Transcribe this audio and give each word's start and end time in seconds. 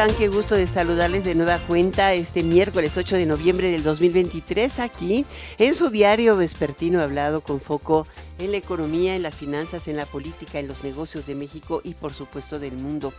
Están? 0.00 0.16
Qué 0.16 0.28
gusto 0.28 0.54
de 0.54 0.66
saludarles 0.66 1.24
de 1.24 1.34
nueva 1.34 1.58
cuenta 1.58 2.14
este 2.14 2.42
miércoles 2.42 2.96
8 2.96 3.16
de 3.16 3.26
noviembre 3.26 3.70
del 3.70 3.82
2023 3.82 4.78
aquí 4.78 5.26
en 5.58 5.74
su 5.74 5.90
diario 5.90 6.36
vespertino 6.36 7.02
hablado 7.02 7.42
con 7.42 7.60
foco 7.60 8.06
en 8.38 8.52
la 8.52 8.56
economía, 8.56 9.14
en 9.14 9.22
las 9.22 9.34
finanzas, 9.34 9.88
en 9.88 9.96
la 9.96 10.06
política, 10.06 10.58
en 10.58 10.68
los 10.68 10.82
negocios 10.84 11.26
de 11.26 11.34
México 11.34 11.82
y 11.84 11.92
por 11.92 12.14
supuesto 12.14 12.58
del 12.58 12.78
mundo. 12.78 13.12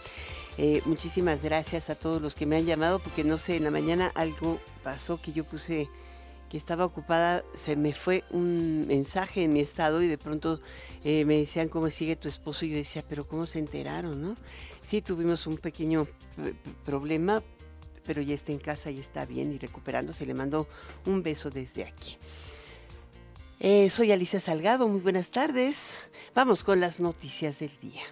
Eh, 0.58 0.82
muchísimas 0.86 1.44
gracias 1.44 1.92
a 1.92 1.96
todos 1.96 2.20
los 2.20 2.34
que 2.34 2.48
me 2.48 2.58
han 2.58 2.66
llamado 2.66 2.98
porque 2.98 3.24
no 3.24 3.38
sé, 3.38 3.58
en 3.58 3.66
la 3.66 3.72
mañana 3.72 4.12
algo 4.16 4.60
pasó 4.84 5.22
que 5.22 5.34
yo 5.34 5.44
puse 5.44 5.88
que 6.50 6.58
estaba 6.58 6.84
ocupada, 6.84 7.46
se 7.56 7.78
me 7.78 7.94
fue 7.94 8.26
un 8.30 8.86
mensaje 8.86 9.44
en 9.44 9.54
mi 9.54 9.62
estado 9.62 10.02
y 10.02 10.08
de 10.08 10.18
pronto 10.18 10.60
eh, 11.06 11.24
me 11.24 11.38
decían 11.38 11.70
cómo 11.70 11.90
sigue 11.90 12.18
tu 12.18 12.28
esposo 12.28 12.66
y 12.66 12.72
yo 12.72 12.76
decía, 12.76 13.06
pero 13.08 13.26
¿cómo 13.26 13.46
se 13.46 13.60
enteraron? 13.60 14.22
¿no? 14.22 14.36
Sí, 14.92 15.02
tuvimos 15.02 15.48
un 15.48 15.56
pequeño 15.56 16.06
eh, 16.38 16.54
problema, 16.84 17.42
pero 18.06 18.22
ya 18.22 18.36
está 18.36 18.52
en 18.52 18.60
casa 18.60 18.92
y 18.92 19.00
está 19.00 19.26
bien 19.26 19.54
y 19.54 19.58
recuperándose. 19.58 20.26
Le 20.26 20.34
mando 20.34 20.68
un 21.06 21.24
beso 21.24 21.50
desde 21.50 21.86
aquí. 21.86 22.18
Eh, 23.62 23.90
soy 23.90 24.12
Alicia 24.12 24.42
Salgado, 24.42 24.90
muy 24.90 25.00
buenas 25.00 25.32
tardes. 25.32 25.92
Vamos 26.36 26.66
con 26.66 26.82
las 26.82 27.00
noticias 27.00 27.60
del 27.60 27.72
día. 27.80 28.04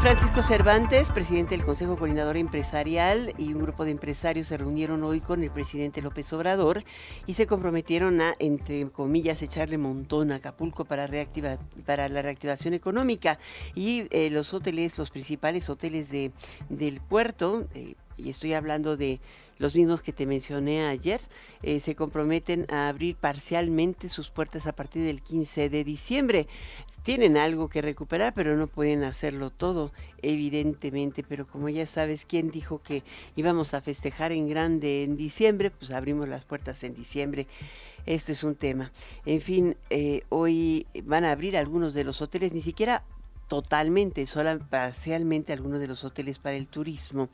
Francisco 0.00 0.42
Cervantes, 0.42 1.10
presidente 1.10 1.56
del 1.56 1.64
Consejo 1.64 1.96
Coordinador 1.96 2.36
Empresarial 2.36 3.34
y 3.38 3.54
un 3.54 3.62
grupo 3.62 3.84
de 3.84 3.90
empresarios 3.90 4.48
se 4.48 4.56
reunieron 4.56 5.02
hoy 5.02 5.20
con 5.20 5.42
el 5.42 5.50
presidente 5.50 6.02
López 6.02 6.32
Obrador 6.32 6.84
y 7.26 7.34
se 7.34 7.46
comprometieron 7.46 8.20
a, 8.20 8.34
entre 8.38 8.88
comillas, 8.90 9.42
echarle 9.42 9.78
montón 9.78 10.30
a 10.30 10.36
Acapulco 10.36 10.84
para, 10.84 11.08
la 11.08 12.22
reactivación 12.22 12.74
económica. 12.74 13.38
Y 13.74 14.06
eh, 14.10 14.30
los 14.30 14.54
hoteles, 14.54 14.96
los 14.98 15.10
principales 15.10 15.68
hoteles 15.68 16.10
de, 16.10 16.30
del 16.68 17.00
puerto, 17.00 17.66
eh, 17.74 17.94
y 18.16 18.30
estoy 18.30 18.54
hablando 18.54 18.96
de 18.96 19.20
los 19.58 19.74
mismos 19.74 20.02
que 20.02 20.12
te 20.12 20.26
mencioné 20.26 20.86
ayer, 20.86 21.20
eh, 21.62 21.80
se 21.80 21.94
comprometen 21.94 22.66
a 22.70 22.88
abrir 22.88 23.16
parcialmente 23.16 24.08
sus 24.08 24.30
puertas 24.30 24.66
a 24.66 24.72
partir 24.72 25.04
del 25.04 25.22
15 25.22 25.68
de 25.70 25.84
diciembre. 25.84 26.48
Tienen 27.06 27.36
algo 27.36 27.68
que 27.68 27.82
recuperar, 27.82 28.34
pero 28.34 28.56
no 28.56 28.66
pueden 28.66 29.04
hacerlo 29.04 29.50
todo, 29.50 29.92
evidentemente. 30.22 31.22
Pero 31.22 31.46
como 31.46 31.68
ya 31.68 31.86
sabes, 31.86 32.26
¿quién 32.26 32.50
dijo 32.50 32.82
que 32.82 33.04
íbamos 33.36 33.74
a 33.74 33.80
festejar 33.80 34.32
en 34.32 34.48
grande 34.48 35.04
en 35.04 35.16
diciembre? 35.16 35.70
Pues 35.70 35.92
abrimos 35.92 36.28
las 36.28 36.44
puertas 36.44 36.82
en 36.82 36.94
diciembre. 36.94 37.46
Esto 38.06 38.32
es 38.32 38.42
un 38.42 38.56
tema. 38.56 38.90
En 39.24 39.40
fin, 39.40 39.76
eh, 39.88 40.22
hoy 40.30 40.88
van 41.04 41.24
a 41.24 41.30
abrir 41.30 41.56
algunos 41.56 41.94
de 41.94 42.02
los 42.02 42.20
hoteles, 42.22 42.52
ni 42.52 42.60
siquiera 42.60 43.04
totalmente, 43.48 44.26
solo 44.26 44.58
parcialmente 44.58 45.52
algunos 45.52 45.80
de 45.80 45.86
los 45.86 46.04
hoteles 46.04 46.38
para 46.38 46.56
el 46.56 46.68
turismo. 46.68 47.28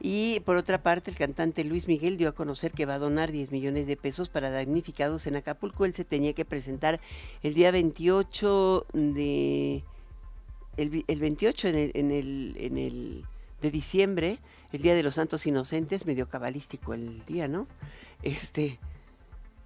Y 0.00 0.40
por 0.40 0.56
otra 0.56 0.82
parte, 0.82 1.10
el 1.10 1.16
cantante 1.16 1.64
Luis 1.64 1.88
Miguel 1.88 2.16
dio 2.16 2.28
a 2.28 2.32
conocer 2.32 2.72
que 2.72 2.86
va 2.86 2.94
a 2.94 2.98
donar 2.98 3.30
10 3.30 3.52
millones 3.52 3.86
de 3.86 3.96
pesos 3.96 4.28
para 4.28 4.50
damnificados 4.50 5.26
en 5.26 5.36
Acapulco. 5.36 5.84
Él 5.84 5.94
se 5.94 6.04
tenía 6.04 6.32
que 6.32 6.44
presentar 6.44 7.00
el 7.42 7.54
día 7.54 7.70
28 7.70 8.86
de... 8.92 9.84
El, 10.76 11.20
28 11.20 11.68
el, 11.68 11.90
en 11.94 12.10
el, 12.10 12.56
en 12.58 12.78
el 12.78 13.24
de 13.60 13.70
diciembre, 13.70 14.38
el 14.72 14.80
Día 14.80 14.94
de 14.94 15.02
los 15.02 15.16
Santos 15.16 15.46
Inocentes, 15.46 16.06
medio 16.06 16.28
cabalístico 16.28 16.94
el 16.94 17.22
día, 17.26 17.48
¿no? 17.48 17.66
Este, 18.22 18.78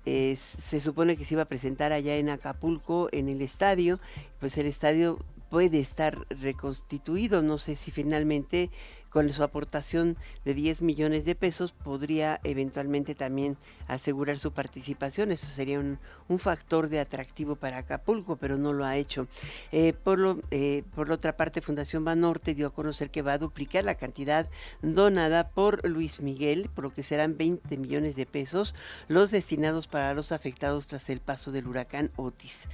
se 0.04 0.80
supone 0.80 1.16
que 1.16 1.24
se 1.24 1.34
iba 1.34 1.42
a 1.42 1.48
presentar 1.48 1.92
allá 1.92 2.16
en 2.16 2.28
Acapulco, 2.28 3.08
en 3.12 3.28
el 3.28 3.40
estadio, 3.42 4.00
pues 4.40 4.56
el 4.58 4.66
estadio 4.66 5.18
puede 5.54 5.78
estar 5.78 6.26
reconstituido. 6.30 7.40
No 7.40 7.58
sé 7.58 7.76
si 7.76 7.92
finalmente 7.92 8.70
con 9.08 9.32
su 9.32 9.44
aportación 9.44 10.16
de 10.44 10.52
10 10.52 10.82
millones 10.82 11.24
de 11.24 11.36
pesos 11.36 11.70
podría 11.70 12.40
eventualmente 12.42 13.14
también 13.14 13.56
asegurar 13.86 14.40
su 14.40 14.50
participación. 14.50 15.30
Eso 15.30 15.46
sería 15.46 15.78
un, 15.78 16.00
factor 16.40 16.88
de 16.88 16.98
atractivo 16.98 17.54
para 17.54 17.78
Acapulco, 17.78 18.34
pero 18.34 18.58
no 18.58 18.72
lo 18.72 18.84
ha 18.84 18.96
hecho. 18.96 19.28
Eh, 19.70 19.92
por, 19.92 20.18
lo, 20.18 20.40
eh, 20.50 20.82
por 20.96 21.12
otra 21.12 21.36
parte, 21.36 21.60
Fundación 21.60 22.04
Banorte 22.04 22.56
dio 22.56 22.66
a 22.66 22.74
conocer 22.74 23.10
que 23.10 23.22
va 23.22 23.34
a 23.34 23.38
duplicar 23.38 23.84
la 23.84 23.94
cantidad 23.94 24.50
donada 24.82 25.50
por 25.50 25.88
Luis 25.88 26.20
Miguel, 26.20 26.68
por 26.74 26.82
lo 26.82 26.92
que 26.92 27.04
serán 27.04 27.36
20 27.36 27.76
millones 27.76 28.16
de 28.16 28.26
pesos 28.26 28.74
los 29.06 29.30
destinados 29.30 29.86
para 29.86 30.14
los 30.14 30.32
afectados 30.32 30.88
tras 30.88 31.08
el 31.10 31.20
paso 31.20 31.52
del 31.52 31.68
huracán 31.68 32.10
Otis. 32.16 32.66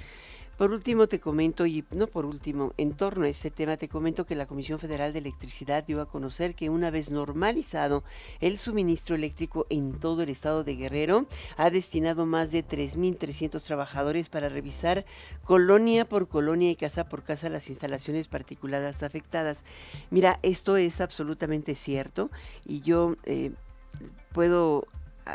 Por 0.60 0.72
último, 0.72 1.09
te 1.09 1.21
comento, 1.21 1.65
y 1.65 1.87
no 1.91 2.06
por 2.06 2.26
último, 2.26 2.75
en 2.76 2.93
torno 2.93 3.25
a 3.25 3.31
este 3.31 3.50
tema, 3.50 3.78
te 3.78 3.88
comento 3.88 4.26
que 4.26 4.34
la 4.34 4.44
Comisión 4.44 4.78
Federal 4.78 5.15
de 5.15 5.21
Electricidad 5.21 5.84
dio 5.84 6.03
a 6.03 6.06
conocer 6.10 6.54
que 6.54 6.69
una 6.69 6.91
vez 6.91 7.10
normalizado 7.10 8.04
el 8.41 8.59
suministro 8.59 9.16
eléctrico 9.16 9.66
en 9.71 9.98
todo 9.98 10.21
el 10.21 10.28
estado 10.28 10.62
de 10.62 10.76
Guerrero, 10.76 11.25
ha 11.56 11.71
destinado 11.71 12.26
más 12.26 12.53
de 12.53 12.62
3.300 12.62 13.62
trabajadores 13.62 14.28
para 14.28 14.50
revisar 14.50 15.06
colonia 15.44 16.06
por 16.06 16.28
colonia 16.28 16.71
y 16.71 16.77
casa 16.77 17.09
por 17.09 17.22
casa 17.22 17.48
las 17.48 17.71
instalaciones 17.71 18.28
particulares 18.28 19.03
afectadas. 19.03 19.65
Mira, 20.10 20.41
esto 20.42 20.77
es 20.77 21.00
absolutamente 21.00 21.75
cierto 21.75 22.31
y 22.66 22.82
yo 22.82 23.16
eh, 23.25 23.53
puedo 24.34 24.87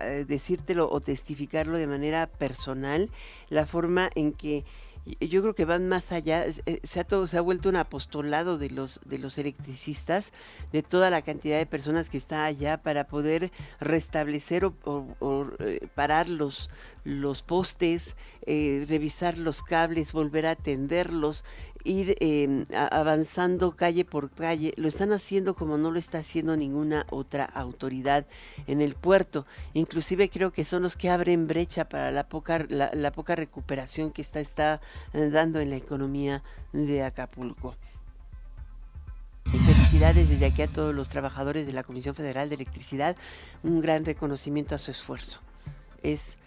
eh, 0.02 0.26
decírtelo 0.28 0.90
o 0.90 1.00
testificarlo 1.00 1.78
de 1.78 1.88
manera 1.88 2.28
personal, 2.28 3.10
la 3.50 3.66
forma 3.66 4.10
en 4.14 4.34
que 4.34 4.66
yo 5.06 5.42
creo 5.42 5.54
que 5.54 5.66
van 5.66 5.88
más 5.88 6.12
allá, 6.12 6.46
eh, 6.48 6.80
se 6.84 7.00
ha, 7.00 7.04
todo, 7.04 7.28
se 7.28 7.38
ha 7.38 7.42
vuelto 7.42 7.70
un 7.70 7.76
apostolado 7.76 8.58
de 8.58 8.72
los, 8.72 9.00
de 9.06 9.20
los 9.20 9.38
electricistas, 9.38 10.32
de 10.72 10.82
toda 10.82 11.10
la 11.10 11.22
cantidad 11.22 11.58
de 11.58 11.66
personas 11.66 12.10
que 12.10 12.18
está 12.18 12.46
allá 12.46 12.82
para 12.82 13.08
poder 13.08 13.52
restablecer 13.80 14.66
o, 14.66 15.52
eh, 15.60 15.88
parar 15.94 16.30
los, 16.30 16.70
los 17.04 17.44
postes, 17.44 18.16
eh, 18.46 18.86
revisar 18.90 19.38
los 19.38 19.62
cables, 19.62 20.12
volver 20.12 20.48
a 20.48 20.52
atenderlos, 20.52 21.46
ir 21.86 22.16
em, 22.20 22.66
avanzando 22.74 23.72
calle 23.72 24.04
por 24.04 24.30
calle. 24.32 24.74
Lo 24.76 24.88
están 24.88 25.14
haciendo 25.14 25.56
como 25.56 25.78
no 25.78 25.92
lo 25.92 26.00
está 26.00 26.18
haciendo 26.18 26.58
ninguna 26.58 27.06
otra 27.10 27.46
autoridad 27.46 28.26
en 28.68 28.82
el 28.82 28.96
puerto. 28.96 29.46
Inclusive 29.74 30.30
creo 30.30 30.52
que 30.52 30.66
son 30.66 30.84
los 30.84 30.98
que 30.98 31.10
abren 31.10 31.48
brecha 31.48 31.88
para 31.88 32.12
la 32.12 32.28
poca, 32.28 32.66
la, 32.68 33.12
poca 33.12 33.36
recuperación 33.36 34.12
que 34.12 34.22
está, 34.22 34.40
está 34.40 34.82
eh, 35.14 35.30
dando 35.30 35.60
en 35.60 35.70
la 35.70 35.78
economía 35.78 36.44
de 36.74 37.04
Acapulco. 37.04 37.76
felicidades 39.46 40.28
desde 40.28 40.48
aquí 40.48 40.64
a 40.64 40.68
todos 40.68 40.94
los 40.94 41.08
trabajadores 41.08 41.66
de 41.66 41.74
la 41.74 41.84
Comisión 41.84 42.16
Federal 42.16 42.50
de 42.50 42.56
Electricidad. 42.56 43.16
Un 43.64 43.80
gran 43.82 44.04
reconocimiento 44.04 44.76
a 44.76 44.80
su 44.80 44.92
esfuerzo. 44.92 45.40
Es 46.02 46.38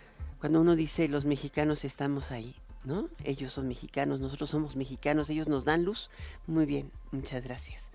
cuando 0.41 0.61
uno 0.61 0.76
dice 0.76 1.08
los 1.08 1.25
mexicanos 1.25 1.84
estamos 1.84 2.32
ahí. 2.32 2.55
¿No? 2.88 3.08
Ellos 3.23 3.52
son 3.52 3.69
mexicanos, 3.69 4.19
nosotros 4.19 4.50
somos 4.50 4.75
mexicanos, 4.75 5.29
ellos 5.31 5.49
nos 5.49 5.64
dan 5.67 5.85
luz. 5.85 6.08
Muy 6.46 6.67
bien, 6.67 6.90
muchas 7.12 7.44
gracias. 7.44 7.93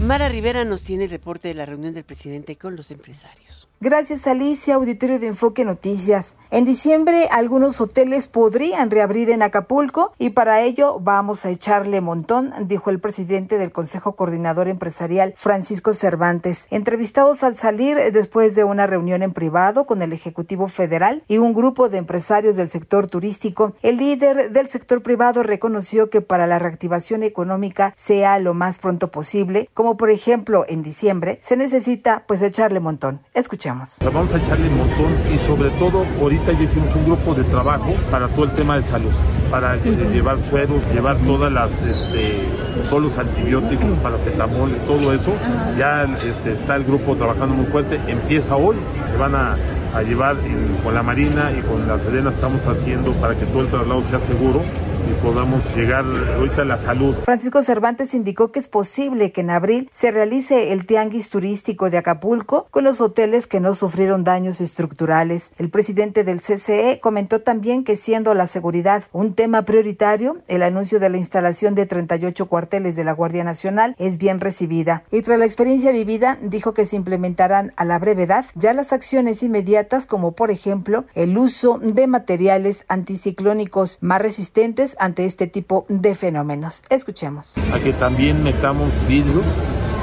Mara 0.00 0.28
Rivera 0.28 0.64
nos 0.64 0.82
tiene 0.82 1.04
el 1.04 1.10
reporte 1.10 1.48
de 1.48 1.54
la 1.54 1.66
reunión 1.66 1.94
del 1.94 2.04
presidente 2.04 2.56
con 2.56 2.74
los 2.74 2.90
empresarios. 2.90 3.68
Gracias 3.80 4.26
Alicia, 4.26 4.76
auditorio 4.76 5.18
de 5.18 5.26
Enfoque 5.26 5.64
Noticias. 5.64 6.36
En 6.50 6.64
diciembre 6.64 7.28
algunos 7.30 7.82
hoteles 7.82 8.28
podrían 8.28 8.90
reabrir 8.90 9.28
en 9.28 9.42
Acapulco 9.42 10.12
y 10.18 10.30
para 10.30 10.62
ello 10.62 10.98
vamos 11.00 11.44
a 11.44 11.50
echarle 11.50 12.00
montón, 12.00 12.54
dijo 12.66 12.88
el 12.88 12.98
presidente 12.98 13.58
del 13.58 13.72
Consejo 13.72 14.16
Coordinador 14.16 14.68
Empresarial, 14.68 15.34
Francisco 15.36 15.92
Cervantes. 15.92 16.66
Entrevistados 16.70 17.42
al 17.42 17.56
salir 17.56 17.98
después 18.12 18.54
de 18.54 18.64
una 18.64 18.86
reunión 18.86 19.22
en 19.22 19.34
privado 19.34 19.84
con 19.84 20.00
el 20.00 20.14
Ejecutivo 20.14 20.68
Federal 20.68 21.22
y 21.28 21.36
un 21.38 21.52
grupo 21.52 21.90
de 21.90 21.98
empresarios 21.98 22.56
del 22.56 22.70
sector 22.70 23.06
turístico, 23.06 23.74
el 23.82 23.98
líder 23.98 24.50
del 24.50 24.70
sector 24.70 25.02
privado 25.02 25.42
reconoció 25.42 26.08
que 26.08 26.22
para 26.22 26.46
la 26.46 26.58
reactivación 26.58 27.22
económica 27.22 27.92
sea 27.96 28.38
lo 28.38 28.54
más 28.54 28.78
pronto 28.78 29.10
posible, 29.10 29.68
por 29.92 30.10
ejemplo 30.10 30.64
en 30.66 30.82
diciembre, 30.82 31.38
se 31.42 31.56
necesita 31.56 32.24
pues 32.26 32.42
echarle 32.42 32.80
montón. 32.80 33.20
Escuchemos. 33.34 33.98
Vamos 34.04 34.32
a 34.32 34.38
echarle 34.38 34.68
montón 34.70 35.14
y 35.32 35.38
sobre 35.38 35.70
todo 35.78 36.04
ahorita 36.20 36.52
ya 36.52 36.62
hicimos 36.62 36.94
un 36.96 37.04
grupo 37.04 37.34
de 37.34 37.44
trabajo 37.44 37.92
para 38.10 38.28
todo 38.28 38.46
el 38.46 38.54
tema 38.54 38.76
de 38.76 38.82
salud, 38.82 39.12
para 39.50 39.76
llevar 39.76 40.38
sueros, 40.48 40.82
llevar 40.92 41.16
todas 41.18 41.52
las, 41.52 41.70
este, 41.82 42.48
todos 42.88 43.02
los 43.02 43.18
antibióticos, 43.18 43.98
paracetamoles, 44.02 44.84
todo 44.84 45.12
eso. 45.12 45.32
Ya 45.78 46.04
este, 46.04 46.52
está 46.52 46.76
el 46.76 46.84
grupo 46.84 47.16
trabajando 47.16 47.54
muy 47.54 47.66
fuerte, 47.66 48.00
empieza 48.06 48.56
hoy, 48.56 48.76
se 49.10 49.16
van 49.16 49.34
a 49.34 49.56
a 49.94 50.02
llevar 50.02 50.36
con 50.82 50.92
la 50.92 51.04
Marina 51.04 51.52
y 51.56 51.62
con 51.62 51.86
la 51.86 51.98
Sedena 52.00 52.30
estamos 52.30 52.66
haciendo 52.66 53.12
para 53.14 53.38
que 53.38 53.46
todo 53.46 53.60
el 53.60 53.68
traslado 53.68 54.02
sea 54.10 54.18
seguro 54.26 54.60
y 55.08 55.22
podamos 55.22 55.62
llegar 55.76 56.04
ahorita 56.36 56.62
a 56.62 56.64
la 56.64 56.82
salud. 56.82 57.14
Francisco 57.24 57.62
Cervantes 57.62 58.14
indicó 58.14 58.50
que 58.50 58.58
es 58.58 58.68
posible 58.68 59.32
que 59.32 59.42
en 59.42 59.50
abril 59.50 59.88
se 59.92 60.10
realice 60.10 60.72
el 60.72 60.86
tianguis 60.86 61.30
turístico 61.30 61.90
de 61.90 61.98
Acapulco 61.98 62.66
con 62.70 62.84
los 62.84 63.00
hoteles 63.00 63.46
que 63.46 63.60
no 63.60 63.74
sufrieron 63.74 64.24
daños 64.24 64.60
estructurales. 64.60 65.52
El 65.58 65.70
presidente 65.70 66.24
del 66.24 66.40
CCE 66.40 67.00
comentó 67.00 67.42
también 67.42 67.84
que 67.84 67.96
siendo 67.96 68.34
la 68.34 68.46
seguridad 68.46 69.04
un 69.12 69.34
tema 69.34 69.64
prioritario, 69.64 70.38
el 70.48 70.62
anuncio 70.62 70.98
de 70.98 71.10
la 71.10 71.18
instalación 71.18 71.74
de 71.74 71.86
38 71.86 72.46
cuarteles 72.46 72.63
de 72.96 73.04
la 73.04 73.12
Guardia 73.12 73.44
Nacional 73.44 73.94
es 73.98 74.18
bien 74.18 74.40
recibida. 74.40 75.04
Y 75.10 75.22
tras 75.22 75.38
la 75.38 75.44
experiencia 75.44 75.92
vivida, 75.92 76.38
dijo 76.42 76.74
que 76.74 76.86
se 76.86 76.96
implementarán 76.96 77.72
a 77.76 77.84
la 77.84 77.98
brevedad 77.98 78.46
ya 78.54 78.72
las 78.72 78.92
acciones 78.92 79.42
inmediatas 79.42 80.06
como 80.06 80.32
por 80.32 80.50
ejemplo 80.50 81.04
el 81.14 81.36
uso 81.36 81.78
de 81.78 82.06
materiales 82.06 82.84
anticiclónicos 82.88 83.98
más 84.00 84.20
resistentes 84.20 84.96
ante 84.98 85.24
este 85.24 85.46
tipo 85.46 85.84
de 85.88 86.14
fenómenos. 86.14 86.82
Escuchemos. 86.88 87.54
A 87.72 87.80
que 87.80 87.92
también 87.92 88.42
metamos 88.42 88.90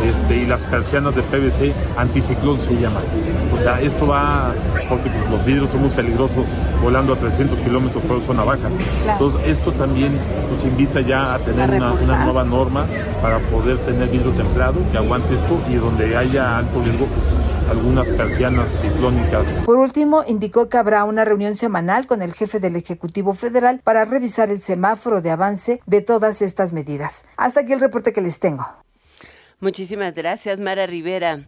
este, 0.03 0.37
y 0.37 0.45
las 0.45 0.59
persianas 0.61 1.15
de 1.15 1.21
PVC 1.21 1.73
anticiclón 1.97 2.59
se 2.59 2.73
llaman. 2.73 3.03
O 3.55 3.61
sea, 3.61 3.79
esto 3.81 4.07
va, 4.07 4.53
porque 4.89 5.09
pues, 5.09 5.29
los 5.29 5.45
vidrios 5.45 5.69
son 5.69 5.81
muy 5.81 5.89
peligrosos 5.89 6.45
volando 6.81 7.13
a 7.13 7.15
300 7.17 7.59
kilómetros 7.59 8.03
por 8.03 8.21
zona 8.23 8.43
baja. 8.43 8.69
Entonces, 9.07 9.57
esto 9.57 9.71
también 9.73 10.11
nos 10.51 10.63
invita 10.63 11.01
ya 11.01 11.35
a 11.35 11.39
tener 11.39 11.69
una, 11.69 11.93
una, 11.93 12.23
nueva 12.25 12.43
norma 12.43 12.87
para 13.21 13.39
poder 13.39 13.77
tener 13.79 14.09
vidrio 14.09 14.31
templado 14.31 14.79
que 14.91 14.97
aguante 14.97 15.33
esto 15.33 15.61
y 15.69 15.75
donde 15.75 16.15
haya 16.15 16.57
alto 16.57 16.81
riesgo, 16.81 17.05
pues 17.05 17.25
algunas 17.71 18.07
persianas 18.07 18.67
ciclónicas. 18.81 19.45
Por 19.65 19.77
último, 19.77 20.23
indicó 20.27 20.67
que 20.67 20.77
habrá 20.77 21.05
una 21.05 21.23
reunión 21.23 21.55
semanal 21.55 22.05
con 22.05 22.21
el 22.21 22.33
jefe 22.33 22.59
del 22.59 22.75
Ejecutivo 22.75 23.33
Federal 23.33 23.79
para 23.83 24.03
revisar 24.03 24.49
el 24.49 24.61
semáforo 24.61 25.21
de 25.21 25.31
avance 25.31 25.81
de 25.85 26.01
todas 26.01 26.41
estas 26.41 26.73
medidas. 26.73 27.23
Hasta 27.37 27.61
aquí 27.61 27.73
el 27.73 27.79
reporte 27.79 28.11
que 28.11 28.21
les 28.21 28.39
tengo. 28.39 28.65
Muchísimas 29.61 30.15
gracias, 30.15 30.57
Mara 30.57 30.87
Rivera. 30.87 31.47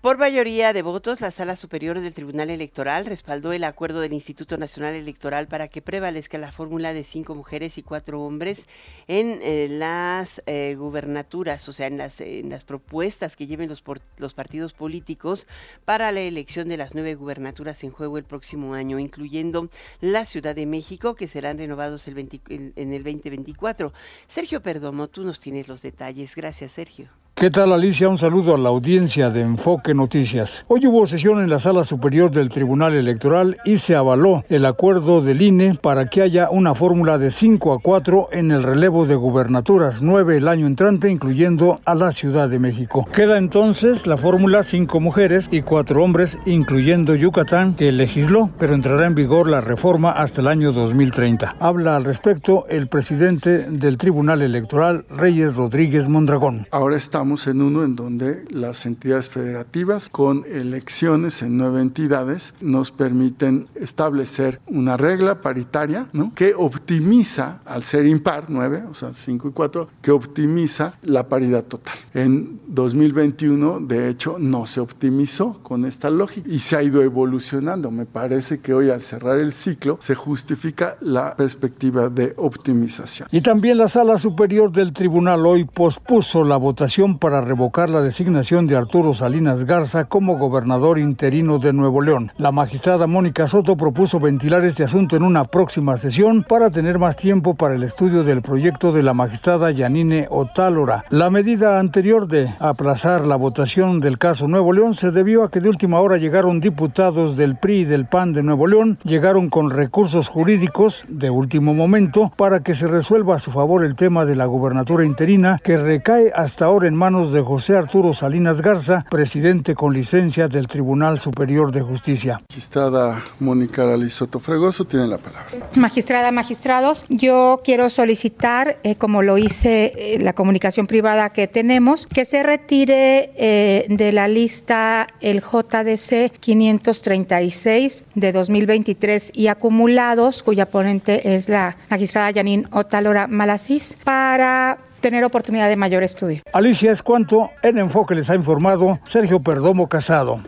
Por 0.00 0.16
mayoría 0.16 0.72
de 0.72 0.80
votos, 0.80 1.20
la 1.20 1.30
Sala 1.30 1.56
Superior 1.56 2.00
del 2.00 2.14
Tribunal 2.14 2.48
Electoral 2.48 3.04
respaldó 3.04 3.52
el 3.52 3.64
acuerdo 3.64 4.00
del 4.00 4.14
Instituto 4.14 4.56
Nacional 4.56 4.94
Electoral 4.94 5.46
para 5.46 5.68
que 5.68 5.82
prevalezca 5.82 6.38
la 6.38 6.52
fórmula 6.52 6.94
de 6.94 7.04
cinco 7.04 7.34
mujeres 7.34 7.76
y 7.76 7.82
cuatro 7.82 8.22
hombres 8.22 8.66
en 9.08 9.40
eh, 9.42 9.68
las 9.68 10.42
eh, 10.46 10.74
gubernaturas, 10.78 11.68
o 11.68 11.74
sea, 11.74 11.86
en 11.86 11.98
las, 11.98 12.64
propuestas 12.64 13.36
que 13.36 13.46
lleven 13.46 13.68
los, 13.68 13.84
los 14.16 14.32
partidos 14.32 14.72
políticos 14.72 15.46
para 15.84 16.10
la 16.12 16.20
elección 16.20 16.70
de 16.70 16.78
las 16.78 16.94
nueve 16.94 17.14
gubernaturas 17.14 17.84
en 17.84 17.90
juego 17.90 18.16
el 18.16 18.24
próximo 18.24 18.72
año, 18.72 18.98
incluyendo 18.98 19.68
la 20.00 20.24
Ciudad 20.24 20.54
de 20.54 20.64
México, 20.64 21.14
que 21.14 21.28
serán 21.28 21.58
renovados 21.58 22.08
el 22.08 22.16
en, 22.48 22.72
en 22.74 22.92
el 22.94 23.04
2024. 23.04 23.92
Sergio 24.28 24.62
Perdomo, 24.62 25.08
tú 25.08 25.24
nos 25.24 25.40
tienes 25.40 25.68
los 25.68 25.82
detalles. 25.82 26.34
Gracias, 26.34 26.72
Sergio. 26.72 27.19
¿Qué 27.34 27.48
tal 27.48 27.72
Alicia? 27.72 28.10
Un 28.10 28.18
saludo 28.18 28.54
a 28.54 28.58
la 28.58 28.68
audiencia 28.68 29.30
de 29.30 29.40
Enfoque 29.40 29.94
Noticias. 29.94 30.66
Hoy 30.68 30.86
hubo 30.86 31.06
sesión 31.06 31.40
en 31.40 31.48
la 31.48 31.58
sala 31.58 31.84
superior 31.84 32.30
del 32.30 32.50
Tribunal 32.50 32.92
Electoral 32.92 33.56
y 33.64 33.78
se 33.78 33.96
avaló 33.96 34.44
el 34.50 34.66
acuerdo 34.66 35.22
del 35.22 35.40
INE 35.40 35.74
para 35.74 36.10
que 36.10 36.20
haya 36.20 36.50
una 36.50 36.74
fórmula 36.74 37.16
de 37.16 37.30
5 37.30 37.72
a 37.72 37.78
4 37.78 38.28
en 38.32 38.50
el 38.50 38.62
relevo 38.62 39.06
de 39.06 39.14
gubernaturas 39.14 40.02
9 40.02 40.36
el 40.36 40.48
año 40.48 40.66
entrante, 40.66 41.10
incluyendo 41.10 41.80
a 41.86 41.94
la 41.94 42.10
Ciudad 42.10 42.50
de 42.50 42.58
México. 42.58 43.08
Queda 43.10 43.38
entonces 43.38 44.06
la 44.06 44.18
fórmula 44.18 44.62
5 44.62 45.00
mujeres 45.00 45.48
y 45.50 45.62
4 45.62 46.04
hombres, 46.04 46.36
incluyendo 46.44 47.14
Yucatán, 47.14 47.74
que 47.74 47.90
legisló, 47.90 48.50
pero 48.58 48.74
entrará 48.74 49.06
en 49.06 49.14
vigor 49.14 49.48
la 49.48 49.62
reforma 49.62 50.10
hasta 50.10 50.42
el 50.42 50.48
año 50.48 50.72
2030. 50.72 51.56
Habla 51.58 51.96
al 51.96 52.04
respecto 52.04 52.66
el 52.68 52.88
presidente 52.88 53.62
del 53.70 53.96
Tribunal 53.96 54.42
Electoral, 54.42 55.06
Reyes 55.08 55.56
Rodríguez 55.56 56.06
Mondragón. 56.06 56.66
Ahora 56.70 56.98
estamos 57.20 57.46
en 57.48 57.60
uno 57.60 57.84
en 57.84 57.96
donde 57.96 58.46
las 58.48 58.86
entidades 58.86 59.28
federativas 59.28 60.08
con 60.08 60.46
elecciones 60.50 61.42
en 61.42 61.58
nueve 61.58 61.82
entidades 61.82 62.54
nos 62.62 62.92
permiten 62.92 63.66
establecer 63.74 64.58
una 64.66 64.96
regla 64.96 65.42
paritaria 65.42 66.08
que 66.34 66.54
optimiza, 66.56 67.60
al 67.66 67.82
ser 67.82 68.06
impar, 68.06 68.44
nueve, 68.48 68.84
o 68.90 68.94
sea, 68.94 69.12
cinco 69.12 69.48
y 69.48 69.52
cuatro, 69.52 69.90
que 70.00 70.12
optimiza 70.12 70.94
la 71.02 71.28
paridad 71.28 71.64
total. 71.64 71.96
En 72.14 72.58
2021, 72.68 73.80
de 73.80 74.08
hecho, 74.08 74.36
no 74.38 74.64
se 74.64 74.80
optimizó 74.80 75.58
con 75.62 75.84
esta 75.84 76.08
lógica 76.08 76.48
y 76.48 76.60
se 76.60 76.76
ha 76.76 76.82
ido 76.82 77.02
evolucionando. 77.02 77.90
Me 77.90 78.06
parece 78.06 78.60
que 78.60 78.72
hoy 78.72 78.88
al 78.88 79.02
cerrar 79.02 79.40
el 79.40 79.52
ciclo 79.52 79.98
se 80.00 80.14
justifica 80.14 80.96
la 81.00 81.36
perspectiva 81.36 82.08
de 82.08 82.32
optimización. 82.38 83.28
Y 83.30 83.42
también 83.42 83.76
la 83.76 83.88
Sala 83.88 84.16
Superior 84.16 84.72
del 84.72 84.94
Tribunal 84.94 85.44
hoy 85.44 85.66
pospuso 85.66 86.44
la 86.44 86.56
votación 86.56 87.09
para 87.18 87.40
revocar 87.40 87.90
la 87.90 88.00
designación 88.00 88.66
de 88.66 88.76
Arturo 88.76 89.14
Salinas 89.14 89.64
Garza 89.64 90.04
como 90.04 90.38
gobernador 90.38 90.98
interino 90.98 91.58
de 91.58 91.72
Nuevo 91.72 92.00
León. 92.00 92.32
La 92.38 92.52
magistrada 92.52 93.06
Mónica 93.06 93.46
Soto 93.46 93.76
propuso 93.76 94.20
ventilar 94.20 94.64
este 94.64 94.84
asunto 94.84 95.16
en 95.16 95.22
una 95.22 95.44
próxima 95.44 95.96
sesión 95.96 96.44
para 96.44 96.70
tener 96.70 96.98
más 96.98 97.16
tiempo 97.16 97.54
para 97.54 97.74
el 97.74 97.82
estudio 97.82 98.24
del 98.24 98.42
proyecto 98.42 98.92
de 98.92 99.02
la 99.02 99.14
magistrada 99.14 99.70
Yanine 99.70 100.26
Otálora. 100.30 101.04
La 101.10 101.30
medida 101.30 101.78
anterior 101.78 102.28
de 102.28 102.54
aplazar 102.58 103.26
la 103.26 103.36
votación 103.36 104.00
del 104.00 104.18
caso 104.18 104.48
Nuevo 104.48 104.72
León 104.72 104.94
se 104.94 105.10
debió 105.10 105.44
a 105.44 105.50
que 105.50 105.60
de 105.60 105.68
última 105.68 106.00
hora 106.00 106.16
llegaron 106.16 106.60
diputados 106.60 107.36
del 107.36 107.56
PRI 107.56 107.80
y 107.80 107.84
del 107.84 108.06
PAN 108.06 108.32
de 108.32 108.42
Nuevo 108.42 108.66
León, 108.66 108.98
llegaron 109.04 109.48
con 109.48 109.70
recursos 109.70 110.28
jurídicos 110.28 111.04
de 111.08 111.30
último 111.30 111.74
momento 111.74 112.32
para 112.36 112.60
que 112.60 112.74
se 112.74 112.86
resuelva 112.86 113.36
a 113.36 113.38
su 113.38 113.50
favor 113.50 113.84
el 113.84 113.94
tema 113.94 114.24
de 114.24 114.36
la 114.36 114.46
gobernatura 114.46 115.04
interina 115.04 115.58
que 115.62 115.76
recae 115.76 116.32
hasta 116.34 116.64
ahora 116.64 116.88
en 116.88 116.96
manos 117.00 117.32
de 117.32 117.40
José 117.40 117.78
Arturo 117.78 118.12
Salinas 118.12 118.60
Garza, 118.60 119.06
presidente 119.10 119.74
con 119.74 119.94
licencia 119.94 120.48
del 120.48 120.68
Tribunal 120.68 121.18
Superior 121.18 121.72
de 121.72 121.80
Justicia. 121.80 122.42
Magistrada 122.50 123.22
Mónica 123.38 123.90
Alisoto 123.90 124.38
Fregoso 124.38 124.84
tiene 124.84 125.06
la 125.06 125.16
palabra. 125.16 125.48
Magistrada, 125.76 126.30
magistrados, 126.30 127.06
yo 127.08 127.62
quiero 127.64 127.88
solicitar, 127.88 128.76
eh, 128.82 128.96
como 128.96 129.22
lo 129.22 129.38
hice 129.38 129.94
eh, 129.96 130.18
la 130.20 130.34
comunicación 130.34 130.86
privada 130.86 131.30
que 131.30 131.48
tenemos, 131.48 132.04
que 132.04 132.26
se 132.26 132.42
retire 132.42 133.32
eh, 133.34 133.86
de 133.88 134.12
la 134.12 134.28
lista 134.28 135.08
el 135.22 135.40
JDC 135.40 136.38
536 136.38 138.04
de 138.14 138.32
2023 138.32 139.30
y 139.32 139.46
acumulados, 139.46 140.42
cuya 140.42 140.66
ponente 140.66 141.34
es 141.34 141.48
la 141.48 141.78
magistrada 141.88 142.30
Janine 142.34 142.66
Otalora 142.72 143.26
Malasís, 143.26 143.96
para 144.04 144.76
tener 145.00 145.24
oportunidad 145.24 145.68
de 145.68 145.76
mayor 145.76 146.02
estudio. 146.02 146.42
Alicia, 146.52 146.92
es 146.92 147.02
cuanto 147.02 147.50
en 147.62 147.78
Enfoque 147.78 148.14
les 148.14 148.30
ha 148.30 148.34
informado 148.34 148.98
Sergio 149.04 149.40
Perdomo 149.40 149.88
Casado. 149.88 150.42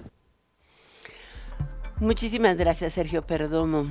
Muchísimas 1.98 2.56
gracias, 2.56 2.94
Sergio 2.94 3.22
Perdomo. 3.22 3.86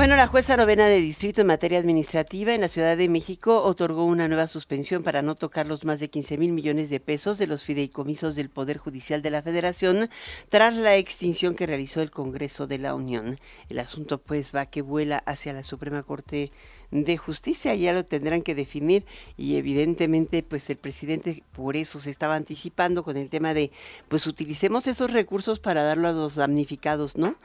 Bueno, 0.00 0.16
la 0.16 0.26
jueza 0.26 0.56
novena 0.56 0.86
de 0.86 0.98
distrito 0.98 1.42
en 1.42 1.48
materia 1.48 1.78
administrativa 1.78 2.54
en 2.54 2.62
la 2.62 2.68
Ciudad 2.68 2.96
de 2.96 3.10
México 3.10 3.62
otorgó 3.62 4.06
una 4.06 4.28
nueva 4.28 4.46
suspensión 4.46 5.02
para 5.02 5.20
no 5.20 5.34
tocar 5.34 5.66
los 5.66 5.84
más 5.84 6.00
de 6.00 6.08
15 6.08 6.38
mil 6.38 6.52
millones 6.52 6.88
de 6.88 7.00
pesos 7.00 7.36
de 7.36 7.46
los 7.46 7.64
fideicomisos 7.64 8.34
del 8.34 8.48
Poder 8.48 8.78
Judicial 8.78 9.20
de 9.20 9.28
la 9.28 9.42
Federación 9.42 10.08
tras 10.48 10.78
la 10.78 10.96
extinción 10.96 11.54
que 11.54 11.66
realizó 11.66 12.00
el 12.00 12.10
Congreso 12.10 12.66
de 12.66 12.78
la 12.78 12.94
Unión. 12.94 13.38
El 13.68 13.78
asunto 13.78 14.16
pues 14.16 14.54
va 14.56 14.64
que 14.64 14.80
vuela 14.80 15.18
hacia 15.26 15.52
la 15.52 15.64
Suprema 15.64 16.02
Corte 16.02 16.50
de 16.90 17.18
Justicia, 17.18 17.74
ya 17.74 17.92
lo 17.92 18.06
tendrán 18.06 18.40
que 18.40 18.54
definir 18.54 19.04
y 19.36 19.56
evidentemente 19.56 20.42
pues 20.42 20.70
el 20.70 20.78
presidente 20.78 21.42
por 21.52 21.76
eso 21.76 22.00
se 22.00 22.08
estaba 22.08 22.36
anticipando 22.36 23.02
con 23.02 23.18
el 23.18 23.28
tema 23.28 23.52
de 23.52 23.70
pues 24.08 24.26
utilicemos 24.26 24.86
esos 24.86 25.12
recursos 25.12 25.60
para 25.60 25.82
darlo 25.82 26.08
a 26.08 26.12
los 26.12 26.36
damnificados, 26.36 27.18
¿no? 27.18 27.36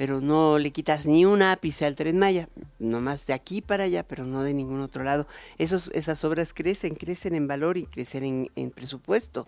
Pero 0.00 0.22
no 0.22 0.58
le 0.58 0.70
quitas 0.70 1.04
ni 1.04 1.26
un 1.26 1.42
ápice 1.42 1.84
al 1.84 1.94
tren 1.94 2.18
Maya, 2.18 2.48
nomás 2.78 3.26
de 3.26 3.34
aquí 3.34 3.60
para 3.60 3.84
allá, 3.84 4.02
pero 4.02 4.24
no 4.24 4.42
de 4.42 4.54
ningún 4.54 4.80
otro 4.80 5.04
lado. 5.04 5.26
Esos, 5.58 5.90
esas 5.92 6.24
obras 6.24 6.54
crecen, 6.54 6.94
crecen 6.94 7.34
en 7.34 7.46
valor 7.46 7.76
y 7.76 7.84
crecen 7.84 8.50
en, 8.56 8.70
presupuesto. 8.70 9.46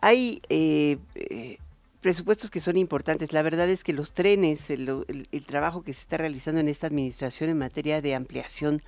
Hay 0.00 0.40
eh, 0.48 0.98
eh, 1.16 1.58
presupuestos 2.00 2.52
que 2.52 2.60
son 2.60 2.76
importantes. 2.76 3.32
La 3.32 3.42
verdad 3.42 3.68
es 3.68 3.82
que 3.82 3.92
los 3.92 4.12
trenes, 4.12 4.70
el, 4.70 4.86
trabajo 5.44 5.82
que 5.82 5.92
se 5.92 6.02
está 6.02 6.18
realizando 6.18 6.60
en 6.60 6.68
esta 6.68 6.86
administración 6.86 7.50
en 7.50 7.58
materia 7.58 8.00
de 8.00 8.14
ampliación 8.14 8.80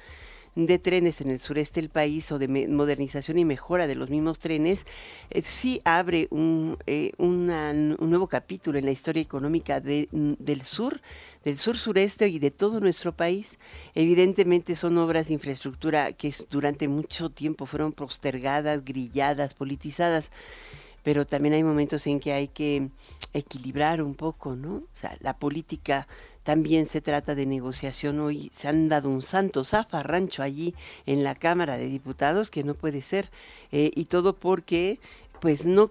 de 0.56 0.78
trenes 0.78 1.20
en 1.20 1.28
el 1.30 1.38
sureste 1.38 1.80
del 1.80 1.90
país 1.90 2.32
o 2.32 2.38
de 2.38 2.48
modernización 2.48 3.38
y 3.38 3.44
mejora 3.44 3.86
de 3.86 3.94
los 3.94 4.08
mismos 4.08 4.38
trenes, 4.38 4.86
eh, 5.30 5.42
sí 5.42 5.80
abre 5.84 6.28
un, 6.30 6.78
eh, 6.86 7.12
un 7.18 7.46
nuevo 8.00 8.26
capítulo 8.26 8.78
en 8.78 8.86
la 8.86 8.90
historia 8.90 9.22
económica 9.22 9.80
de, 9.80 10.08
del 10.10 10.62
sur, 10.62 11.02
del 11.44 11.58
sur 11.58 11.76
sureste 11.76 12.28
y 12.28 12.38
de 12.38 12.50
todo 12.50 12.80
nuestro 12.80 13.12
país. 13.12 13.58
Evidentemente 13.94 14.74
son 14.76 14.96
obras 14.96 15.28
de 15.28 15.34
infraestructura 15.34 16.12
que 16.12 16.34
durante 16.50 16.88
mucho 16.88 17.28
tiempo 17.28 17.66
fueron 17.66 17.92
postergadas, 17.92 18.82
grilladas, 18.84 19.54
politizadas 19.54 20.30
pero 21.02 21.24
también 21.24 21.54
hay 21.54 21.62
momentos 21.62 22.04
en 22.08 22.18
que 22.18 22.32
hay 22.32 22.48
que 22.48 22.88
equilibrar 23.32 24.02
un 24.02 24.16
poco, 24.16 24.56
¿no? 24.56 24.78
O 24.78 24.88
sea, 24.92 25.16
la 25.20 25.38
política 25.38 26.08
también 26.46 26.86
se 26.86 27.00
trata 27.00 27.34
de 27.34 27.44
negociación. 27.44 28.20
Hoy 28.20 28.52
se 28.54 28.68
han 28.68 28.86
dado 28.86 29.08
un 29.10 29.20
santo 29.20 29.64
zafarrancho 29.64 30.44
allí 30.44 30.76
en 31.04 31.24
la 31.24 31.34
Cámara 31.34 31.76
de 31.76 31.88
Diputados 31.88 32.52
que 32.52 32.62
no 32.62 32.74
puede 32.74 33.02
ser. 33.02 33.32
Eh, 33.72 33.90
y 33.96 34.04
todo 34.04 34.36
porque 34.36 35.00
pues 35.40 35.66
no 35.66 35.90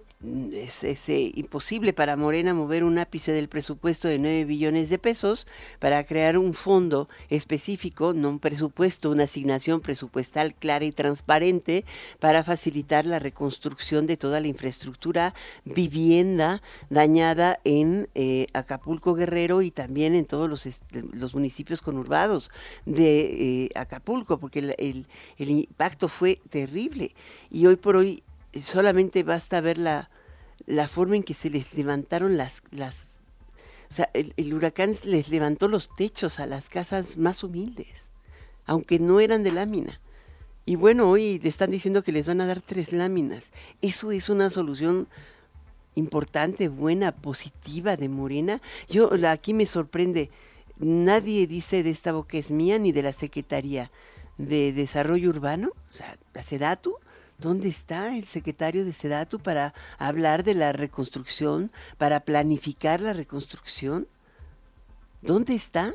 es, 0.52 1.08
eh, 1.08 1.32
imposible 1.34 1.92
para 1.92 2.16
Morena 2.16 2.54
mover 2.54 2.84
un 2.84 2.98
ápice 2.98 3.32
del 3.32 3.48
presupuesto 3.48 4.08
de 4.08 4.18
9 4.18 4.44
billones 4.44 4.88
de 4.88 4.98
pesos 4.98 5.46
para 5.78 6.04
crear 6.04 6.38
un 6.38 6.54
fondo 6.54 7.08
específico, 7.28 8.12
no 8.12 8.30
un 8.30 8.38
presupuesto, 8.38 9.10
una 9.10 9.24
asignación 9.24 9.80
presupuestal 9.80 10.54
clara 10.54 10.84
y 10.84 10.92
transparente 10.92 11.84
para 12.18 12.44
facilitar 12.44 13.06
la 13.06 13.18
reconstrucción 13.18 14.06
de 14.06 14.16
toda 14.16 14.40
la 14.40 14.48
infraestructura 14.48 15.34
vivienda 15.64 16.62
dañada 16.90 17.60
en 17.64 18.08
eh, 18.14 18.46
Acapulco 18.52 19.14
Guerrero 19.14 19.62
y 19.62 19.70
también 19.70 20.14
en 20.14 20.24
todos 20.24 20.48
los, 20.48 21.34
municipios 21.34 21.82
conurbados 21.82 22.50
de 22.84 23.64
eh, 23.64 23.70
Acapulco, 23.74 24.38
porque 24.38 24.74
el, 24.78 25.06
el 25.38 25.50
impacto 25.50 26.08
fue 26.08 26.40
terrible. 26.50 27.14
Y 27.50 27.66
hoy 27.66 27.76
por 27.76 27.96
hoy 27.96 28.22
solamente 28.62 29.22
basta 29.22 29.60
ver 29.60 29.78
la, 29.78 30.10
la 30.66 30.88
forma 30.88 31.16
en 31.16 31.22
que 31.22 31.34
se 31.34 31.50
les 31.50 31.74
levantaron 31.74 32.36
las, 32.36 32.62
las 32.70 33.16
o 33.90 33.94
sea, 33.94 34.10
el, 34.14 34.54
huracán 34.54 34.94
les 35.04 35.28
levantó 35.28 35.68
los 35.68 35.88
techos 35.94 36.40
a 36.40 36.46
las 36.46 36.68
casas 36.68 37.16
más 37.16 37.44
humildes, 37.44 38.10
aunque 38.64 38.98
no 38.98 39.20
eran 39.20 39.42
de 39.42 39.52
lámina. 39.52 40.00
Y 40.64 40.74
bueno, 40.74 41.08
hoy 41.08 41.38
le 41.38 41.48
están 41.48 41.70
diciendo 41.70 42.02
que 42.02 42.10
les 42.10 42.26
van 42.26 42.40
a 42.40 42.46
dar 42.46 42.60
tres 42.60 42.92
láminas. 42.92 43.52
Eso 43.82 44.10
es 44.10 44.28
una 44.28 44.50
solución 44.50 45.06
importante, 45.94 46.68
buena, 46.68 47.12
positiva 47.12 47.96
de 47.96 48.08
Morena. 48.08 48.60
Yo 48.88 49.10
aquí 49.28 49.54
me 49.54 49.66
sorprende, 49.66 50.30
nadie 50.78 51.46
dice 51.46 51.84
de 51.84 51.90
esta 51.90 52.12
boca 52.12 52.36
es 52.36 52.50
mía 52.50 52.78
ni 52.78 52.90
de 52.90 53.02
la 53.02 53.12
Secretaría 53.12 53.92
de 54.36 54.72
Desarrollo 54.72 55.30
Urbano, 55.30 55.70
o 55.90 55.92
sea, 55.92 56.16
la 56.34 56.42
SEDATU, 56.42 56.96
¿Dónde 57.38 57.68
está 57.68 58.16
el 58.16 58.24
secretario 58.24 58.84
de 58.84 58.92
Sedatu 58.92 59.38
para 59.38 59.74
hablar 59.98 60.42
de 60.42 60.54
la 60.54 60.72
reconstrucción, 60.72 61.70
para 61.98 62.20
planificar 62.20 63.00
la 63.00 63.12
reconstrucción? 63.12 64.08
¿Dónde 65.20 65.54
está? 65.54 65.94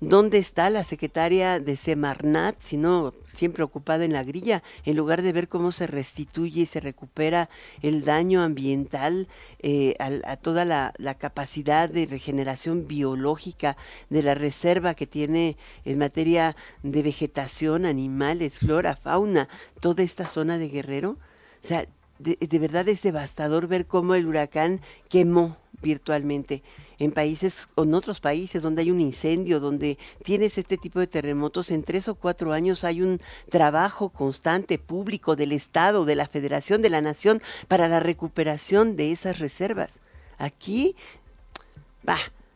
¿Dónde 0.00 0.38
está 0.38 0.70
la 0.70 0.84
secretaria 0.84 1.60
de 1.60 1.76
Semarnat, 1.76 2.56
sino 2.60 3.14
siempre 3.26 3.64
ocupada 3.64 4.04
en 4.04 4.12
la 4.12 4.24
grilla, 4.24 4.62
en 4.84 4.96
lugar 4.96 5.22
de 5.22 5.32
ver 5.32 5.48
cómo 5.48 5.72
se 5.72 5.86
restituye 5.86 6.62
y 6.62 6.66
se 6.66 6.80
recupera 6.80 7.48
el 7.82 8.04
daño 8.04 8.42
ambiental, 8.42 9.28
eh, 9.60 9.94
a, 9.98 10.36
toda 10.36 10.64
la, 10.64 10.92
capacidad 11.18 11.88
de 11.88 12.06
regeneración 12.06 12.86
biológica 12.86 13.76
de 14.08 14.22
la 14.22 14.34
reserva 14.34 14.94
que 14.94 15.06
tiene 15.06 15.56
en 15.84 15.98
materia 15.98 16.56
de 16.82 17.02
vegetación, 17.02 17.84
animales, 17.84 18.58
flora, 18.58 18.96
fauna, 18.96 19.48
toda 19.80 20.02
esta 20.02 20.28
zona 20.28 20.58
de 20.58 20.68
Guerrero? 20.68 21.18
O 21.62 21.66
sea, 21.66 21.86
de 22.20 22.58
verdad 22.58 22.88
es 22.88 23.02
devastador 23.02 23.66
ver 23.66 23.86
cómo 23.86 24.14
el 24.14 24.26
huracán 24.26 24.80
quemó 25.08 25.56
virtualmente 25.80 26.62
en 26.98 27.12
países 27.12 27.68
en 27.76 27.94
otros 27.94 28.20
países 28.20 28.62
donde 28.62 28.82
hay 28.82 28.90
un 28.90 29.00
incendio, 29.00 29.58
donde 29.58 29.98
tienes 30.22 30.58
este 30.58 30.76
tipo 30.76 31.00
de 31.00 31.06
terremotos, 31.06 31.70
en 31.70 31.82
tres 31.82 32.08
o 32.08 32.14
cuatro 32.14 32.52
años 32.52 32.84
hay 32.84 33.00
un 33.00 33.20
trabajo 33.48 34.10
constante 34.10 34.78
público 34.78 35.34
del 35.34 35.52
Estado, 35.52 36.04
de 36.04 36.14
la 36.14 36.28
Federación, 36.28 36.82
de 36.82 36.90
la 36.90 37.00
Nación 37.00 37.40
para 37.68 37.88
la 37.88 38.00
recuperación 38.00 38.96
de 38.96 39.12
esas 39.12 39.38
reservas. 39.38 40.00
Aquí, 40.36 40.94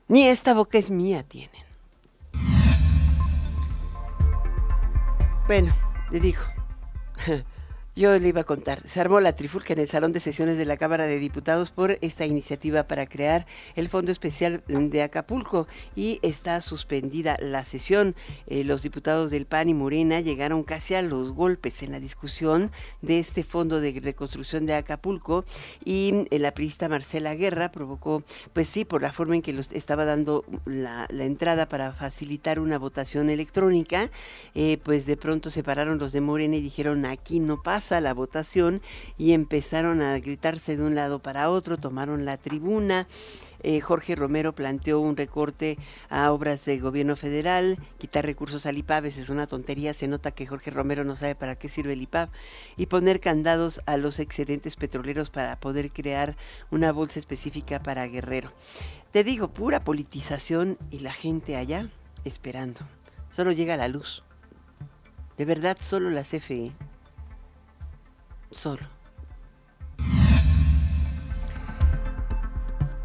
ni 0.09 0.29
esta 0.29 0.53
boca 0.53 0.77
es 0.77 0.91
mía 0.91 1.23
tienen. 1.23 1.65
Bueno, 5.47 5.75
le 6.11 6.21
digo. 6.21 6.41
Yo 7.97 8.19
le 8.19 8.27
iba 8.27 8.41
a 8.41 8.45
contar, 8.45 8.85
se 8.89 9.01
armó 9.01 9.21
la 9.21 9.37
trifulca 9.37 9.73
en 9.73 9.79
el 9.79 9.89
Salón 9.89 10.13
de 10.13 10.19
Sesiones 10.19 10.59
de 10.59 10.65
la 10.65 10.77
Cámara 10.77 11.07
de 11.07 11.21
Diputados 11.21 11.71
por 11.71 11.97
esta 12.01 12.27
iniciativa 12.27 12.89
para 12.89 13.07
crear 13.07 13.47
el 13.77 13.89
Fondo 13.89 14.11
Especial 14.11 14.65
de 14.67 15.01
Acapulco 15.01 15.69
y 15.95 16.19
está 16.23 16.61
suspendida 16.61 17.37
la 17.41 17.65
sesión. 17.65 18.17
Eh, 18.49 18.65
los 18.65 18.83
diputados 18.83 19.31
del 19.31 19.47
PAN 19.47 19.69
y 19.69 19.75
Morena 19.75 20.21
llegaron 20.21 20.65
casi 20.65 20.97
a 20.97 21.03
los 21.03 21.31
golpes 21.31 21.85
en 21.85 21.93
la 21.93 22.01
discusión 22.01 22.73
de 23.01 23.21
este 23.21 23.45
Fondo 23.45 23.81
de 23.81 24.01
Reconstrucción 24.03 24.67
de 24.67 24.75
Acapulco 24.75 25.45
y 25.85 26.27
eh, 26.33 26.41
la 26.41 26.53
priista 26.53 26.89
Marcela 26.89 27.37
Guerra 27.37 27.71
provocó, 27.71 28.25
pues 28.53 28.69
sí, 28.69 28.85
por 28.85 29.03
la 29.03 29.13
forma 29.13 29.37
en 29.37 29.43
que 29.43 29.53
los 29.53 29.71
estaba 29.71 30.05
dando 30.05 30.45
la, 30.65 31.07
entrada 31.11 31.69
para 31.69 31.93
facilitar 31.93 32.59
una 32.59 32.77
votación 32.77 33.31
electrónica, 33.31 34.11
eh, 34.57 34.79
pues 34.83 35.07
de 35.07 35.17
pronto 35.17 35.49
se 35.53 35.63
pararon 35.63 35.99
los 35.99 36.11
de 36.11 36.21
Morena 36.21 36.57
y 36.57 36.61
dijeron 36.61 37.07
aquí 37.07 37.39
no 37.39 37.63
pasa 37.63 37.84
la 37.91 38.15
votación 38.15 38.83
y 39.19 39.33
empezaron 39.33 40.03
a 40.03 40.19
gritarse 40.19 40.77
de 40.77 40.83
un 40.83 40.95
lado 40.95 41.19
para 41.21 41.51
otro, 41.51 41.77
tomaron 41.77 42.25
la 42.25 42.37
tribuna. 42.37 43.07
Eh, 43.63 43.81
Jorge 43.81 44.15
Romero 44.15 44.55
planteó 44.55 45.01
un 45.01 45.17
recorte 45.17 45.79
a 46.11 46.31
obras 46.33 46.65
de 46.67 46.79
gobierno 46.79 47.17
federal, 47.17 47.79
quitar 47.99 48.27
recursos 48.27 48.67
al 48.67 48.77
IPAB, 48.77 49.07
es 49.07 49.31
una 49.31 49.47
tontería, 49.47 49.95
se 49.95 50.07
nota 50.07 50.33
que 50.33 50.47
Jorge 50.47 50.71
Romero 50.71 51.03
no 51.03 51.17
sabe 51.17 51.35
para 51.35 51.55
qué 51.55 51.71
sirve 51.71 51.95
el 51.95 52.03
IPAB, 52.03 52.29
y 52.77 52.87
poner 52.87 53.21
candados 53.21 53.81
a 53.87 53.97
los 53.97 54.19
excedentes 54.19 54.77
petroleros 54.77 55.31
para 55.31 55.59
poder 55.61 55.91
crear 55.93 56.37
una 56.71 56.93
bolsa 56.93 57.19
específica 57.19 57.83
para 57.83 58.07
Guerrero. 58.07 58.51
Te 59.13 59.25
digo, 59.25 59.49
pura 59.49 59.83
politización 59.83 60.77
y 60.91 60.99
la 60.99 61.13
gente 61.13 61.57
allá 61.57 61.89
esperando. 62.25 62.81
Solo 63.31 63.53
llega 63.53 63.79
la 63.79 63.89
luz. 63.89 64.25
De 65.39 65.45
verdad, 65.45 65.77
solo 65.81 66.11
la 66.11 66.23
CFE 66.23 66.73
solo. 68.55 68.95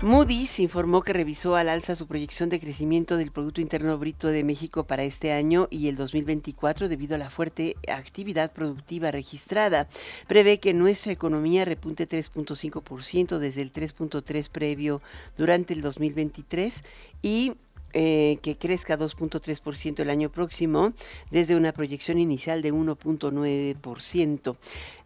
Moody's 0.02 0.62
informó 0.62 1.02
que 1.02 1.12
revisó 1.12 1.58
al 1.58 1.68
alza 1.68 1.94
su 1.94 2.08
proyección 2.08 2.48
de 2.48 2.62
crecimiento 2.62 3.18
del 3.18 3.32
Producto 3.32 3.60
Interno 3.60 3.98
Bruto 3.98 4.30
de 4.30 4.46
México 4.46 4.86
para 4.86 5.04
este 5.04 5.34
año 5.34 5.68
y 5.70 5.90
el 5.90 5.98
2024 5.98 6.88
debido 6.88 7.16
a 7.16 7.18
la 7.18 7.30
fuerte 7.30 7.76
actividad 7.86 8.54
productiva 8.54 9.12
registrada. 9.12 9.90
Prevé 10.26 10.62
que 10.62 10.74
nuestra 10.74 11.12
economía 11.12 11.66
repunte 11.66 12.08
3.5% 12.08 13.40
desde 13.40 13.62
el 13.62 13.74
3.3 13.74 14.50
previo 14.50 15.02
durante 15.38 15.74
el 15.74 15.82
2023 15.82 16.82
y 17.22 17.56
eh, 17.94 18.38
que 18.42 18.58
crezca 18.58 18.98
2.3% 18.98 20.00
el 20.00 20.10
año 20.10 20.30
próximo, 20.30 20.94
desde 21.32 21.56
una 21.56 21.72
proyección 21.72 22.18
inicial 22.18 22.62
de 22.62 22.74
1.9%. 22.74 24.58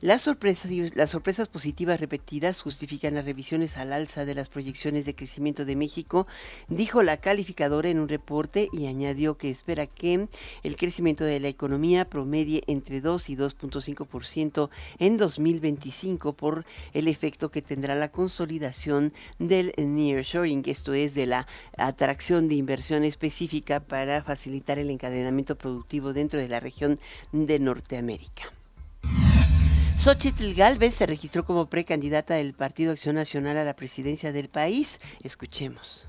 Las 0.02 0.22
sorpresas, 0.24 0.72
las 0.96 1.12
sorpresas 1.12 1.48
positivas 1.48 2.00
repetidas 2.00 2.62
justifican 2.62 3.14
las 3.14 3.26
revisiones 3.26 3.78
al 3.78 3.94
alza 3.94 4.26
de 4.26 4.36
las 4.36 4.50
proyecciones 4.50 5.06
de 5.06 5.16
crecimiento 5.16 5.66
de 5.66 5.76
México, 5.76 6.28
dijo 6.68 7.04
la 7.04 7.18
calificadora 7.18 7.90
en 7.90 8.00
un 8.00 8.10
reporte 8.10 8.68
y 8.74 8.88
añadió 8.88 9.38
que 9.38 9.50
espera 9.50 9.88
que 9.88 10.28
el 10.64 10.76
crecimiento 10.76 11.24
de 11.24 11.40
la 11.40 11.48
economía 11.48 12.10
promedie 12.10 12.64
entre 12.68 13.02
2 13.02 13.30
y 13.30 13.38
2.5% 13.38 14.70
en 15.00 15.18
2025 15.18 16.34
por 16.34 16.66
el 16.94 17.08
efecto 17.08 17.50
que 17.50 17.62
tendrá 17.62 17.96
la 17.96 18.12
consolidación 18.12 19.14
del 19.40 19.74
nearshoring, 19.78 20.64
esto 20.66 20.94
es 20.94 21.14
de 21.14 21.26
la 21.26 21.48
atracción 21.78 22.48
de 22.48 22.56
inversiones 22.74 23.10
específica 23.10 23.82
para 23.82 24.24
facilitar 24.24 24.80
el 24.80 24.90
encadenamiento 24.90 25.56
productivo 25.56 26.12
dentro 26.12 26.40
de 26.40 26.48
la 26.48 26.60
región 26.60 26.98
de 27.32 27.60
Norteamérica. 27.60 28.46
Xochitl 30.00 30.56
Galvez 30.56 30.96
se 30.96 31.06
registró 31.06 31.46
como 31.46 31.68
precandidata 31.68 32.34
del 32.34 32.56
Partido 32.56 32.94
Acción 32.94 33.16
Nacional 33.16 33.58
a 33.58 33.64
la 33.64 33.76
presidencia 33.76 34.32
del 34.32 34.50
país. 34.50 35.00
Escuchemos. 35.22 36.08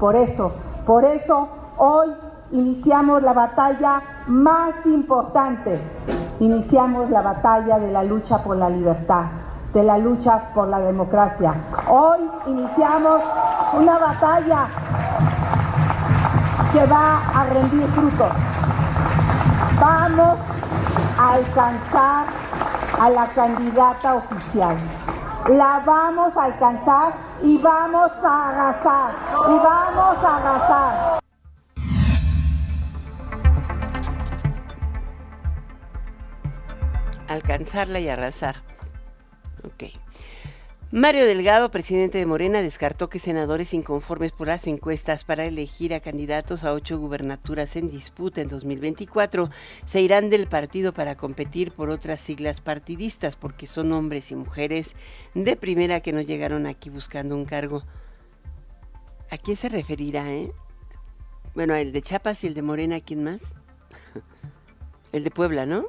Por 0.00 0.16
eso, 0.16 0.56
por 0.84 1.04
eso 1.04 1.48
hoy 1.78 2.10
iniciamos 2.50 3.22
la 3.22 3.32
batalla 3.32 4.24
más 4.26 4.84
importante. 4.86 5.78
Iniciamos 6.40 7.10
la 7.10 7.22
batalla 7.22 7.78
de 7.78 7.92
la 7.92 8.02
lucha 8.02 8.42
por 8.42 8.56
la 8.56 8.68
libertad 8.68 9.49
de 9.72 9.82
la 9.84 9.98
lucha 9.98 10.52
por 10.54 10.68
la 10.68 10.80
democracia. 10.80 11.54
Hoy 11.88 12.30
iniciamos 12.46 13.22
una 13.74 13.98
batalla 13.98 14.66
que 16.72 16.86
va 16.86 17.18
a 17.34 17.44
rendir 17.44 17.86
frutos. 17.88 18.32
Vamos 19.80 20.38
a 21.18 21.32
alcanzar 21.34 22.26
a 23.00 23.10
la 23.10 23.26
candidata 23.28 24.14
oficial. 24.14 24.76
La 25.48 25.80
vamos 25.86 26.36
a 26.36 26.44
alcanzar 26.44 27.12
y 27.42 27.58
vamos 27.58 28.10
a 28.22 28.48
arrasar. 28.50 29.12
Y 29.48 29.52
vamos 29.52 30.24
a 30.24 30.36
arrasar. 30.36 31.20
Alcanzarla 37.28 38.00
y 38.00 38.08
arrasar. 38.08 38.69
Ok. 39.64 39.84
Mario 40.92 41.24
Delgado, 41.24 41.70
presidente 41.70 42.18
de 42.18 42.26
Morena, 42.26 42.62
descartó 42.62 43.08
que 43.08 43.20
senadores 43.20 43.74
inconformes 43.74 44.32
por 44.32 44.48
las 44.48 44.66
encuestas 44.66 45.22
para 45.22 45.44
elegir 45.44 45.94
a 45.94 46.00
candidatos 46.00 46.64
a 46.64 46.72
ocho 46.72 46.98
gubernaturas 46.98 47.76
en 47.76 47.88
disputa 47.88 48.40
en 48.40 48.48
2024 48.48 49.50
se 49.86 50.00
irán 50.00 50.30
del 50.30 50.48
partido 50.48 50.92
para 50.92 51.16
competir 51.16 51.70
por 51.70 51.90
otras 51.90 52.20
siglas 52.20 52.60
partidistas 52.60 53.36
porque 53.36 53.68
son 53.68 53.92
hombres 53.92 54.32
y 54.32 54.34
mujeres 54.34 54.96
de 55.34 55.54
primera 55.54 56.00
que 56.00 56.12
no 56.12 56.22
llegaron 56.22 56.66
aquí 56.66 56.90
buscando 56.90 57.36
un 57.36 57.44
cargo. 57.44 57.84
¿A 59.30 59.38
quién 59.38 59.56
se 59.56 59.68
referirá, 59.68 60.28
eh? 60.32 60.50
Bueno, 61.54 61.76
el 61.76 61.92
de 61.92 62.02
Chiapas 62.02 62.42
y 62.42 62.48
el 62.48 62.54
de 62.54 62.62
Morena, 62.62 62.98
¿quién 62.98 63.22
más? 63.22 63.42
el 65.12 65.22
de 65.22 65.30
Puebla, 65.30 65.66
¿no? 65.66 65.86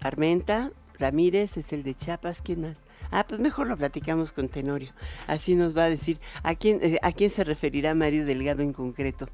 Armenta, 0.00 0.72
Ramírez 0.98 1.58
es 1.58 1.74
el 1.74 1.82
de 1.82 1.94
Chiapas, 1.94 2.40
¿quién 2.40 2.62
más? 2.62 2.76
Ah, 3.10 3.24
pues 3.26 3.40
mejor 3.40 3.66
lo 3.66 3.76
platicamos 3.76 4.32
con 4.32 4.48
Tenorio. 4.48 4.92
Así 5.26 5.54
nos 5.54 5.76
va 5.76 5.84
a 5.84 5.90
decir 5.90 6.20
a 6.42 6.54
quién, 6.54 6.80
eh, 6.82 6.98
a 7.02 7.12
quién 7.12 7.30
se 7.30 7.44
referirá 7.44 7.94
Mario 7.94 8.26
Delgado 8.26 8.62
en 8.62 8.72
concreto. 8.72 9.28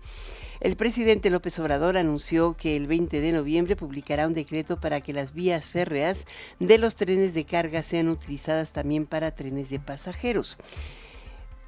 El 0.61 0.76
presidente 0.76 1.31
López 1.31 1.59
Obrador 1.59 1.97
anunció 1.97 2.57
que 2.57 2.76
el 2.76 2.87
20 2.87 3.21
de 3.21 3.33
noviembre 3.33 3.76
publicará 3.76 4.26
un 4.26 4.35
decreto 4.35 4.81
para 4.81 5.00
que 5.00 5.12
las 5.12 5.35
vías 5.35 5.66
férreas 5.66 6.25
de 6.61 6.78
los 6.78 6.95
trenes 6.95 7.35
de 7.35 7.45
carga 7.45 7.83
sean 7.83 8.09
utilizadas 8.09 8.73
también 8.73 9.07
para 9.07 9.35
trenes 9.35 9.69
de 9.69 9.81
pasajeros. 9.81 10.57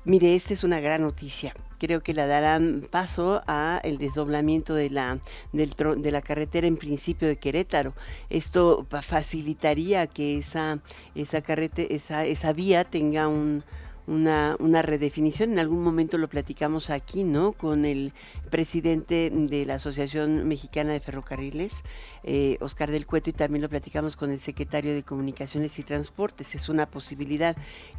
Mire, 0.07 0.37
esta 0.37 0.55
es 0.55 0.63
una 0.63 0.79
gran 0.79 1.03
noticia. 1.03 1.53
Creo 1.81 2.01
que 2.01 2.15
la 2.15 2.29
darán 2.29 2.87
paso 2.89 3.43
a 3.49 3.81
el 3.83 3.99
desdoblamiento 3.99 4.73
de 4.73 4.89
la, 4.89 5.19
de 5.53 6.11
la 6.13 6.23
carretera 6.23 6.69
en 6.69 6.77
principio 6.77 7.27
de 7.27 7.39
Querétaro. 7.39 7.93
Esto 8.31 8.87
facilitaría 8.89 10.07
que 10.07 10.39
esa, 10.39 10.79
esa, 11.17 11.41
carrete, 11.41 11.97
esa, 11.97 12.25
esa 12.25 12.53
vía 12.53 12.85
tenga 12.85 13.27
un, 13.27 13.65
una, 14.07 14.57
una, 14.61 14.83
redefinición. 14.83 15.53
En 15.53 15.59
algún 15.59 15.83
momento 15.83 16.19
lo 16.19 16.29
platicamos 16.29 16.91
aquí, 16.91 17.25
¿no? 17.25 17.53
Con 17.53 17.85
el 17.85 18.13
presidente 18.51 19.31
de 19.31 19.67
la 19.67 19.75
Asociación 19.75 20.47
Mexicana 20.47 20.93
de 20.93 21.01
Ferrocarriles, 21.01 21.83
eh, 22.23 22.57
Oscar 22.61 22.91
del 22.91 23.07
Cueto, 23.07 23.31
y 23.31 23.33
también 23.33 23.63
lo 23.63 23.69
platicamos 23.69 24.17
con 24.17 24.31
el 24.31 24.41
secretario 24.41 24.95
de 24.95 25.03
Comunicaciones 25.03 25.79
y 25.79 25.83
Transportes. 25.83 26.55
Es 26.55 26.69
una 26.69 26.87
posibilidad, 26.87 27.57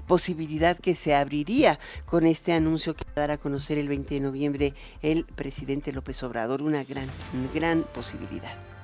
posibilidad 0.08 0.78
que 0.78 0.96
se 0.96 1.16
abriría 1.16 1.80
con 2.06 2.26
este 2.26 2.54
anuncio 2.54 2.96
que 2.96 3.06
va 3.06 3.12
a 3.16 3.20
dar 3.22 3.32
a 3.32 3.38
conocer 3.38 3.78
el 3.78 3.90
20 3.90 4.16
de 4.16 4.22
noviembre 4.22 4.74
el 5.02 5.26
presidente 5.26 5.92
López 5.92 6.22
Obrador. 6.24 6.62
Una 6.62 6.84
gran, 6.84 7.08
gran 7.54 7.84
posibilidad. 7.84 8.77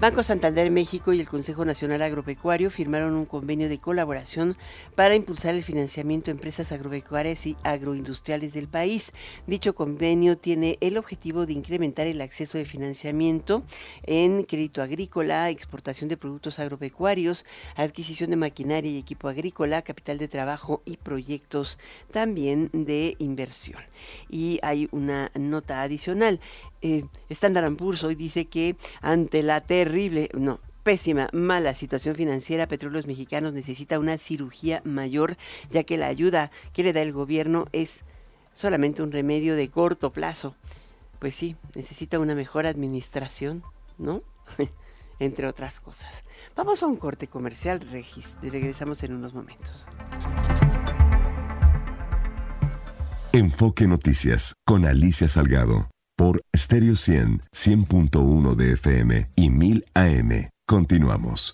Banco 0.00 0.22
Santander 0.22 0.70
México 0.70 1.12
y 1.12 1.18
el 1.18 1.26
Consejo 1.26 1.64
Nacional 1.64 2.02
Agropecuario 2.02 2.70
firmaron 2.70 3.14
un 3.14 3.26
convenio 3.26 3.68
de 3.68 3.78
colaboración 3.78 4.56
para 4.94 5.16
impulsar 5.16 5.56
el 5.56 5.64
financiamiento 5.64 6.30
a 6.30 6.34
empresas 6.34 6.70
agropecuarias 6.70 7.44
y 7.48 7.56
agroindustriales 7.64 8.52
del 8.52 8.68
país. 8.68 9.12
Dicho 9.48 9.74
convenio 9.74 10.38
tiene 10.38 10.78
el 10.80 10.98
objetivo 10.98 11.46
de 11.46 11.54
incrementar 11.54 12.06
el 12.06 12.20
acceso 12.20 12.58
de 12.58 12.64
financiamiento 12.64 13.64
en 14.04 14.44
crédito 14.44 14.82
agrícola, 14.82 15.50
exportación 15.50 16.08
de 16.08 16.16
productos 16.16 16.60
agropecuarios, 16.60 17.44
adquisición 17.74 18.30
de 18.30 18.36
maquinaria 18.36 18.92
y 18.92 18.98
equipo 18.98 19.26
agrícola, 19.26 19.82
capital 19.82 20.18
de 20.18 20.28
trabajo 20.28 20.80
y 20.84 20.98
proyectos 20.98 21.76
también 22.12 22.70
de 22.72 23.16
inversión. 23.18 23.82
Y 24.30 24.60
hay 24.62 24.88
una 24.92 25.32
nota 25.34 25.82
adicional 25.82 26.38
eh, 26.82 27.04
Standard 27.30 27.74
Poor's 27.76 28.04
hoy 28.04 28.14
dice 28.14 28.46
que 28.46 28.76
ante 29.00 29.42
la 29.42 29.60
terrible, 29.60 30.30
no, 30.34 30.60
pésima, 30.82 31.28
mala 31.32 31.74
situación 31.74 32.14
financiera, 32.14 32.66
Petróleos 32.66 33.06
Mexicanos 33.06 33.52
necesita 33.52 33.98
una 33.98 34.16
cirugía 34.16 34.80
mayor, 34.84 35.36
ya 35.70 35.84
que 35.84 35.98
la 35.98 36.06
ayuda 36.06 36.50
que 36.72 36.82
le 36.82 36.92
da 36.92 37.02
el 37.02 37.12
gobierno 37.12 37.66
es 37.72 38.04
solamente 38.54 39.02
un 39.02 39.12
remedio 39.12 39.54
de 39.54 39.68
corto 39.68 40.12
plazo. 40.12 40.56
Pues 41.18 41.34
sí, 41.34 41.56
necesita 41.74 42.18
una 42.18 42.34
mejor 42.34 42.66
administración, 42.66 43.62
¿no? 43.98 44.22
Entre 45.18 45.46
otras 45.46 45.80
cosas. 45.80 46.22
Vamos 46.56 46.82
a 46.82 46.86
un 46.86 46.96
corte 46.96 47.26
comercial, 47.26 47.80
Regis. 47.90 48.36
Regresamos 48.40 49.02
en 49.02 49.14
unos 49.14 49.34
momentos. 49.34 49.86
Enfoque 53.32 53.86
Noticias 53.86 54.54
con 54.64 54.86
Alicia 54.86 55.28
Salgado 55.28 55.88
por 56.18 56.42
Stereo 56.54 56.96
100, 56.96 57.44
100.1 57.52 58.56
de 58.56 58.72
FM 58.72 59.30
y 59.36 59.50
1000 59.50 59.84
AM. 59.94 60.50
Continuamos. 60.66 61.52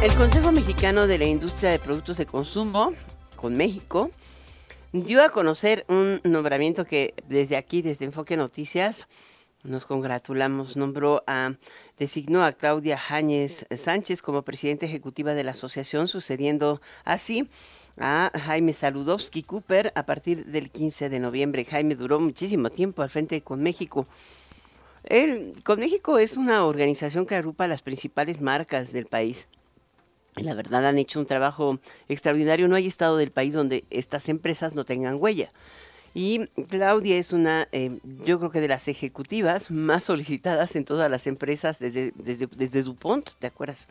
El 0.00 0.14
Consejo 0.14 0.52
Mexicano 0.52 1.08
de 1.08 1.18
la 1.18 1.24
Industria 1.24 1.72
de 1.72 1.80
Productos 1.80 2.16
de 2.16 2.26
Consumo, 2.26 2.92
con 3.34 3.56
México, 3.56 4.12
dio 4.92 5.24
a 5.24 5.30
conocer 5.30 5.84
un 5.88 6.20
nombramiento 6.22 6.84
que 6.84 7.14
desde 7.28 7.56
aquí, 7.56 7.82
desde 7.82 8.04
Enfoque 8.04 8.36
Noticias, 8.36 9.08
nos 9.68 9.86
congratulamos. 9.86 10.76
Nombró 10.76 11.22
a 11.26 11.54
designó 11.98 12.44
a 12.44 12.52
Claudia 12.52 12.96
Jáñez 12.96 13.66
Sánchez 13.76 14.22
como 14.22 14.42
presidenta 14.42 14.86
ejecutiva 14.86 15.34
de 15.34 15.44
la 15.44 15.50
asociación, 15.50 16.08
sucediendo 16.08 16.80
así 17.04 17.48
a 17.98 18.30
Jaime 18.34 18.72
Saludowski 18.72 19.42
Cooper 19.42 19.92
a 19.94 20.04
partir 20.06 20.46
del 20.46 20.70
15 20.70 21.08
de 21.08 21.18
noviembre. 21.18 21.64
Jaime 21.64 21.96
duró 21.96 22.20
muchísimo 22.20 22.70
tiempo 22.70 23.02
al 23.02 23.10
frente 23.10 23.42
con 23.42 23.62
México. 23.62 24.06
El, 25.04 25.54
con 25.64 25.80
México 25.80 26.18
es 26.18 26.36
una 26.36 26.64
organización 26.64 27.26
que 27.26 27.34
agrupa 27.34 27.66
las 27.66 27.82
principales 27.82 28.40
marcas 28.40 28.92
del 28.92 29.06
país. 29.06 29.48
La 30.36 30.54
verdad 30.54 30.86
han 30.86 30.98
hecho 30.98 31.18
un 31.18 31.26
trabajo 31.26 31.78
extraordinario. 32.08 32.68
No 32.68 32.76
hay 32.76 32.86
estado 32.86 33.16
del 33.16 33.32
país 33.32 33.54
donde 33.54 33.84
estas 33.90 34.28
empresas 34.28 34.74
no 34.74 34.84
tengan 34.84 35.16
huella. 35.20 35.50
Y 36.20 36.48
Claudia 36.68 37.16
es 37.16 37.32
una, 37.32 37.68
eh, 37.70 38.00
yo 38.24 38.40
creo 38.40 38.50
que 38.50 38.60
de 38.60 38.66
las 38.66 38.88
ejecutivas 38.88 39.70
más 39.70 40.02
solicitadas 40.02 40.74
en 40.74 40.84
todas 40.84 41.08
las 41.08 41.28
empresas 41.28 41.78
desde, 41.78 42.12
desde, 42.16 42.48
desde 42.56 42.82
DuPont, 42.82 43.30
¿te 43.38 43.46
acuerdas? 43.46 43.86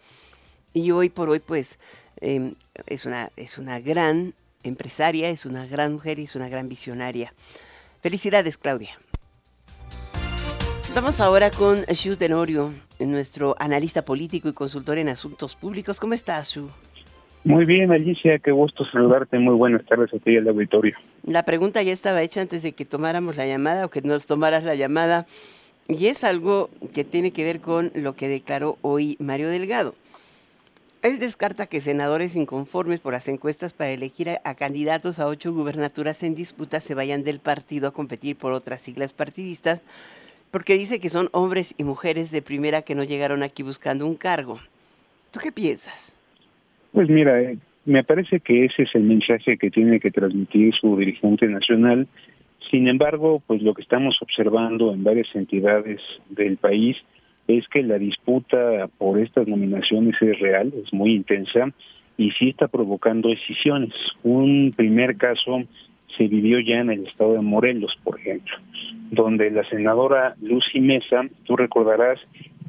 Y 0.74 0.92
hoy 0.92 1.08
por 1.08 1.30
hoy, 1.30 1.40
pues, 1.40 1.80
em, 2.20 2.56
es, 2.86 3.06
una, 3.06 3.32
es 3.38 3.58
una 3.58 3.80
gran 3.80 4.34
empresaria, 4.64 5.30
es 5.30 5.46
una 5.46 5.68
gran 5.68 5.94
mujer 5.94 6.20
y 6.20 6.26
es 6.26 6.36
una 6.36 6.50
gran 6.50 6.68
visionaria. 6.68 7.34
Felicidades, 8.02 8.58
Claudia. 8.58 9.00
Vamos 10.94 11.22
ahora 11.22 11.50
con 11.50 11.84
Shu 11.84 12.18
Tenorio, 12.18 12.74
nuestro 13.00 13.56
analista 13.58 14.04
político 14.04 14.50
y 14.50 14.54
consultor 14.54 14.98
en 14.98 15.08
asuntos 15.08 15.56
públicos. 15.56 15.98
¿Cómo 15.98 16.14
estás, 16.14 16.50
Shu? 16.50 16.70
Muy 17.44 17.66
bien, 17.66 17.92
Alicia, 17.92 18.40
qué 18.40 18.52
gusto 18.52 18.86
saludarte. 18.86 19.40
Muy 19.40 19.56
buenas 19.56 19.86
tardes 19.86 20.14
a 20.14 20.18
ti 20.20 20.32
y 20.32 20.38
al 20.38 20.48
auditorio. 20.50 20.98
La 21.24 21.44
pregunta 21.44 21.82
ya 21.82 21.94
estaba 21.94 22.22
hecha 22.22 22.42
antes 22.42 22.64
de 22.64 22.74
que 22.74 22.84
tomáramos 22.84 23.38
la 23.38 23.46
llamada 23.46 23.86
o 23.86 23.90
que 23.90 24.02
nos 24.02 24.26
tomaras 24.26 24.64
la 24.64 24.76
llamada. 24.76 25.26
Y 25.88 26.08
es 26.08 26.26
algo 26.26 26.70
que 26.94 27.06
tiene 27.06 27.32
que 27.32 27.46
ver 27.46 27.62
con 27.62 27.92
lo 27.96 28.16
que 28.16 28.28
declaró 28.28 28.78
hoy 28.82 29.16
Mario 29.20 29.48
Delgado. 29.48 29.96
Él 31.04 31.20
descarta 31.20 31.68
que 31.68 31.80
senadores 31.80 32.36
inconformes 32.36 33.00
por 33.00 33.14
las 33.14 33.30
encuestas 33.30 33.72
para 33.72 33.92
elegir 33.92 34.30
a, 34.30 34.42
a, 34.44 34.56
candidatos 34.56 35.20
a 35.20 35.28
ocho 35.28 35.54
gubernaturas 35.54 36.24
en 36.24 36.36
disputa 36.36 36.82
se 36.82 36.96
vayan 36.96 37.24
del 37.24 37.40
partido 37.40 37.88
a 37.88 37.92
competir 37.92 38.36
por 38.36 38.52
otras 38.52 38.82
siglas 38.82 39.14
partidistas, 39.14 39.80
porque 40.52 40.74
dice 40.74 41.00
que 41.00 41.10
son 41.10 41.30
hombres 41.32 41.76
y 41.78 41.86
mujeres 41.86 42.32
de 42.32 42.42
primera 42.42 42.82
que 42.82 42.96
no 42.96 43.06
llegaron 43.06 43.44
aquí 43.44 43.64
buscando 43.64 44.06
un 44.06 44.16
cargo. 44.16 44.60
¿Tú 45.32 45.40
qué 45.40 45.54
piensas? 45.54 46.17
Pues 46.92 47.10
mira, 47.10 47.42
eh, 47.42 47.58
me 47.86 48.04
parece 48.04 48.40
que 48.40 48.66
ese 48.66 48.84
es 48.84 48.96
el 48.96 49.04
mensaje 49.04 49.58
que 49.58 49.72
tiene 49.72 50.00
que 50.00 50.12
transmitir 50.12 50.74
su 50.76 50.98
dirigente 50.98 51.48
nacional. 51.48 52.08
Sin 52.70 52.88
embargo, 52.88 53.42
pues 53.48 53.62
lo 53.62 53.74
que 53.74 53.82
estamos 53.82 54.18
observando 54.22 54.94
en 54.94 55.04
varias 55.04 55.34
entidades 55.36 56.02
del 56.30 56.58
país 56.58 56.98
es 57.48 57.68
que 57.70 57.82
la 57.84 57.98
disputa 57.98 58.90
por 58.98 59.20
estas 59.20 59.48
nominaciones 59.48 60.16
es 60.22 60.38
real, 60.40 60.74
es 60.84 60.94
muy 60.94 61.14
intensa 61.14 61.72
y 62.18 62.32
sí 62.32 62.50
está 62.50 62.68
provocando 62.68 63.30
decisiones. 63.30 63.94
Un 64.24 64.74
primer 64.76 65.16
caso 65.16 65.64
se 66.18 66.28
vivió 66.28 66.60
ya 66.60 66.80
en 66.80 66.90
el 66.90 67.08
estado 67.08 67.34
de 67.34 67.42
Morelos, 67.42 67.98
por 68.04 68.20
ejemplo, 68.20 68.56
donde 69.12 69.52
la 69.52 69.64
senadora 69.70 70.36
Lucy 70.42 70.82
Mesa, 70.82 71.24
tú 71.46 71.56
recordarás 71.56 72.20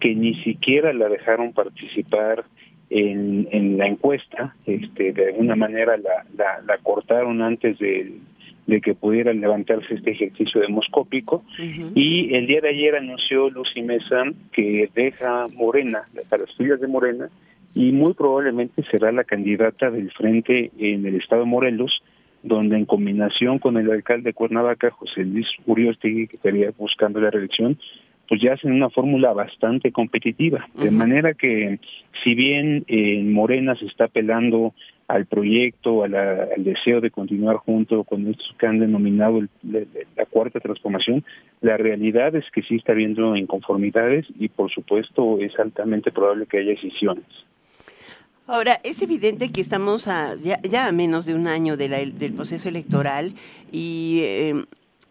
que 0.01 0.15
ni 0.15 0.35
siquiera 0.43 0.93
la 0.93 1.09
dejaron 1.09 1.53
participar 1.53 2.45
en, 2.91 3.79
la 3.79 3.87
encuesta, 3.87 4.55
este, 4.67 5.13
de 5.13 5.29
alguna 5.29 5.57
manera 5.57 5.97
la, 5.97 6.61
la, 6.67 6.79
cortaron 6.79 7.43
antes 7.43 7.79
de, 7.79 8.15
que 8.83 8.95
pudiera 8.95 9.33
levantarse 9.33 9.95
este 9.95 10.13
ejercicio 10.13 10.61
demoscópico. 10.61 11.45
Y 11.95 12.35
el 12.35 12.47
día 12.47 12.61
de 12.61 12.71
ayer 12.71 12.97
anunció 12.97 13.51
Lucy 13.51 13.83
Mesa 13.83 14.25
que 14.53 14.89
deja 14.95 15.47
Morena, 15.55 16.03
para 16.29 16.45
las 16.45 16.55
filas 16.57 16.81
de 16.81 16.89
Morena, 16.89 17.29
y 17.75 17.93
muy 17.93 18.15
probablemente 18.15 18.83
será 18.91 19.13
la 19.13 19.25
candidata 19.25 19.91
del 19.91 20.11
frente 20.13 20.71
en 20.79 21.07
el 21.07 21.17
estado 21.17 21.43
de 21.43 21.49
Morelos, 21.49 22.03
donde 22.43 22.77
en 22.77 22.85
combinación 22.85 23.59
con 23.59 23.77
el 23.77 23.91
alcalde 23.91 24.31
de 24.31 24.35
Cuernavaca, 24.35 24.91
José 24.91 25.25
Luis 25.25 25.47
Uriostegui, 25.67 26.29
que 26.29 26.37
estaría 26.37 26.71
buscando 26.77 27.21
la 27.21 27.31
reelección, 27.31 27.79
pues 28.29 28.41
ya 28.41 28.53
hacen 28.53 28.73
una 28.73 28.91
fórmula 28.91 29.33
bastante 29.33 29.91
competitiva. 29.91 30.69
De 30.75 30.91
manera 30.91 31.35
que 31.35 31.79
si 32.23 32.35
bien 32.35 32.85
en 32.87 33.33
Morena 33.33 33.75
se 33.77 33.87
está 33.87 34.05
apelando 34.05 34.75
al 35.09 35.25
proyecto, 35.25 36.05
al 36.05 36.13
deseo 36.59 37.01
de 37.01 37.11
continuar 37.11 37.57
junto 37.57 38.05
con 38.05 38.29
estos 38.29 38.55
que 38.59 38.67
han 38.67 38.79
denominado 38.79 39.41
la 39.63 40.27
cuarta 40.27 40.61
transformación, 40.61 41.25
la 41.63 41.79
realidad 41.79 42.37
es 42.37 42.45
que 42.53 42.63
sí 42.63 42.77
está 42.77 42.93
habiendo 42.93 43.35
inconformidades 43.35 44.27
y 44.39 44.49
por 44.49 44.71
supuesto 44.71 45.41
es 45.41 45.59
altamente 45.59 46.13
probable 46.13 46.47
que 46.47 46.59
haya 46.59 46.71
decisiones. 46.71 47.25
Ahora, 48.47 48.81
es 48.83 49.03
evidente 49.03 49.53
que 49.53 49.61
estamos 49.61 50.09
a, 50.09 50.35
ya, 50.37 50.87
a 50.87 50.93
menos 50.93 51.27
de 51.27 51.35
un 51.35 51.47
año 51.47 51.77
del 51.77 52.33
proceso 52.35 52.69
electoral 52.69 53.33
y 53.73 54.21
eh, 54.23 54.65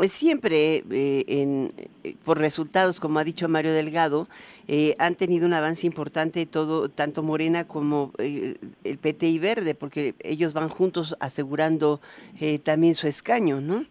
siempre 0.06 0.84
eh, 0.92 1.26
en, 1.28 1.74
eh, 2.04 2.16
por 2.24 2.38
resultados, 2.38 3.00
como 3.00 3.18
ha 3.20 3.24
dicho 3.24 3.50
Mario 3.50 3.74
Delgado, 3.74 4.28
eh, 4.68 4.96
han 5.00 5.16
tenido 5.16 5.48
un 5.48 5.54
avance 5.54 5.88
importante 5.88 6.46
todo, 6.46 6.90
tanto 6.90 7.24
Morena 7.24 7.68
como 7.68 8.14
el 8.20 8.58
PT 9.02 9.28
y 9.28 9.40
Verde, 9.40 9.74
porque 9.74 10.14
ellos 10.20 10.54
van 10.54 10.70
juntos 10.70 11.16
asegurando 11.20 12.00
también 12.64 12.96
su 12.96 13.08
escaño, 13.08 13.62
¿no? 13.62 13.86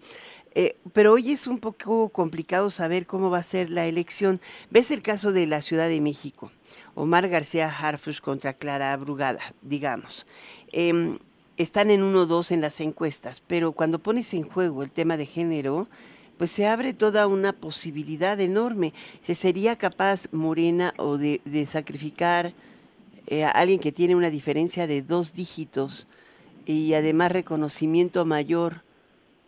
pero 0.94 1.12
hoy 1.12 1.32
es 1.32 1.46
un 1.46 1.58
poco 1.58 2.08
complicado 2.08 2.70
saber 2.70 3.06
cómo 3.06 3.28
va 3.28 3.38
a 3.38 3.42
ser 3.42 3.68
la 3.68 3.84
elección. 3.84 4.40
¿Ves 4.70 4.90
el 4.90 5.02
caso 5.02 5.30
de 5.30 5.46
la 5.46 5.60
Ciudad 5.60 5.86
de 5.86 6.00
México? 6.00 6.50
Omar 6.94 7.28
García 7.28 7.68
Harfush 7.68 8.20
contra 8.20 8.54
Clara 8.54 8.96
Brugada, 8.96 9.54
digamos. 9.60 10.26
Están 11.56 11.90
en 11.90 12.02
uno 12.02 12.22
o 12.22 12.26
dos 12.26 12.50
en 12.50 12.60
las 12.60 12.80
encuestas, 12.80 13.42
pero 13.46 13.72
cuando 13.72 13.98
pones 13.98 14.34
en 14.34 14.42
juego 14.42 14.82
el 14.82 14.90
tema 14.90 15.16
de 15.16 15.24
género, 15.24 15.88
pues 16.36 16.50
se 16.50 16.66
abre 16.66 16.92
toda 16.92 17.26
una 17.26 17.54
posibilidad 17.54 18.38
enorme. 18.40 18.92
¿Se 19.22 19.34
sería 19.34 19.76
capaz 19.76 20.28
Morena 20.32 20.92
o 20.98 21.16
de, 21.16 21.40
sacrificar 21.66 22.52
eh, 23.26 23.44
a 23.44 23.50
alguien 23.50 23.80
que 23.80 23.92
tiene 23.92 24.14
una 24.14 24.28
diferencia 24.28 24.86
de 24.86 25.00
dos 25.00 25.32
dígitos 25.32 26.06
y 26.66 26.92
además 26.92 27.32
reconocimiento 27.32 28.24
mayor 28.26 28.82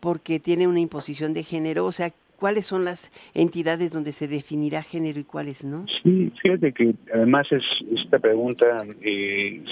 porque 0.01 0.40
tiene 0.40 0.66
una 0.66 0.81
imposición 0.81 1.35
de 1.35 1.44
género? 1.44 1.85
O 1.85 1.92
sea, 1.92 2.14
¿cuáles 2.38 2.66
son 2.66 2.85
las 2.85 3.11
entidades 3.35 3.92
donde 3.92 4.12
se 4.12 4.29
definirá 4.29 4.83
género 4.83 5.18
y 5.20 5.24
cuáles 5.24 5.64
no? 5.64 5.87
Sí, 6.03 6.33
fíjate 6.42 6.72
que 6.72 6.94
además 7.12 7.46
es 7.51 7.62
esta 7.96 8.18
pregunta 8.18 8.85
eh, 9.03 9.62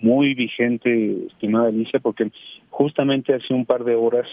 muy 0.00 0.34
vigente, 0.34 1.26
estimada 1.26 1.68
Alicia, 1.68 2.00
porque 2.00 2.30
justamente 2.70 3.34
hace 3.34 3.52
un 3.52 3.66
par 3.66 3.84
de 3.84 3.94
horas 3.94 4.26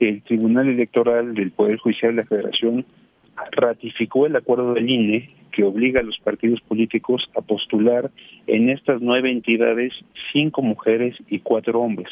el 0.00 0.22
Tribunal 0.22 0.68
Electoral 0.68 1.34
del 1.34 1.50
Poder 1.50 1.78
Judicial 1.78 2.14
de 2.14 2.22
la 2.22 2.28
Federación 2.28 2.84
ratificó 3.52 4.26
el 4.26 4.36
acuerdo 4.36 4.74
del 4.74 4.88
INE 4.88 5.28
que 5.52 5.64
obliga 5.64 6.00
a 6.00 6.04
los 6.04 6.18
partidos 6.18 6.60
políticos 6.60 7.28
a 7.36 7.40
postular 7.40 8.10
en 8.46 8.70
estas 8.70 9.00
nueve 9.00 9.30
entidades 9.30 9.92
cinco 10.32 10.62
mujeres 10.62 11.16
y 11.28 11.40
cuatro 11.40 11.80
hombres. 11.80 12.08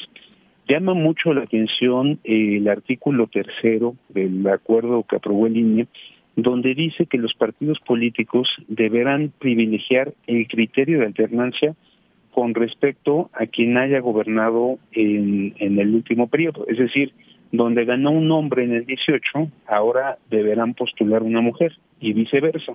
Llama 0.69 0.95
mucho 0.95 1.33
la 1.33 1.43
atención 1.43 2.19
el 2.25 2.67
artículo 2.69 3.29
tercero 3.29 3.95
del 4.09 4.47
acuerdo 4.49 5.05
que 5.05 5.17
aprobó 5.17 5.47
el 5.47 5.57
INE, 5.57 5.87
donde 6.35 6.75
dice 6.75 7.07
que 7.07 7.19
los 7.19 7.35
partidos 7.35 7.79
políticos 7.81 8.49
deberán 8.67 9.33
privilegiar 9.39 10.13
el 10.27 10.49
criterio 10.49 10.99
de 10.99 11.07
alternancia 11.07 11.75
con 12.33 12.55
respecto 12.55 13.31
a 13.33 13.47
quien 13.47 13.79
haya 13.79 14.01
gobernado 14.01 14.79
en, 14.93 15.55
en 15.59 15.79
el 15.79 15.95
último 15.95 16.27
periodo. 16.27 16.67
Es 16.67 16.79
decir, 16.79 17.13
donde 17.53 17.85
ganó 17.85 18.11
un 18.11 18.31
hombre 18.33 18.65
en 18.65 18.73
el 18.73 18.87
18, 18.87 19.51
ahora 19.67 20.19
deberán 20.31 20.75
postular 20.75 21.23
una 21.23 21.41
mujer 21.41 21.73
y 22.01 22.13
viceversa. 22.13 22.75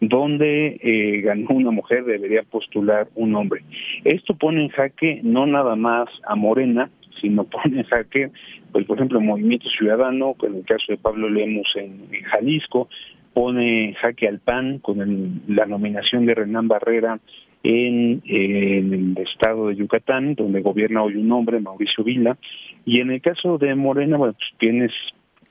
Donde 0.00 0.78
eh, 0.82 1.20
ganó 1.22 1.48
una 1.50 1.70
mujer 1.70 2.04
debería 2.04 2.42
postular 2.42 3.08
un 3.14 3.34
hombre. 3.34 3.62
Esto 4.04 4.34
pone 4.34 4.62
en 4.62 4.68
jaque 4.68 5.20
no 5.22 5.46
nada 5.46 5.74
más 5.76 6.08
a 6.24 6.36
Morena, 6.36 6.90
sino 7.20 7.44
pone 7.44 7.80
en 7.80 7.84
jaque, 7.84 8.30
pues 8.72 8.86
por 8.86 8.96
ejemplo, 8.96 9.18
el 9.18 9.24
Movimiento 9.24 9.68
Ciudadano, 9.68 10.34
en 10.42 10.56
el 10.56 10.64
caso 10.64 10.84
de 10.88 10.98
Pablo 10.98 11.28
Lemus 11.28 11.68
en, 11.76 12.08
Jalisco, 12.24 12.88
pone 13.32 13.94
jaque 14.00 14.28
al 14.28 14.40
PAN 14.40 14.78
con 14.78 15.42
la 15.48 15.66
nominación 15.66 16.26
de 16.26 16.34
Renán 16.34 16.68
Barrera 16.68 17.20
en, 17.62 18.22
el 18.26 19.16
estado 19.18 19.68
de 19.68 19.76
Yucatán, 19.76 20.34
donde 20.34 20.62
gobierna 20.62 21.02
hoy 21.02 21.16
un 21.16 21.30
hombre, 21.32 21.60
Mauricio 21.60 22.04
Vila, 22.04 22.36
y 22.84 23.00
en 23.00 23.10
el 23.10 23.20
caso 23.20 23.58
de 23.58 23.74
Morena, 23.74 24.16
bueno, 24.16 24.32
pues 24.32 24.48
tienes 24.58 24.92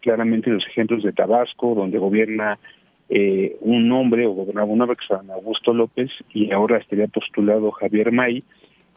claramente 0.01 0.49
los 0.49 0.65
ejemplos 0.67 1.03
de 1.03 1.13
Tabasco, 1.13 1.75
donde 1.75 1.99
gobierna 1.99 2.57
eh, 3.09 3.57
un 3.61 3.91
hombre, 3.91 4.25
o 4.25 4.31
gobernaba 4.31 4.67
un 4.67 4.81
hombre 4.81 4.97
que 4.97 5.05
se 5.05 5.31
Augusto 5.31 5.73
López, 5.73 6.09
y 6.33 6.51
ahora 6.51 6.77
estaría 6.77 7.07
postulado 7.07 7.71
Javier 7.71 8.11
May, 8.11 8.43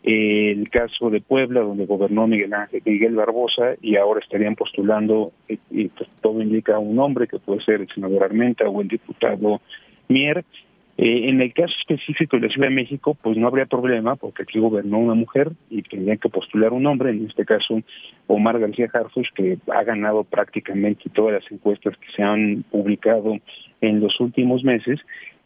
el 0.03 0.69
caso 0.69 1.11
de 1.11 1.21
Puebla, 1.21 1.61
donde 1.61 1.87
gobernó 1.87 2.27
Miguel 2.27 2.53
Ángel 2.55 2.83
Miguel 2.85 3.15
Barbosa, 3.15 3.75
y 3.81 3.97
ahora 3.97 4.21
estarían 4.21 4.57
postulando, 4.57 5.33
eh, 5.49 5.59
y, 5.71 5.89
pues 5.89 6.11
todo 6.21 6.43
indica 6.43 6.79
un 6.79 6.99
hombre, 6.99 7.29
que 7.29 7.39
puede 7.39 7.63
ser 7.65 7.81
el 7.83 7.89
senador 7.89 8.25
Armenta 8.25 8.69
o 8.69 8.81
el 8.81 8.89
diputado 8.89 9.61
Mier, 10.09 10.45
eh, 10.99 11.29
en 11.29 11.41
el 11.41 11.55
caso 11.55 11.73
específico 11.81 12.37
de 12.37 12.47
la 12.47 12.53
Ciudad 12.53 12.69
de 12.69 12.75
México, 12.75 13.17
pues 13.21 13.39
no 13.39 13.47
habría 13.47 13.65
problema, 13.65 14.17
porque 14.17 14.43
aquí 14.43 14.59
gobernó 14.59 14.99
una 14.99 15.15
mujer 15.15 15.53
y 15.71 15.83
tendrían 15.83 16.19
que 16.19 16.29
postular 16.29 16.73
un 16.73 16.87
hombre, 16.87 17.11
en 17.11 17.27
este 17.27 17.47
caso 17.47 17.81
Omar 18.27 18.59
García 18.59 18.91
Harfuch, 18.93 19.33
que 19.35 19.57
ha 19.73 19.85
ganado 19.85 20.25
prácticamente 20.25 21.09
todas 21.11 21.43
las 21.43 21.51
encuestas 21.51 21.97
que 21.97 22.13
se 22.15 22.23
han 22.23 22.65
publicado 22.71 23.39
en 23.81 24.01
los 24.01 24.21
últimos 24.21 24.65
meses, 24.65 25.01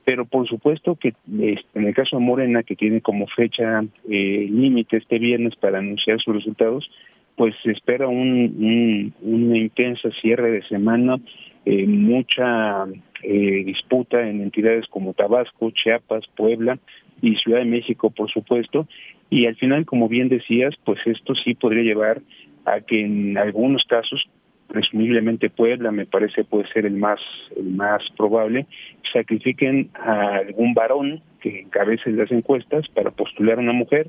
pero 0.07 0.25
por 0.25 0.47
supuesto 0.47 0.95
que 0.95 1.09
este, 1.09 1.66
en 1.75 1.88
el 1.88 1.92
caso 1.92 2.16
de 2.16 2.23
Morena, 2.23 2.62
que 2.62 2.77
tiene 2.77 3.01
como 3.01 3.27
fecha 3.27 3.85
eh, 4.09 4.47
límite 4.49 4.99
este 4.99 5.19
viernes 5.19 5.57
para 5.57 5.79
anunciar 5.79 6.21
sus 6.21 6.33
resultados, 6.33 6.88
pues 7.35 7.57
se 7.64 7.73
espera 7.73 8.07
un, 8.07 9.12
una 9.21 9.59
intensa 9.59 10.09
cierre 10.23 10.53
de 10.53 10.62
semana, 10.69 11.19
eh, 11.64 11.88
mucha 11.88 12.87
eh, 13.25 13.64
disputa 13.64 14.29
en 14.29 14.42
entidades 14.42 14.87
como 14.90 15.12
Tabasco, 15.12 15.73
Chiapas, 15.73 16.25
Puebla 16.37 16.79
y 17.21 17.35
Ciudad 17.35 17.59
de 17.59 17.64
México, 17.64 18.11
por 18.11 18.31
supuesto. 18.31 18.87
Y 19.29 19.47
al 19.47 19.57
final, 19.57 19.87
como 19.87 20.09
bien 20.09 20.29
decías, 20.29 20.73
pues 20.85 21.01
esto 21.05 21.35
sí 21.35 21.55
podría 21.55 21.83
llevar 21.83 22.23
a 22.64 22.81
que 22.81 23.01
en 23.01 23.37
algunos 23.37 23.83
casos, 23.88 24.25
presumiblemente 24.68 25.50
Puebla, 25.50 25.90
me 25.92 26.07
parece 26.07 26.44
puede 26.44 26.68
ser 26.72 26.87
el 26.87 26.96
más 26.96 27.20
el 27.57 27.70
más 27.70 28.02
probable, 28.16 28.66
sacrifiquen 29.12 29.90
a 29.94 30.37
algún 30.37 30.74
varón 30.74 31.22
que 31.40 31.61
encabece 31.61 32.11
las 32.11 32.31
encuestas 32.31 32.88
para 32.88 33.11
postular 33.11 33.59
a 33.59 33.62
una 33.62 33.72
mujer 33.72 34.09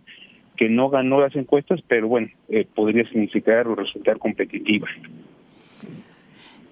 que 0.58 0.70
no 0.70 0.89
ganó 0.89 1.22
las 1.22 1.36
encuestas, 1.36 1.80
pero 1.88 2.08
bueno, 2.08 2.30
eh, 2.50 2.65
podría 2.74 3.08
significar 3.10 3.67
o 3.67 3.76
resultar 3.76 4.17
competitiva. 4.17 4.88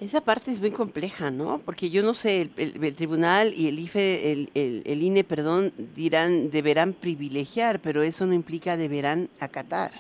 Esa 0.02 0.22
parte 0.22 0.52
es 0.52 0.60
muy 0.60 0.72
compleja, 0.72 1.32
¿no? 1.32 1.62
Porque 1.64 1.90
yo 1.90 2.04
no 2.04 2.14
sé, 2.14 2.50
el, 2.58 2.96
tribunal 2.96 3.54
y 3.56 3.68
el 3.68 3.80
IFE, 3.80 4.32
el, 4.32 4.50
el, 4.54 5.02
INE, 5.02 5.24
perdón, 5.24 5.72
dirán, 5.96 6.50
deberán 6.50 6.94
privilegiar, 6.94 7.80
pero 7.80 8.04
eso 8.04 8.26
no 8.26 8.34
implica 8.34 8.76
deberán 8.76 9.30
acatar. 9.40 9.92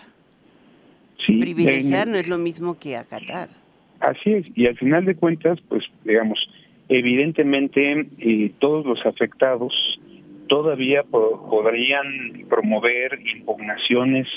Sí, 1.25 1.39
privilegiar 1.39 2.07
no 2.07 2.17
es 2.17 2.27
lo 2.27 2.37
mismo 2.37 2.77
que 2.77 2.97
acatar. 2.97 3.49
Así 3.99 4.33
es, 4.33 4.45
y 4.55 4.67
al 4.67 4.77
final 4.77 5.05
de 5.05 5.15
cuentas, 5.15 5.59
pues 5.69 5.83
digamos, 6.03 6.39
evidentemente 6.89 8.07
eh, 8.19 8.51
todos 8.59 8.85
los 8.85 9.05
afectados 9.05 9.73
todavía 10.47 11.03
podrían 11.03 12.45
promover 12.47 13.19
impugnaciones 13.35 14.27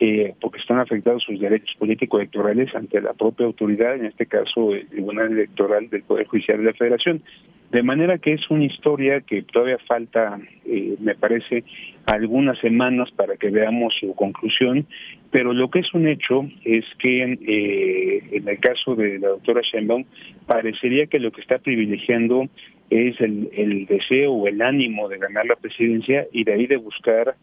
eh, 0.00 0.34
porque 0.40 0.58
están 0.58 0.80
afectados 0.80 1.22
sus 1.22 1.38
derechos 1.38 1.76
políticos 1.78 2.20
electorales 2.20 2.74
ante 2.74 3.00
la 3.00 3.12
propia 3.12 3.46
autoridad, 3.46 3.94
en 3.94 4.06
este 4.06 4.26
caso 4.26 4.74
el 4.74 4.88
Tribunal 4.88 5.32
Electoral 5.32 5.88
del 5.90 6.02
Poder 6.02 6.26
Judicial 6.26 6.58
de 6.58 6.64
la 6.64 6.72
Federación. 6.72 7.22
De 7.72 7.82
manera 7.82 8.18
que 8.18 8.34
es 8.34 8.50
una 8.50 8.66
historia 8.66 9.22
que 9.22 9.40
todavía 9.44 9.78
falta, 9.88 10.38
eh, 10.66 10.94
me 11.00 11.14
parece, 11.14 11.64
algunas 12.04 12.58
semanas 12.58 13.10
para 13.12 13.38
que 13.38 13.48
veamos 13.48 13.94
su 13.98 14.14
conclusión, 14.14 14.86
pero 15.30 15.54
lo 15.54 15.70
que 15.70 15.78
es 15.78 15.94
un 15.94 16.06
hecho 16.06 16.46
es 16.66 16.84
que 16.98 17.22
eh, 17.22 18.24
en 18.30 18.46
el 18.46 18.58
caso 18.58 18.94
de 18.94 19.18
la 19.18 19.28
doctora 19.28 19.62
Sheinbaum 19.62 20.04
parecería 20.46 21.06
que 21.06 21.18
lo 21.18 21.32
que 21.32 21.40
está 21.40 21.60
privilegiando 21.60 22.46
es 22.90 23.18
el, 23.22 23.48
el 23.54 23.86
deseo 23.86 24.32
o 24.32 24.46
el 24.48 24.60
ánimo 24.60 25.08
de 25.08 25.16
ganar 25.16 25.46
la 25.46 25.56
presidencia 25.56 26.26
y 26.30 26.44
de 26.44 26.52
ahí 26.52 26.66
de 26.66 26.76
buscar 26.76 27.36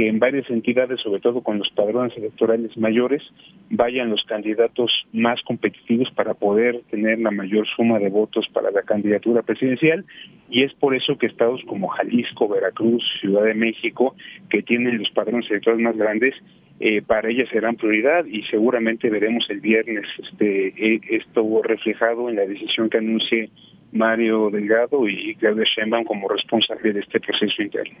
que 0.00 0.08
en 0.08 0.18
varias 0.18 0.48
entidades, 0.48 0.98
sobre 1.02 1.20
todo 1.20 1.42
con 1.42 1.58
los 1.58 1.68
padrones 1.72 2.16
electorales 2.16 2.74
mayores, 2.78 3.22
vayan 3.68 4.08
los 4.08 4.24
candidatos 4.24 4.90
más 5.12 5.42
competitivos 5.42 6.10
para 6.14 6.32
poder 6.32 6.80
tener 6.90 7.18
la 7.18 7.30
mayor 7.30 7.66
suma 7.76 7.98
de 7.98 8.08
votos 8.08 8.46
para 8.50 8.70
la 8.70 8.80
candidatura 8.80 9.42
presidencial 9.42 10.06
y 10.48 10.62
es 10.62 10.72
por 10.72 10.94
eso 10.94 11.18
que 11.18 11.26
estados 11.26 11.60
como 11.66 11.88
Jalisco, 11.88 12.48
Veracruz, 12.48 13.04
Ciudad 13.20 13.44
de 13.44 13.52
México, 13.52 14.16
que 14.48 14.62
tienen 14.62 14.96
los 14.96 15.10
padrones 15.10 15.50
electorales 15.50 15.84
más 15.84 15.96
grandes, 15.98 16.34
eh, 16.80 17.02
para 17.02 17.28
ellas 17.28 17.50
serán 17.50 17.76
prioridad 17.76 18.24
y 18.24 18.42
seguramente 18.44 19.10
veremos 19.10 19.44
el 19.50 19.60
viernes 19.60 20.06
este 20.18 20.68
eh, 20.68 21.00
esto 21.10 21.60
reflejado 21.62 22.30
en 22.30 22.36
la 22.36 22.46
decisión 22.46 22.88
que 22.88 22.96
anuncie 22.96 23.50
Mario 23.92 24.48
Delgado 24.48 25.06
y 25.06 25.34
Claudia 25.34 25.66
Sheinbaum 25.76 26.04
como 26.04 26.26
responsable 26.26 26.94
de 26.94 27.00
este 27.00 27.20
proceso 27.20 27.60
interno. 27.60 27.98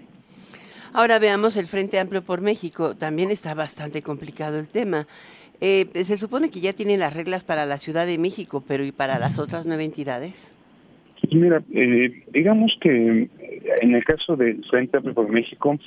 Ahora 0.92 1.18
veamos 1.18 1.56
el 1.56 1.66
Frente 1.66 1.98
Amplio 1.98 2.22
por 2.22 2.40
México. 2.40 2.96
También 2.96 3.30
está 3.30 3.54
bastante 3.54 4.02
complicado 4.02 4.58
el 4.58 4.68
tema. 4.68 5.06
Eh, 5.60 5.86
se 6.04 6.16
supone 6.16 6.50
que 6.50 6.60
ya 6.60 6.72
tienen 6.72 7.00
las 7.00 7.14
reglas 7.14 7.44
para 7.44 7.66
la 7.66 7.76
Ciudad 7.76 8.06
de 8.06 8.18
México, 8.18 8.64
pero 8.66 8.84
¿y 8.84 8.92
para 8.92 9.18
las 9.18 9.38
otras 9.38 9.66
nueve 9.66 9.84
entidades? 9.84 10.52
Mira, 11.30 11.62
digamos 12.32 12.72
que 12.80 13.28
en 13.82 13.94
el 13.94 14.04
caso 14.04 14.36
del 14.36 14.64
Frente 14.64 14.96
Amplio 14.96 15.14
por 15.14 15.28
México, 15.28 15.78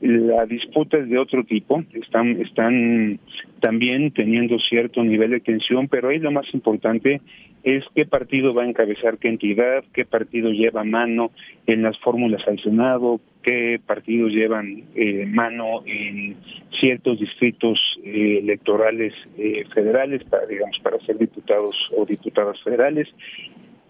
la 0.00 0.46
disputa 0.46 0.98
es 0.98 1.08
de 1.08 1.18
otro 1.18 1.44
tipo, 1.44 1.82
están, 1.94 2.40
están 2.40 3.18
también 3.60 4.10
teniendo 4.10 4.58
cierto 4.58 5.02
nivel 5.02 5.30
de 5.30 5.40
tensión, 5.40 5.88
pero 5.88 6.08
ahí 6.08 6.18
lo 6.18 6.30
más 6.30 6.52
importante 6.52 7.20
es 7.62 7.84
qué 7.94 8.06
partido 8.06 8.52
va 8.52 8.64
a 8.64 8.68
encabezar 8.68 9.18
qué 9.18 9.28
entidad, 9.28 9.84
qué 9.92 10.04
partido 10.04 10.50
lleva 10.50 10.84
mano 10.84 11.30
en 11.66 11.82
las 11.82 11.98
fórmulas 11.98 12.46
al 12.46 12.60
Senado, 12.60 13.20
qué 13.42 13.80
partidos 13.84 14.32
llevan 14.32 14.84
eh, 14.94 15.26
mano 15.26 15.82
en 15.86 16.36
ciertos 16.80 17.20
distritos 17.20 17.78
eh, 18.04 18.38
electorales 18.42 19.14
eh, 19.38 19.64
federales 19.72 20.24
para 20.24 20.46
digamos 20.46 20.78
para 20.82 20.98
ser 21.00 21.18
diputados 21.18 21.76
o 21.96 22.04
diputadas 22.04 22.60
federales. 22.62 23.08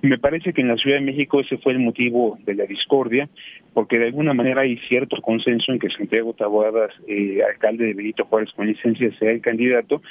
Me 0.03 0.19
parece 0.19 0.53
que 0.53 0.63
en 0.63 0.69
la 0.69 0.77
Ciudad 0.77 0.99
de 0.99 1.05
México 1.05 1.39
ese 1.39 1.59
fue 1.59 1.75
el 1.75 1.79
motivo 1.79 2.37
de 2.45 2.57
la 2.57 2.67
discordia, 2.67 3.29
porque 3.73 4.01
de 4.01 4.07
alguna 4.07 4.35
manera 4.35 4.63
hay 4.63 4.77
cierto 4.89 5.23
consenso 5.23 5.71
en 5.71 5.79
que 5.79 5.91
Santiago 5.91 6.33
Taboadas, 6.33 6.91
eh, 7.07 7.39
alcalde 7.49 7.87
de 7.87 7.95
Benito 7.95 8.25
Juárez 8.25 8.51
con 8.57 8.67
licencia, 8.67 9.17
sea 9.21 9.31
el 9.31 9.41
candidato, 9.41 10.03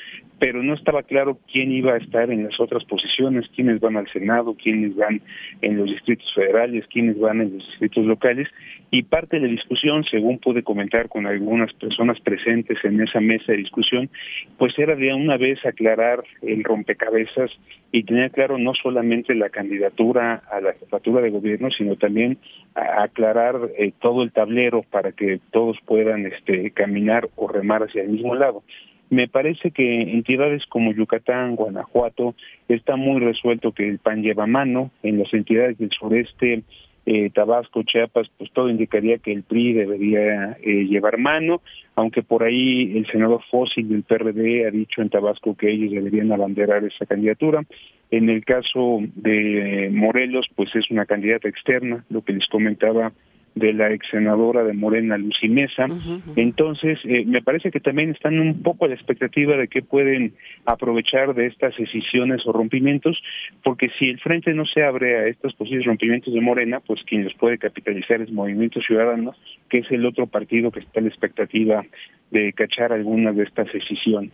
pero 0.42 0.64
no 0.64 0.74
estaba 0.74 1.04
claro 1.04 1.38
quién 1.52 1.72
iba 1.72 1.94
a 1.94 1.98
estar 1.98 2.32
en 2.32 2.46
las 2.46 2.60
otras 2.60 2.84
posiciones, 2.86 3.46
quiénes 3.56 3.80
van 3.80 3.96
al 3.96 4.12
Senado, 4.12 4.56
quiénes 4.56 4.96
van 4.96 5.22
en 5.62 5.78
los 5.78 5.86
distritos 5.86 6.34
federales, 6.34 6.84
quiénes 6.88 7.20
van 7.20 7.42
en 7.42 7.54
los 7.54 7.68
distritos 7.68 8.04
locales, 8.06 8.48
y 8.90 9.04
parte 9.04 9.40
de 9.40 9.46
la 9.46 9.52
discusión, 9.52 10.04
según 10.10 10.40
pude 10.40 10.64
comentar 10.64 11.10
con 11.10 11.28
algunas 11.28 11.72
personas 11.74 12.20
presentes 12.22 12.80
en 12.84 13.00
esa 13.02 13.20
mesa 13.20 13.52
de 13.52 13.60
discusión, 13.60 14.10
pues 14.58 14.74
era 14.80 14.96
de 14.96 15.14
una 15.14 15.38
vez 15.38 15.64
aclarar 15.64 16.24
el 16.42 16.64
rompecabezas 16.64 17.52
y 17.92 18.02
tener 18.04 18.32
claro 18.32 18.58
no 18.58 18.74
solamente 18.74 19.36
la 19.36 19.50
candidatura 19.50 20.42
a 20.52 20.60
la 20.60 20.74
jefatura 20.74 21.22
de 21.22 21.30
gobierno, 21.30 21.70
sino 21.70 21.98
también 21.98 22.40
aclarar 22.74 23.60
eh, 23.78 23.92
todo 24.02 24.24
el 24.24 24.32
tablero 24.32 24.82
para 24.90 25.12
que 25.12 25.40
todos 25.52 25.78
puedan 25.86 26.26
este, 26.26 26.72
caminar 26.72 27.30
o 27.36 27.48
remar 27.48 27.84
hacia 27.84 28.02
el 28.02 28.10
mismo 28.10 28.34
lado. 28.34 28.64
Me 29.12 29.28
parece 29.28 29.72
que 29.72 30.04
entidades 30.04 30.66
como 30.68 30.94
Yucatán, 30.94 31.58
Guanajuato, 31.58 32.34
está 32.70 32.96
muy 32.96 33.20
resuelto 33.20 33.74
que 33.74 33.86
el 33.86 34.00
PAN 34.00 34.24
lleva 34.24 34.48
mano, 34.48 34.90
en 35.04 35.20
las 35.20 35.34
entidades 35.34 35.78
del 35.78 35.90
sureste 35.92 36.64
eh, 37.06 37.30
Tabasco, 37.32 37.84
Chiapas, 37.84 38.30
pues 38.38 38.52
todo 38.54 38.70
indicaría 38.70 39.18
que 39.18 39.34
el 39.34 39.44
PRI 39.44 39.74
debería 39.74 40.58
eh, 40.62 40.86
llevar 40.86 41.18
mano, 41.18 41.62
aunque 41.96 42.24
por 42.24 42.44
ahí 42.44 42.96
el 42.96 43.06
senador 43.08 43.42
Fósil 43.52 43.90
del 43.90 44.04
PRD 44.04 44.66
ha 44.66 44.72
dicho 44.72 45.02
en 45.02 45.10
Tabasco 45.10 45.58
que 45.58 45.72
ellos 45.72 45.92
deberían 45.92 46.32
abanderar 46.32 46.86
esa 46.86 47.06
candidatura. 47.06 47.66
En 48.12 48.30
el 48.30 48.46
caso 48.46 49.00
de 49.16 49.90
Morelos, 49.92 50.48
pues 50.56 50.74
es 50.74 50.90
una 50.90 51.06
candidata 51.06 51.50
externa, 51.50 52.06
lo 52.10 52.22
que 52.22 52.32
les 52.32 52.48
comentaba 52.48 53.12
de 53.56 53.74
la 53.74 53.92
ex 53.92 54.08
senadora 54.10 54.64
de 54.64 54.74
Morena, 54.74 55.18
Lucy 55.18 55.50
Mesa. 55.50 55.88
Entonces, 56.36 57.00
eh, 57.04 57.26
me 57.26 57.42
parece 57.42 57.72
que 57.72 57.80
también 57.80 58.12
están 58.12 58.40
un 58.40 58.62
poco 58.62 58.86
a 58.86 58.88
la 58.88 58.96
expectativa 58.96 59.58
de 59.58 59.68
que 59.68 59.82
pueden 59.82 60.34
aprovechar 60.66 61.34
de 61.34 61.48
estas 61.48 61.76
decisiones 61.78 62.42
o 62.46 62.54
rompimientos, 62.54 63.22
porque 63.64 63.90
si 64.00 64.10
el 64.10 64.20
frente 64.20 64.54
no 64.54 64.66
se 64.66 64.84
abre 64.84 65.18
a 65.18 65.28
estos 65.28 65.54
posibles 65.56 65.86
rompimientos 65.86 66.34
de 66.34 66.42
Morena, 66.42 66.80
pues 66.80 67.02
quien 67.04 67.24
los 67.24 67.34
puede 67.34 67.58
capitalizar 67.58 68.22
es 68.22 68.32
Movimiento 68.32 68.80
Ciudadano, 68.82 69.36
que 69.70 69.80
es 69.80 69.92
el 69.92 70.06
otro 70.06 70.28
partido 70.28 70.72
que 70.72 70.80
está 70.80 71.00
a 71.00 71.04
la 71.04 71.10
expectativa 71.10 71.86
de 72.32 72.54
cachar 72.54 72.94
algunas 72.94 73.36
de 73.36 73.44
estas 73.44 73.72
decisiones. 73.72 74.34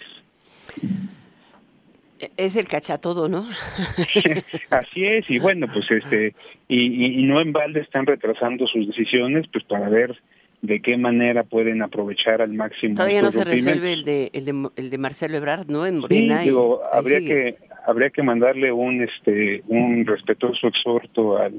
Es 2.38 2.56
el 2.56 2.68
cachatodo, 2.68 3.28
¿no? 3.28 3.40
Así 4.70 5.06
es, 5.06 5.30
y 5.30 5.40
bueno, 5.40 5.68
pues 5.72 5.86
este, 5.92 6.34
y, 6.68 7.20
y, 7.22 7.24
no 7.24 7.42
en 7.42 7.54
balde 7.54 7.82
están 7.82 8.06
retrasando 8.06 8.66
sus 8.68 8.88
decisiones, 8.88 9.46
pues 9.52 9.64
para 9.66 9.90
ver 9.90 10.16
de 10.62 10.82
qué 10.82 10.98
manera 10.98 11.44
pueden 11.44 11.82
aprovechar 11.82 12.42
al 12.42 12.54
máximo. 12.54 12.96
Todavía 12.96 13.22
no 13.22 13.32
se 13.32 13.44
resuelve 13.44 13.94
el 13.94 14.04
de, 14.04 14.32
el 14.34 14.46
de, 14.46 14.70
el 14.76 14.90
de 14.90 14.98
Marcelo 14.98 15.38
Ebrard, 15.38 15.68
¿no? 15.68 15.86
En 15.86 16.00
Morena. 16.00 16.40
Sí, 16.40 16.46
digo, 16.46 16.82
habría 16.92 17.20
que 17.20 17.58
habría 17.86 18.10
que 18.10 18.22
mandarle 18.22 18.72
un 18.72 19.02
este 19.02 19.64
un 19.68 20.06
respetuoso 20.06 20.68
exhorto 20.68 21.38
al, 21.38 21.54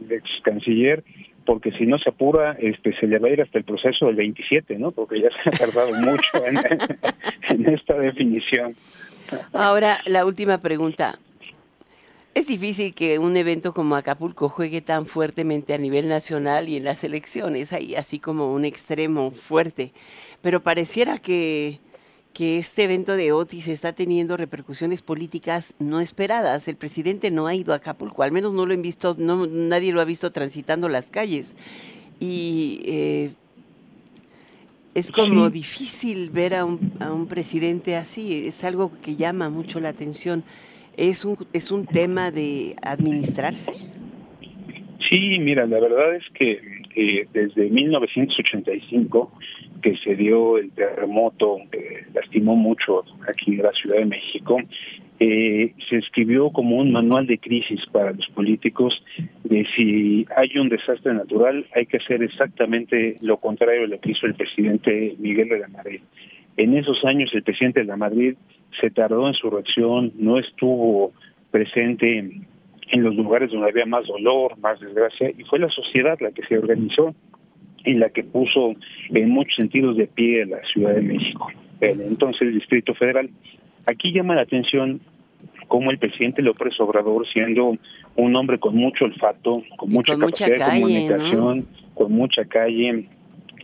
al 0.00 0.12
ex 0.12 0.24
canciller 0.42 1.04
porque 1.48 1.72
si 1.72 1.86
no 1.86 1.98
se 1.98 2.10
apura, 2.10 2.58
este, 2.60 2.94
se 3.00 3.06
le 3.06 3.18
va 3.18 3.28
a 3.28 3.30
ir 3.30 3.40
hasta 3.40 3.56
el 3.56 3.64
proceso 3.64 4.04
del 4.04 4.16
27, 4.16 4.78
¿no? 4.78 4.90
Porque 4.90 5.18
ya 5.18 5.30
se 5.30 5.48
ha 5.48 5.52
tardado 5.52 5.94
mucho 6.02 6.44
en, 6.46 6.58
en 7.48 7.74
esta 7.74 7.94
definición. 7.94 8.74
Ahora, 9.54 10.00
la 10.04 10.26
última 10.26 10.58
pregunta. 10.58 11.18
Es 12.34 12.48
difícil 12.48 12.94
que 12.94 13.18
un 13.18 13.34
evento 13.34 13.72
como 13.72 13.96
Acapulco 13.96 14.50
juegue 14.50 14.82
tan 14.82 15.06
fuertemente 15.06 15.72
a 15.72 15.78
nivel 15.78 16.10
nacional 16.10 16.68
y 16.68 16.76
en 16.76 16.84
las 16.84 17.02
elecciones, 17.02 17.72
ahí 17.72 17.94
así 17.94 18.18
como 18.18 18.52
un 18.52 18.66
extremo 18.66 19.30
fuerte, 19.30 19.92
pero 20.42 20.62
pareciera 20.62 21.16
que, 21.16 21.80
que 22.32 22.58
este 22.58 22.84
evento 22.84 23.16
de 23.16 23.32
Otis 23.32 23.68
está 23.68 23.92
teniendo 23.92 24.36
repercusiones 24.36 25.02
políticas 25.02 25.74
no 25.78 26.00
esperadas. 26.00 26.68
El 26.68 26.76
presidente 26.76 27.30
no 27.30 27.46
ha 27.46 27.54
ido 27.54 27.72
a 27.72 27.76
Acapulco, 27.76 28.22
al 28.22 28.32
menos 28.32 28.52
no 28.52 28.66
lo 28.66 28.74
han 28.74 28.82
visto, 28.82 29.16
no, 29.18 29.46
nadie 29.46 29.92
lo 29.92 30.00
ha 30.00 30.04
visto 30.04 30.30
transitando 30.30 30.88
las 30.88 31.10
calles. 31.10 31.56
Y 32.20 32.80
eh, 32.84 33.30
es 34.94 35.10
como 35.10 35.50
difícil 35.50 36.30
ver 36.30 36.54
a 36.54 36.64
un, 36.64 36.92
a 37.00 37.12
un 37.12 37.26
presidente 37.26 37.96
así, 37.96 38.46
es 38.46 38.64
algo 38.64 38.92
que 39.02 39.16
llama 39.16 39.50
mucho 39.50 39.80
la 39.80 39.88
atención. 39.90 40.44
¿Es 40.96 41.24
un, 41.24 41.36
¿Es 41.52 41.70
un 41.70 41.86
tema 41.86 42.32
de 42.32 42.74
administrarse? 42.82 43.72
Sí, 45.08 45.38
mira, 45.38 45.66
la 45.66 45.78
verdad 45.78 46.16
es 46.16 46.24
que 46.34 46.77
eh, 46.94 47.26
desde 47.32 47.70
1985 47.70 49.32
que 49.82 49.96
se 49.98 50.16
dio 50.16 50.58
el 50.58 50.70
terremoto 50.72 51.58
que 51.70 52.04
lastimó 52.12 52.56
mucho 52.56 53.04
aquí 53.28 53.52
en 53.52 53.62
la 53.62 53.72
Ciudad 53.72 53.98
de 53.98 54.06
México, 54.06 54.58
eh, 55.20 55.74
se 55.88 55.96
escribió 55.96 56.50
como 56.50 56.76
un 56.76 56.92
manual 56.92 57.26
de 57.26 57.38
crisis 57.38 57.80
para 57.90 58.12
los 58.12 58.26
políticos 58.28 59.02
de 59.42 59.66
si 59.74 60.26
hay 60.36 60.56
un 60.58 60.68
desastre 60.68 61.12
natural 61.12 61.66
hay 61.74 61.86
que 61.86 61.96
hacer 61.96 62.22
exactamente 62.22 63.16
lo 63.22 63.38
contrario 63.38 63.82
de 63.82 63.88
lo 63.88 64.00
que 64.00 64.12
hizo 64.12 64.26
el 64.26 64.34
presidente 64.34 65.16
Miguel 65.18 65.48
de 65.48 65.58
la 65.58 65.68
Madrid. 65.68 66.00
En 66.56 66.76
esos 66.76 67.04
años 67.04 67.30
el 67.34 67.42
presidente 67.42 67.80
de 67.80 67.86
la 67.86 67.96
Madrid 67.96 68.36
se 68.80 68.90
tardó 68.90 69.26
en 69.26 69.34
su 69.34 69.50
reacción, 69.50 70.12
no 70.16 70.38
estuvo 70.38 71.12
presente 71.50 72.30
en 72.90 73.02
los 73.02 73.14
lugares 73.14 73.50
donde 73.50 73.68
había 73.68 73.86
más 73.86 74.06
dolor, 74.06 74.58
más 74.58 74.80
desgracia, 74.80 75.30
y 75.30 75.44
fue 75.44 75.58
la 75.58 75.68
sociedad 75.68 76.18
la 76.20 76.30
que 76.30 76.42
se 76.46 76.58
organizó 76.58 77.14
y 77.84 77.94
la 77.94 78.10
que 78.10 78.24
puso 78.24 78.74
en 79.10 79.30
muchos 79.30 79.54
sentidos 79.56 79.96
de 79.96 80.06
pie 80.06 80.42
a 80.42 80.46
la 80.46 80.60
Ciudad 80.72 80.94
de 80.94 81.02
México, 81.02 81.48
entonces 81.80 82.42
el 82.42 82.54
Distrito 82.54 82.94
Federal. 82.94 83.30
Aquí 83.86 84.12
llama 84.12 84.34
la 84.34 84.42
atención 84.42 85.00
cómo 85.68 85.90
el 85.90 85.98
presidente 85.98 86.42
López 86.42 86.78
Obrador, 86.80 87.26
siendo 87.28 87.76
un 88.16 88.36
hombre 88.36 88.58
con 88.58 88.74
mucho 88.74 89.04
olfato, 89.04 89.62
con 89.76 89.90
mucha 89.90 90.16
capacidad 90.16 90.48
de 90.48 90.80
comunicación, 90.80 91.66
con 91.94 92.12
mucha 92.12 92.44
calle, 92.46 93.08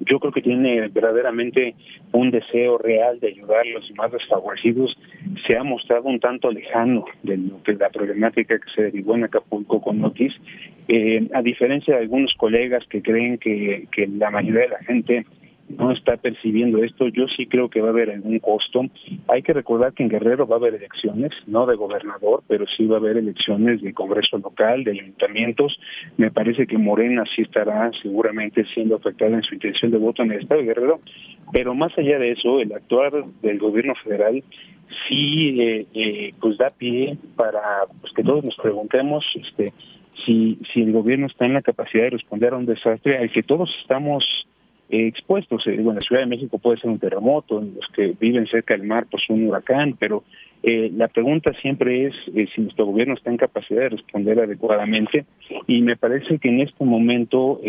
yo 0.00 0.18
creo 0.18 0.33
que 0.33 0.42
tiene 0.42 0.88
verdaderamente 0.88 1.74
un 2.12 2.30
deseo 2.30 2.78
real 2.78 3.20
de 3.20 3.28
ayudar 3.28 3.61
a 3.61 3.70
los 3.70 3.90
más 3.96 4.12
desfavorecidos, 4.12 4.96
se 5.46 5.57
ha 5.57 5.62
mostrado 5.62 6.04
un 6.04 6.20
tanto 6.20 6.50
lejano 6.50 7.04
de 7.22 7.37
lo 7.37 7.62
que 7.62 7.74
la 7.74 7.90
problemática 7.90 8.59
que 8.59 8.70
se 8.74 8.83
derivó 8.85 9.14
en 9.14 9.24
Acapulco 9.24 9.80
con 9.80 10.00
Notis, 10.00 10.33
eh, 10.88 11.26
a 11.33 11.42
diferencia 11.42 11.94
de 11.94 12.02
algunos 12.02 12.35
colegas 12.35 12.85
que 12.88 13.02
creen 13.02 13.38
que, 13.38 13.87
que 13.90 14.07
la 14.07 14.30
mayoría 14.30 14.62
de 14.62 14.68
la 14.68 14.85
gente 14.85 15.24
no 15.78 15.92
está 15.92 16.16
percibiendo 16.16 16.82
esto. 16.82 17.08
Yo 17.08 17.26
sí 17.37 17.46
creo 17.46 17.68
que 17.68 17.80
va 17.80 17.88
a 17.88 17.90
haber 17.90 18.10
algún 18.10 18.38
costo. 18.38 18.82
Hay 19.28 19.42
que 19.42 19.52
recordar 19.52 19.92
que 19.92 20.02
en 20.02 20.08
Guerrero 20.08 20.46
va 20.46 20.56
a 20.56 20.58
haber 20.58 20.74
elecciones, 20.74 21.32
no 21.46 21.66
de 21.66 21.76
gobernador, 21.76 22.42
pero 22.48 22.64
sí 22.76 22.87
va 22.87 22.96
a 22.96 22.98
haber 23.00 23.16
elecciones 23.16 23.82
de 23.82 23.92
Congreso 23.92 24.38
local, 24.38 24.84
de 24.84 24.92
ayuntamientos. 24.92 25.78
Me 26.16 26.30
parece 26.30 26.66
que 26.66 26.78
Morena 26.78 27.24
sí 27.34 27.42
estará 27.42 27.90
seguramente 28.02 28.64
siendo 28.74 28.96
afectada 28.96 29.37
en 29.37 29.42
su 29.42 29.54
intención 29.54 29.90
de 29.90 29.98
voto 29.98 30.22
en 30.22 30.32
el 30.32 30.40
Estado 30.40 30.60
de 30.60 30.66
Guerrero. 30.66 31.00
Pero 31.52 31.74
más 31.74 31.96
allá 31.98 32.18
de 32.18 32.32
eso, 32.32 32.60
el 32.60 32.72
actuar 32.72 33.12
del 33.42 33.58
gobierno 33.58 33.94
federal 34.02 34.42
sí 35.08 35.60
eh, 35.60 35.87
eh, 35.94 36.30
pues 36.40 36.58
da 36.58 36.70
pie 36.70 37.16
para 37.37 37.87
pues, 38.00 38.12
que 38.12 38.22
todos 38.22 38.44
nos 38.44 38.56
preguntemos 38.56 39.24
este 39.34 39.72
si 40.24 40.58
si 40.72 40.82
el 40.82 40.92
gobierno 40.92 41.26
está 41.26 41.46
en 41.46 41.54
la 41.54 41.62
capacidad 41.62 42.04
de 42.04 42.10
responder 42.10 42.52
a 42.52 42.56
un 42.56 42.66
desastre 42.66 43.18
al 43.18 43.30
que 43.30 43.42
todos 43.42 43.70
estamos 43.80 44.24
eh, 44.90 45.06
expuestos. 45.06 45.66
Eh, 45.66 45.76
bueno, 45.82 45.94
la 45.94 46.06
Ciudad 46.06 46.22
de 46.22 46.28
México 46.28 46.58
puede 46.58 46.78
ser 46.78 46.90
un 46.90 46.98
terremoto, 46.98 47.60
en 47.60 47.74
los 47.74 47.86
que 47.94 48.14
viven 48.20 48.46
cerca 48.46 48.76
del 48.76 48.86
mar, 48.86 49.06
pues 49.10 49.22
un 49.30 49.46
huracán, 49.48 49.96
pero 49.98 50.24
eh, 50.62 50.90
la 50.94 51.08
pregunta 51.08 51.52
siempre 51.62 52.06
es 52.06 52.14
si 52.54 52.60
nuestro 52.60 52.86
gobierno 52.86 53.14
está 53.14 53.30
en 53.30 53.38
capacidad 53.38 53.80
de 53.80 53.88
responder 53.90 54.38
adecuadamente 54.38 55.24
y 55.66 55.80
me 55.82 55.96
parece 55.96 56.38
que 56.38 56.48
en 56.48 56.60
este 56.60 56.84
momento, 56.84 57.60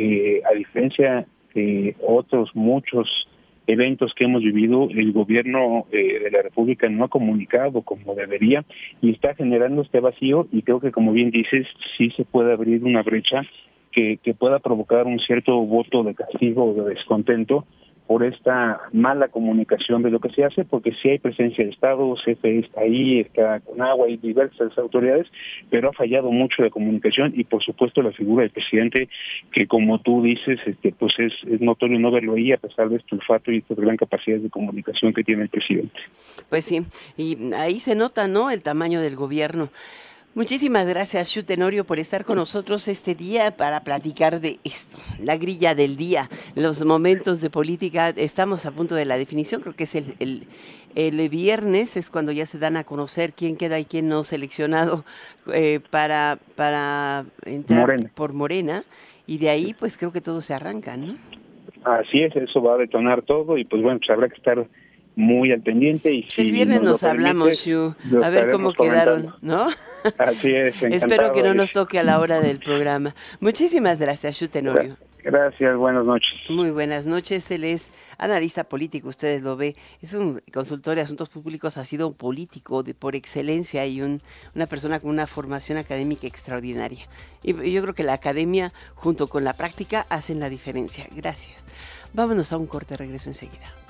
a 0.50 0.54
diferencia 0.56 1.26
de 1.54 1.96
otros 2.06 2.52
muchos 2.54 3.10
eventos 3.68 4.14
que 4.16 4.26
hemos 4.26 4.44
vivido, 4.44 4.88
el 4.92 5.12
gobierno 5.12 5.88
de 5.92 6.30
la 6.32 6.42
República 6.42 6.88
no 6.88 7.06
ha 7.06 7.10
comunicado 7.10 7.82
como 7.82 8.16
debería 8.16 8.64
y 9.02 9.12
está 9.12 9.36
generando 9.36 9.82
este 9.82 10.00
vacío 10.00 10.48
y 10.54 10.62
creo 10.62 10.80
que 10.80 10.92
como 10.92 11.12
bien 11.12 11.32
dices, 11.32 11.68
sí 11.98 12.12
se 12.12 12.24
puede 12.24 12.54
abrir 12.54 12.84
una 12.84 13.04
brecha 13.04 13.42
que, 13.96 14.36
pueda 14.38 14.60
provocar 14.60 15.06
un 15.06 15.20
cierto 15.20 15.56
voto 15.62 16.04
de 16.04 16.14
castigo 16.14 16.66
o 16.66 16.74
de 16.74 16.94
descontento 16.96 17.66
por 18.08 18.24
esta 18.24 18.82
mala 18.94 19.30
comunicación 19.30 20.04
de 20.04 20.12
lo 20.12 20.20
que 20.20 20.30
se 20.30 20.44
hace, 20.44 20.64
porque 20.64 20.92
sí 21.02 21.10
hay 21.10 21.18
presencia 21.18 21.66
de 21.66 21.72
Estado, 21.72 22.14
CFE 22.24 22.60
está 22.60 22.82
ahí, 22.82 23.22
está 23.22 23.62
con 23.62 23.82
agua 23.82 24.08
y 24.08 24.18
diversas 24.18 24.78
autoridades, 24.78 25.26
pero 25.72 25.90
ha 25.90 25.94
fallado 25.94 26.30
mucho 26.30 26.62
la 26.62 26.70
comunicación 26.70 27.34
y 27.36 27.46
por 27.46 27.64
supuesto 27.64 28.04
la 28.04 28.12
figura 28.12 28.44
del 28.44 28.52
presidente, 28.52 29.10
que 29.52 29.66
como 29.66 30.00
tú 30.02 30.22
dices, 30.22 30.60
este, 30.68 30.92
pues 30.92 31.14
es, 31.18 31.34
es 31.50 31.62
notorio 31.62 31.98
no 31.98 32.12
verlo 32.12 32.36
ahí 32.36 32.52
a 32.52 32.58
pesar 32.58 32.90
de 32.90 32.98
este 32.98 33.16
olfato 33.16 33.52
y 33.52 33.58
esta 33.58 33.74
gran 33.74 33.98
capacidad 33.98 34.38
de 34.38 34.52
comunicación 34.52 35.12
que 35.12 35.24
tiene 35.24 35.44
el 35.44 35.50
presidente. 35.50 35.98
Pues 36.50 36.66
sí, 36.66 36.82
y 37.18 37.54
ahí 37.56 37.80
se 37.80 37.96
nota, 37.96 38.28
¿no?, 38.28 38.52
el 38.52 38.62
tamaño 38.62 39.02
del 39.02 39.16
gobierno. 39.16 39.70
Muchísimas 40.36 40.86
gracias, 40.86 41.30
Shu 41.30 41.44
Tenorio, 41.44 41.86
por 41.86 41.98
estar 41.98 42.26
con 42.26 42.36
nosotros 42.36 42.90
este 42.90 43.16
día 43.16 43.56
para 43.56 43.86
platicar 43.86 44.42
de 44.42 44.58
esto, 44.66 44.98
la 45.24 45.38
grilla 45.38 45.76
del 45.76 45.96
día, 45.96 46.24
los 46.58 46.84
momentos 46.84 47.40
de 47.40 47.50
política. 47.50 48.10
Estamos 48.10 48.66
a 48.66 48.72
punto 48.74 48.96
de 48.96 49.06
la 49.06 49.16
definición, 49.16 49.62
creo 49.62 49.78
que 49.78 49.86
es 49.86 49.96
el, 49.96 50.44
el, 50.94 51.30
viernes, 51.30 51.96
es 51.96 52.10
cuando 52.10 52.34
ya 52.34 52.46
se 52.46 52.60
dan 52.60 52.76
a 52.76 52.84
conocer 52.84 53.32
quién 53.32 53.56
queda 53.56 53.80
y 53.80 53.86
quién 53.86 54.10
no 54.10 54.26
seleccionado 54.26 55.06
eh, 55.54 55.80
para, 55.90 56.38
para 56.58 57.24
entrar 57.46 57.88
por 58.14 58.34
Morena, 58.34 58.84
y 59.26 59.38
de 59.38 59.48
ahí 59.48 59.74
pues 59.80 59.96
creo 59.96 60.12
que 60.12 60.20
todo 60.20 60.42
se 60.42 60.54
arranca, 60.54 60.98
¿no? 60.98 61.16
Así 61.86 62.24
es, 62.24 62.36
eso 62.36 62.62
va 62.62 62.74
a 62.74 62.78
detonar 62.78 63.22
todo 63.22 63.58
y 63.58 63.64
pues 63.64 63.82
bueno, 63.82 64.00
pues 64.00 64.10
habrá 64.10 64.28
que 64.28 64.36
estar 64.36 64.68
muy 65.16 65.52
al 65.52 65.62
pendiente. 65.62 66.14
y 66.14 66.24
si 66.30 66.42
El 66.42 66.52
viernes 66.52 66.82
nos, 66.82 67.04
hablamos, 67.04 67.56
Shu, 67.58 67.96
a 68.22 68.30
ver 68.30 68.52
cómo 68.52 68.74
quedaron, 68.74 69.36
¿no? 69.42 69.68
Así 70.18 70.54
es. 70.54 70.82
Espero 70.84 71.32
que 71.32 71.44
no 71.44 71.54
nos 71.54 71.72
toque 71.72 72.00
a 72.00 72.04
la 72.04 72.20
hora 72.20 72.42
del 72.42 72.60
programa. 72.60 73.16
Muchísimas 73.40 74.00
gracias, 74.00 74.38
Shu 74.38 74.48
Tenorio. 74.48 74.98
Gracias, 75.26 75.76
buenas 75.76 76.06
noches. 76.06 76.30
Muy 76.50 76.70
buenas 76.70 77.08
noches. 77.08 77.50
Él 77.50 77.64
es 77.64 77.92
analista 78.20 78.64
político, 78.64 79.10
ustedes 79.10 79.42
lo 79.42 79.58
ve. 79.58 79.76
Es 80.00 80.14
un 80.14 80.40
consultor 80.54 80.94
de 80.94 81.02
asuntos 81.02 81.30
públicos, 81.30 81.78
ha 81.78 81.84
sido 81.84 82.08
un 82.08 82.14
político 82.14 82.84
de, 82.84 82.94
por 82.94 83.16
excelencia 83.16 83.88
y 83.88 84.04
un, 84.04 84.22
una 84.54 84.68
persona 84.68 85.00
con 85.00 85.10
una 85.10 85.26
formación 85.26 85.80
académica 85.80 86.28
extraordinaria. 86.28 87.06
Y 87.42 87.72
yo 87.72 87.82
creo 87.82 87.96
que 87.96 88.04
la 88.04 88.14
academia 88.14 88.72
junto 88.94 89.26
con 89.26 89.44
la 89.44 89.54
práctica 89.54 90.06
hacen 90.10 90.40
la 90.40 90.50
diferencia. 90.50 91.08
Gracias. 91.16 91.56
Vámonos 92.14 92.54
a 92.54 92.58
un 92.58 92.68
corte, 92.68 92.96
regreso 92.96 93.30
enseguida. 93.30 93.85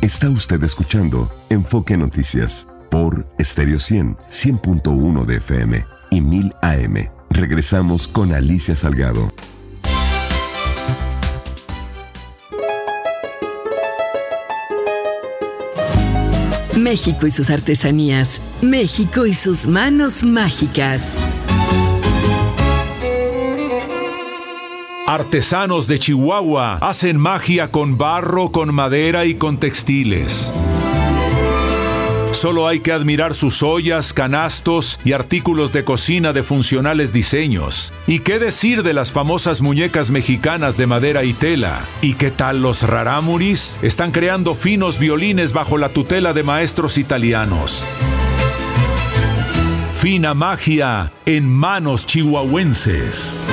Está 0.00 0.30
usted 0.30 0.62
escuchando 0.62 1.28
Enfoque 1.50 1.96
Noticias 1.96 2.68
por 2.88 3.26
Stereo 3.40 3.80
100, 3.80 4.16
100.1 4.30 5.26
de 5.26 5.36
FM 5.38 5.84
y 6.12 6.20
1000 6.20 6.54
AM. 6.62 7.10
Regresamos 7.30 8.06
con 8.06 8.32
Alicia 8.32 8.76
Salgado. 8.76 9.32
México 16.76 17.26
y 17.26 17.32
sus 17.32 17.50
artesanías. 17.50 18.40
México 18.62 19.26
y 19.26 19.34
sus 19.34 19.66
manos 19.66 20.22
mágicas. 20.22 21.16
Artesanos 25.08 25.88
de 25.88 25.98
Chihuahua 25.98 26.76
hacen 26.82 27.16
magia 27.16 27.72
con 27.72 27.96
barro, 27.96 28.52
con 28.52 28.74
madera 28.74 29.24
y 29.24 29.36
con 29.36 29.58
textiles. 29.58 30.52
Solo 32.32 32.68
hay 32.68 32.80
que 32.80 32.92
admirar 32.92 33.34
sus 33.34 33.62
ollas, 33.62 34.12
canastos 34.12 35.00
y 35.06 35.14
artículos 35.14 35.72
de 35.72 35.82
cocina 35.82 36.34
de 36.34 36.42
funcionales 36.42 37.14
diseños. 37.14 37.94
¿Y 38.06 38.18
qué 38.18 38.38
decir 38.38 38.82
de 38.82 38.92
las 38.92 39.10
famosas 39.10 39.62
muñecas 39.62 40.10
mexicanas 40.10 40.76
de 40.76 40.86
madera 40.86 41.24
y 41.24 41.32
tela? 41.32 41.80
¿Y 42.02 42.12
qué 42.12 42.30
tal 42.30 42.60
los 42.60 42.82
rarámuris? 42.82 43.78
Están 43.80 44.12
creando 44.12 44.54
finos 44.54 44.98
violines 44.98 45.54
bajo 45.54 45.78
la 45.78 45.88
tutela 45.88 46.34
de 46.34 46.42
maestros 46.42 46.98
italianos. 46.98 47.88
Fina 49.94 50.34
magia 50.34 51.14
en 51.24 51.48
manos 51.48 52.04
chihuahuenses. 52.04 53.48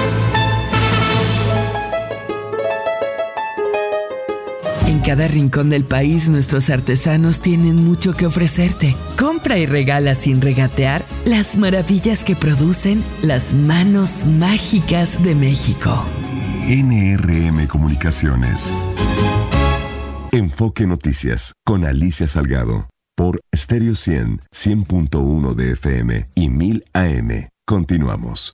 Cada 4.99 5.27
rincón 5.27 5.69
del 5.69 5.84
país 5.84 6.29
nuestros 6.29 6.69
artesanos 6.69 7.39
tienen 7.39 7.75
mucho 7.75 8.13
que 8.13 8.25
ofrecerte. 8.25 8.95
Compra 9.17 9.58
y 9.58 9.65
regala 9.65 10.15
sin 10.15 10.41
regatear 10.41 11.05
las 11.25 11.58
maravillas 11.58 12.23
que 12.23 12.36
producen 12.36 13.03
las 13.21 13.53
manos 13.53 14.25
mágicas 14.25 15.23
de 15.23 15.36
México. 15.36 16.05
NRM 16.67 17.67
Comunicaciones. 17.67 18.71
Enfoque 20.31 20.86
Noticias 20.86 21.53
con 21.63 21.86
Alicia 21.86 22.27
Salgado 22.27 22.88
por 23.15 23.39
Stereo 23.55 23.95
100, 23.95 24.41
100.1 24.53 25.55
de 25.55 25.71
FM 25.71 26.29
y 26.36 26.49
1000 26.49 26.84
AM. 26.93 27.47
Continuamos. 27.65 28.51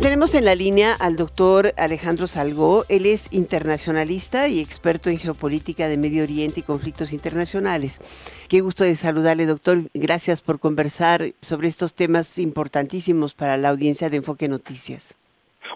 Tenemos 0.00 0.34
en 0.34 0.44
la 0.44 0.54
línea 0.54 0.92
al 0.92 1.16
doctor 1.16 1.72
Alejandro 1.76 2.26
Salgó. 2.26 2.84
Él 2.88 3.06
es 3.06 3.28
internacionalista 3.30 4.48
y 4.48 4.60
experto 4.60 5.08
en 5.08 5.18
geopolítica 5.18 5.88
de 5.88 5.96
Medio 5.96 6.24
Oriente 6.24 6.60
y 6.60 6.62
conflictos 6.62 7.12
internacionales. 7.12 8.00
Qué 8.48 8.60
gusto 8.60 8.84
de 8.84 8.96
saludarle, 8.96 9.46
doctor. 9.46 9.90
Gracias 9.94 10.42
por 10.42 10.58
conversar 10.58 11.32
sobre 11.40 11.68
estos 11.68 11.94
temas 11.94 12.38
importantísimos 12.38 13.34
para 13.34 13.56
la 13.56 13.70
audiencia 13.70 14.10
de 14.10 14.18
Enfoque 14.18 14.48
Noticias. 14.48 15.14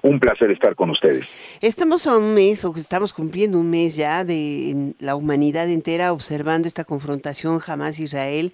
Un 0.02 0.20
placer 0.20 0.50
estar 0.50 0.74
con 0.74 0.90
ustedes. 0.90 1.26
Estamos 1.60 2.06
a 2.06 2.16
un 2.16 2.34
mes, 2.34 2.64
o 2.64 2.74
estamos 2.76 3.12
cumpliendo 3.12 3.58
un 3.58 3.68
mes 3.70 3.96
ya 3.96 4.24
de 4.24 4.94
la 5.00 5.16
humanidad 5.16 5.68
entera 5.68 6.12
observando 6.12 6.68
esta 6.68 6.84
confrontación 6.84 7.60
Hamas-Israel 7.66 8.52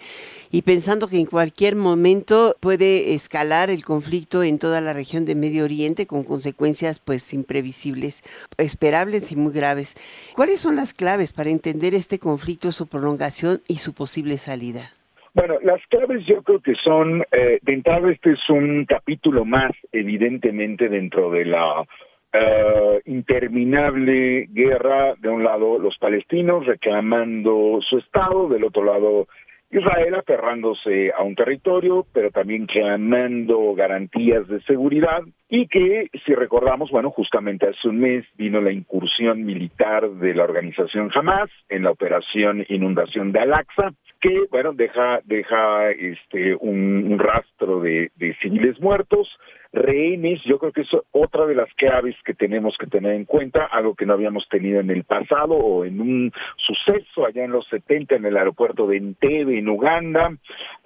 y 0.50 0.62
pensando 0.62 1.08
que 1.08 1.18
en 1.18 1.26
cualquier 1.26 1.76
momento 1.76 2.56
puede 2.60 3.14
escalar 3.14 3.70
el 3.70 3.84
conflicto 3.84 4.42
en 4.42 4.58
toda 4.58 4.80
la 4.80 4.92
región 4.92 5.24
de 5.24 5.34
Medio 5.34 5.64
Oriente 5.64 6.06
con 6.06 6.24
consecuencias 6.24 6.98
pues 6.98 7.32
imprevisibles, 7.34 8.22
esperables 8.56 9.30
y 9.32 9.36
muy 9.36 9.52
graves. 9.52 9.94
¿Cuáles 10.34 10.60
son 10.60 10.76
las 10.76 10.94
claves 10.94 11.32
para 11.32 11.50
entender 11.50 11.94
este 11.94 12.18
conflicto, 12.18 12.72
su 12.72 12.86
prolongación 12.86 13.62
y 13.68 13.78
su 13.78 13.92
posible 13.92 14.38
salida? 14.38 14.92
Bueno, 15.34 15.56
las 15.64 15.84
claves 15.88 16.24
yo 16.26 16.44
creo 16.44 16.60
que 16.60 16.76
son, 16.76 17.24
eh, 17.32 17.58
de 17.60 17.72
entrada 17.72 18.08
este 18.08 18.32
es 18.32 18.48
un 18.48 18.84
capítulo 18.84 19.44
más, 19.44 19.72
evidentemente, 19.90 20.88
dentro 20.88 21.28
de 21.32 21.44
la 21.44 21.84
eh, 22.32 23.02
interminable 23.06 24.46
guerra, 24.52 25.14
de 25.18 25.28
un 25.28 25.42
lado 25.42 25.80
los 25.80 25.98
palestinos 25.98 26.66
reclamando 26.66 27.80
su 27.82 27.98
Estado, 27.98 28.48
del 28.48 28.62
otro 28.62 28.84
lado 28.84 29.26
Israel 29.72 30.14
aferrándose 30.14 31.10
a 31.10 31.24
un 31.24 31.34
territorio, 31.34 32.06
pero 32.12 32.30
también 32.30 32.66
clamando 32.66 33.74
garantías 33.74 34.46
de 34.46 34.60
seguridad. 34.62 35.22
Y 35.48 35.66
que, 35.66 36.10
si 36.24 36.32
recordamos, 36.34 36.92
bueno, 36.92 37.10
justamente 37.10 37.68
hace 37.68 37.88
un 37.88 37.98
mes 37.98 38.24
vino 38.36 38.60
la 38.60 38.70
incursión 38.70 39.44
militar 39.44 40.08
de 40.08 40.32
la 40.32 40.44
organización 40.44 41.10
Hamas 41.12 41.50
en 41.68 41.82
la 41.82 41.90
operación 41.90 42.64
Inundación 42.68 43.32
de 43.32 43.40
Al-Aqsa, 43.40 43.92
que, 44.24 44.46
bueno, 44.50 44.72
deja, 44.72 45.20
deja 45.24 45.90
este, 45.90 46.54
un, 46.54 47.18
rastro 47.18 47.80
de, 47.80 48.10
civiles 48.40 48.80
muertos, 48.80 49.28
rehenes, 49.70 50.40
yo 50.46 50.58
creo 50.58 50.72
que 50.72 50.80
es 50.80 50.88
otra 51.10 51.44
de 51.44 51.54
las 51.54 51.68
claves 51.74 52.16
que 52.24 52.32
tenemos 52.32 52.74
que 52.78 52.86
tener 52.86 53.12
en 53.12 53.26
cuenta, 53.26 53.66
algo 53.66 53.94
que 53.94 54.06
no 54.06 54.14
habíamos 54.14 54.48
tenido 54.48 54.80
en 54.80 54.88
el 54.88 55.04
pasado 55.04 55.52
o 55.52 55.84
en 55.84 56.00
un 56.00 56.32
suceso 56.56 57.26
allá 57.26 57.44
en 57.44 57.52
los 57.52 57.68
70 57.68 58.14
en 58.14 58.24
el 58.24 58.38
aeropuerto 58.38 58.86
de 58.86 58.96
Entebbe, 58.96 59.58
en 59.58 59.68
Uganda, 59.68 60.34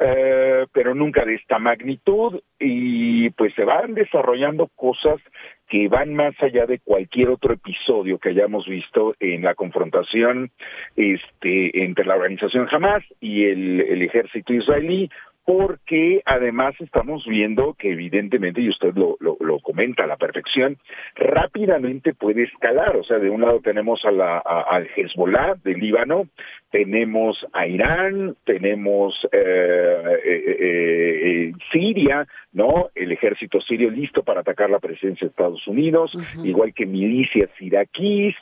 eh, 0.01 0.67
pero 0.73 0.97
nunca 0.97 1.25
de 1.25 1.37
esta 1.37 1.61
magnitud 1.61 2.41
y 2.59 3.31
pues 3.31 3.55
se 3.55 3.63
van 3.63 3.95
desarrollando 3.95 4.67
cosas 4.75 5.21
que 5.69 5.89
van 5.89 6.15
más 6.15 6.35
allá 6.41 6.67
de 6.67 6.79
cualquier 6.79 7.29
otro 7.29 7.53
episodio 7.53 8.19
que 8.19 8.31
hayamos 8.31 8.67
visto 8.67 9.15
en 9.21 9.43
la 9.43 9.55
confrontación 9.55 10.51
este 10.97 11.85
entre 11.85 12.05
la 12.05 12.17
organización 12.17 12.69
Hamas 12.71 13.05
y 13.21 13.45
el, 13.45 14.03
ejército 14.03 14.55
israelí 14.55 15.11
porque 15.45 16.23
además 16.27 16.75
estamos 16.79 17.25
viendo 17.27 17.73
que 17.73 17.93
evidentemente, 17.93 18.61
y 18.61 18.69
usted 18.69 18.95
lo, 18.95 19.17
lo, 19.19 19.39
lo, 19.41 19.61
comenta 19.61 20.05
a 20.05 20.07
la 20.07 20.19
perfección, 20.19 20.77
rápidamente 21.15 22.13
puede 22.13 22.43
escalar. 22.43 22.95
O 22.99 23.03
sea, 23.03 23.19
de 23.19 23.31
un 23.31 23.41
lado 23.41 23.61
tenemos 23.61 24.05
a 24.05 24.11
la, 24.11 24.41
al 24.41 24.87
Hezbollah 24.95 25.55
del 25.65 25.79
Líbano, 25.79 26.29
tenemos 26.71 27.39
a 27.53 27.67
Irán, 27.67 28.37
tenemos 28.45 29.15
eh, 29.33 30.21
eh, 30.25 30.57
eh, 30.61 31.53
Siria, 31.73 32.27
¿no? 32.53 32.91
El 32.95 33.13
ejército 33.13 33.61
sirio 33.61 33.91
listo 33.91 34.23
para 34.23 34.41
atacar 34.41 34.69
la 34.69 34.79
presencia 34.79 35.27
de 35.27 35.31
Estados 35.31 35.67
Unidos, 35.67 36.13
igual 36.45 36.75
que 36.75 36.87
milicias 36.87 37.51
iraquíes, 37.61 38.35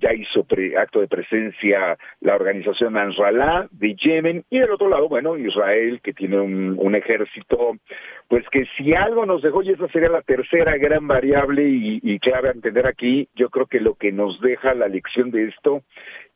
ya 0.00 0.12
hizo 0.12 0.46
acto 0.78 1.00
de 1.00 1.08
presencia 1.08 1.96
la 2.20 2.34
organización 2.34 2.96
Ansarallah 2.96 3.68
de 3.70 3.94
Yemen, 3.94 4.44
y 4.50 4.58
del 4.58 4.70
otro 4.70 4.88
lado, 4.88 5.08
bueno, 5.08 5.36
Israel, 5.36 6.00
que 6.02 6.12
tiene 6.12 6.40
un, 6.40 6.76
un, 6.78 6.94
ejército, 6.94 7.76
pues 8.28 8.44
que 8.50 8.66
si 8.76 8.94
algo 8.94 9.26
nos 9.26 9.42
dejó, 9.42 9.62
y 9.62 9.70
esa 9.70 9.88
sería 9.88 10.08
la 10.08 10.22
tercera 10.22 10.76
gran 10.76 11.06
variable 11.06 11.68
y, 11.68 12.00
y 12.02 12.18
clave 12.18 12.48
a 12.48 12.52
entender 12.52 12.86
aquí, 12.86 13.28
yo 13.34 13.50
creo 13.50 13.66
que 13.66 13.80
lo 13.80 13.94
que 13.94 14.12
nos 14.12 14.40
deja 14.40 14.74
la 14.74 14.88
lección 14.88 15.30
de 15.30 15.48
esto 15.48 15.82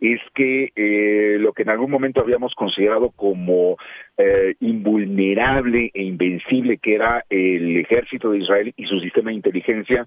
es 0.01 0.21
que 0.35 0.73
eh, 0.77 1.00
lo 1.39 1.53
que 1.53 1.63
en 1.63 1.71
algún 1.71 1.91
momento 1.91 2.21
habíamos 2.21 2.55
considerado 2.55 3.11
como 3.11 3.77
eh, 4.17 4.55
invulnerable 4.61 5.91
e 5.95 6.03
invencible, 6.03 6.79
que 6.79 6.95
era 6.95 7.25
el 7.29 7.77
ejército 7.79 8.31
de 8.31 8.39
Israel 8.39 8.73
y 8.77 8.85
su 8.87 9.01
sistema 9.01 9.31
de 9.31 9.37
inteligencia, 9.37 10.07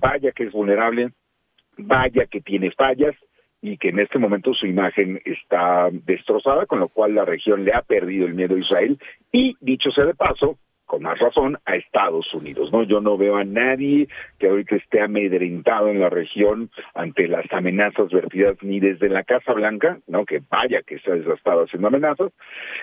vaya 0.00 0.32
que 0.32 0.44
es 0.44 0.52
vulnerable, 0.52 1.10
vaya 1.76 2.26
que 2.26 2.40
tiene 2.40 2.70
fallas 2.70 3.14
y 3.60 3.78
que 3.78 3.88
en 3.88 3.98
este 3.98 4.18
momento 4.18 4.52
su 4.52 4.66
imagen 4.66 5.22
está 5.24 5.88
destrozada, 5.90 6.66
con 6.66 6.80
lo 6.80 6.88
cual 6.88 7.14
la 7.14 7.24
región 7.24 7.64
le 7.64 7.72
ha 7.72 7.80
perdido 7.80 8.26
el 8.26 8.34
miedo 8.34 8.54
a 8.54 8.58
Israel. 8.58 8.98
Y, 9.32 9.56
dicho 9.60 9.90
sea 9.90 10.04
de 10.04 10.14
paso, 10.14 10.58
con 10.94 11.02
más 11.02 11.18
razón 11.18 11.58
a 11.64 11.74
Estados 11.74 12.32
Unidos, 12.34 12.70
¿no? 12.70 12.84
Yo 12.84 13.00
no 13.00 13.18
veo 13.18 13.34
a 13.34 13.42
nadie 13.42 14.06
que 14.38 14.46
ahorita 14.46 14.76
esté 14.76 15.00
amedrentado 15.00 15.88
en 15.88 15.98
la 15.98 16.08
región 16.08 16.70
ante 16.94 17.26
las 17.26 17.52
amenazas 17.52 18.12
vertidas 18.12 18.56
ni 18.62 18.78
desde 18.78 19.08
la 19.08 19.24
Casa 19.24 19.54
Blanca, 19.54 19.98
¿no? 20.06 20.24
Que 20.24 20.40
vaya 20.48 20.82
que 20.82 21.00
se 21.00 21.10
ha 21.10 21.14
desgastado 21.14 21.64
haciendo 21.64 21.88
amenazas. 21.88 22.30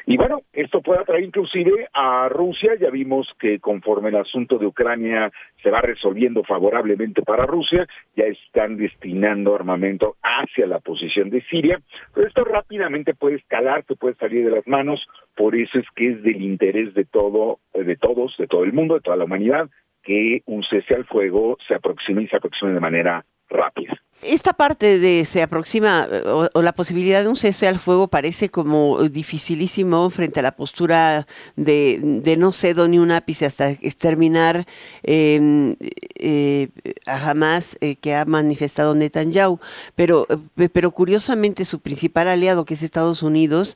Y 0.06 0.18
bueno, 0.18 0.42
esto 0.52 0.82
puede 0.82 1.00
atraer 1.00 1.24
inclusive 1.24 1.88
a 1.94 2.28
Rusia, 2.28 2.76
ya 2.76 2.90
vimos 2.90 3.30
que 3.40 3.60
conforme 3.60 4.10
el 4.10 4.18
asunto 4.18 4.58
de 4.58 4.66
Ucrania 4.66 5.32
se 5.64 5.72
va 5.72 5.80
resolviendo 5.80 6.44
favorablemente 6.44 7.22
para 7.22 7.46
Rusia, 7.46 7.88
ya 8.18 8.26
están 8.26 8.76
destinando 8.76 9.56
armamento 9.56 10.18
hacia 10.22 10.68
la 10.68 10.80
posición 10.80 11.30
de 11.30 11.42
Siria, 11.44 11.80
pero 12.14 12.28
esto 12.28 12.44
rápidamente 12.44 13.14
puede 13.14 13.38
escalar, 13.38 13.86
se 13.88 13.96
puede 13.96 14.16
salir 14.16 14.44
de 14.44 14.52
las 14.52 14.68
manos, 14.68 15.08
por 15.36 15.56
eso 15.56 15.80
es 15.80 15.86
que 15.96 16.10
es 16.10 16.24
del 16.24 16.42
interés 16.42 16.94
de 16.94 17.06
todo, 17.06 17.60
de 17.74 17.96
todos, 18.02 18.36
de 18.38 18.48
todo 18.48 18.66
el 18.66 18.74
mundo, 18.74 18.96
de 18.96 19.02
toda 19.02 19.16
la 19.16 19.24
humanidad, 19.24 19.70
que 20.04 20.42
un 20.46 20.64
cese 20.64 20.96
al 20.96 21.06
fuego 21.06 21.58
se 21.68 21.76
aproxime 21.76 22.24
y 22.24 22.28
se 22.28 22.36
aproxime 22.36 22.74
de 22.74 22.80
manera 22.80 23.26
rápida. 23.52 23.94
Esta 24.24 24.54
parte 24.54 25.00
de 25.00 25.26
se 25.26 25.42
aproxima 25.42 26.08
o, 26.54 26.62
la 26.62 26.74
posibilidad 26.74 27.24
de 27.24 27.30
un 27.30 27.36
cese 27.36 27.68
al 27.68 27.80
fuego 27.80 28.08
parece 28.08 28.50
como 28.50 29.02
dificilísimo 29.10 30.12
frente 30.12 30.40
a 30.40 30.44
la 30.44 30.56
postura 30.56 31.26
de, 31.56 32.00
de 32.02 32.38
no 32.38 32.52
cedo 32.52 32.88
ni 32.88 33.00
un 33.00 33.10
ápice 33.10 33.48
hasta 33.48 33.72
exterminar 33.72 34.66
em, 35.02 35.74
eh, 36.20 36.70
a 37.08 37.32
Hamas 37.32 37.78
eh, 37.82 37.96
que 37.96 38.14
ha 38.14 38.26
manifestado 38.26 38.94
Netanyahu. 38.94 39.60
Pero, 39.96 40.28
eh, 40.58 40.70
pero 40.70 40.92
curiosamente 40.92 41.66
su 41.66 41.80
principal 41.80 42.28
aliado, 42.28 42.66
que 42.66 42.76
es 42.76 42.84
Estados 42.84 43.24
Unidos, 43.24 43.76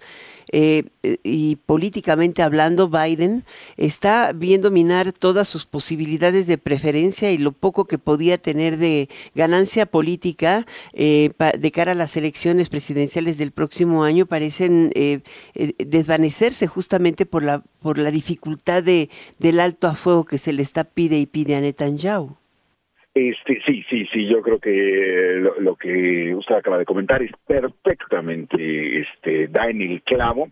eh, 0.51 0.85
y 1.23 1.57
políticamente 1.57 2.43
hablando, 2.43 2.87
Biden 2.87 3.43
está 3.77 4.31
viendo 4.33 4.71
minar 4.71 5.11
todas 5.11 5.47
sus 5.47 5.65
posibilidades 5.65 6.47
de 6.47 6.57
preferencia 6.57 7.31
y 7.31 7.37
lo 7.37 7.51
poco 7.51 7.85
que 7.85 7.97
podía 7.97 8.37
tener 8.37 8.77
de 8.77 9.09
ganancia 9.33 9.64
política 9.85 10.65
eh, 10.93 11.29
de 11.57 11.71
cara 11.71 11.91
a 11.93 11.95
las 11.95 12.15
elecciones 12.17 12.69
presidenciales 12.69 13.37
del 13.37 13.51
próximo 13.51 14.03
año 14.03 14.25
parecen 14.25 14.91
eh, 14.95 15.21
desvanecerse 15.77 16.67
justamente 16.67 17.25
por 17.25 17.43
la 17.43 17.63
por 17.81 17.97
la 17.99 18.11
dificultad 18.11 18.83
de, 18.83 19.09
del 19.39 19.59
alto 19.59 19.87
a 19.87 19.95
fuego 19.95 20.25
que 20.25 20.37
se 20.37 20.53
le 20.53 20.63
está 20.63 20.83
pide 20.83 21.17
y 21.19 21.25
pide 21.25 21.55
a 21.55 21.61
Netanyahu. 21.61 22.37
Este, 23.15 23.61
sí, 23.65 23.81
sí, 23.89 24.05
sí, 24.11 24.27
yo 24.27 24.41
creo 24.41 24.59
que 24.59 25.41
lo, 25.61 25.77
que 25.77 26.35
usted 26.35 26.55
acaba 26.55 26.77
de 26.77 26.83
comentar 26.83 27.23
es 27.23 27.31
perfectamente, 27.47 28.99
este, 28.99 29.47
da 29.47 29.69
en 29.69 29.81
el 29.81 30.01
clavo. 30.01 30.49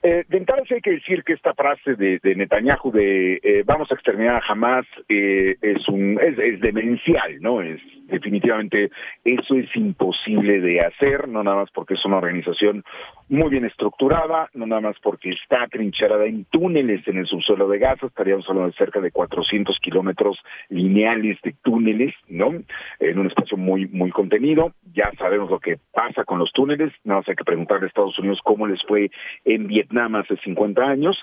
Eh, 0.00 0.22
de 0.28 0.38
entrada 0.38 0.62
hay 0.70 0.80
que 0.80 0.92
decir 0.92 1.24
que 1.24 1.32
esta 1.32 1.54
frase 1.54 1.96
de, 1.96 2.20
de 2.22 2.36
Netanyahu 2.36 2.92
de 2.92 3.40
eh, 3.42 3.62
vamos 3.66 3.90
a 3.90 3.94
exterminar 3.94 4.36
a 4.36 4.46
Hamas 4.46 4.86
eh, 5.08 5.56
es 5.60 5.88
un 5.88 6.20
es, 6.20 6.38
es, 6.38 6.60
demencial, 6.60 7.40
¿no? 7.40 7.60
Es 7.62 7.80
definitivamente 8.06 8.90
eso 9.24 9.54
es 9.54 9.74
imposible 9.76 10.60
de 10.60 10.80
hacer, 10.80 11.28
no 11.28 11.42
nada 11.42 11.58
más 11.58 11.70
porque 11.70 11.94
es 11.94 12.04
una 12.04 12.18
organización 12.18 12.84
muy 13.28 13.50
bien 13.50 13.64
estructurada, 13.64 14.50
no 14.54 14.66
nada 14.66 14.82
más 14.82 14.96
porque 15.02 15.30
está 15.30 15.66
trincherada 15.68 16.26
en 16.26 16.44
túneles 16.46 17.06
en 17.08 17.18
el 17.18 17.26
subsuelo 17.26 17.68
de 17.68 17.78
Gaza, 17.78 18.06
estaríamos 18.06 18.48
hablando 18.48 18.70
de 18.70 18.76
cerca 18.76 19.00
de 19.00 19.10
400 19.10 19.78
kilómetros 19.80 20.38
lineales 20.68 21.38
de 21.42 21.54
túneles, 21.62 22.14
¿no? 22.28 22.52
En 23.00 23.18
un 23.18 23.26
espacio 23.26 23.56
muy 23.56 23.86
muy 23.86 24.10
contenido. 24.10 24.72
Ya 24.92 25.10
sabemos 25.18 25.50
lo 25.50 25.58
que 25.58 25.78
pasa 25.92 26.24
con 26.24 26.38
los 26.38 26.52
túneles, 26.52 26.92
nada 27.04 27.20
más 27.20 27.28
hay 27.28 27.36
que 27.36 27.44
preguntarle 27.44 27.86
a 27.86 27.88
Estados 27.88 28.18
Unidos 28.18 28.40
cómo 28.44 28.66
les 28.66 28.82
fue 28.86 29.10
en 29.44 29.66
Vietnam 29.66 30.16
hace 30.16 30.36
50 30.36 30.82
años. 30.82 31.16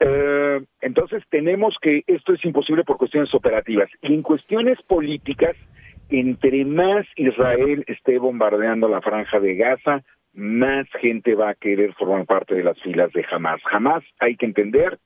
Eh, 0.00 0.60
entonces 0.80 1.22
tenemos 1.30 1.76
que 1.80 2.02
esto 2.06 2.32
es 2.32 2.44
imposible 2.44 2.84
por 2.84 2.96
cuestiones 2.96 3.32
operativas. 3.34 3.88
Y 4.02 4.14
en 4.14 4.22
cuestiones 4.22 4.80
políticas, 4.82 5.56
entre 6.12 6.64
más 6.64 7.06
Israel 7.16 7.84
esté 7.86 8.18
bombardeando 8.18 8.88
la 8.88 9.00
franja 9.00 9.40
de 9.40 9.56
Gaza, 9.56 10.02
más 10.34 10.86
gente 11.00 11.34
va 11.34 11.50
a 11.50 11.54
querer 11.54 11.92
formar 11.94 12.26
parte 12.26 12.54
de 12.54 12.64
las 12.64 12.80
filas 12.80 13.12
de 13.12 13.24
Hamas. 13.30 13.60
Hamas, 13.70 14.04
hay 14.18 14.36
que 14.36 14.46
entender, 14.46 14.98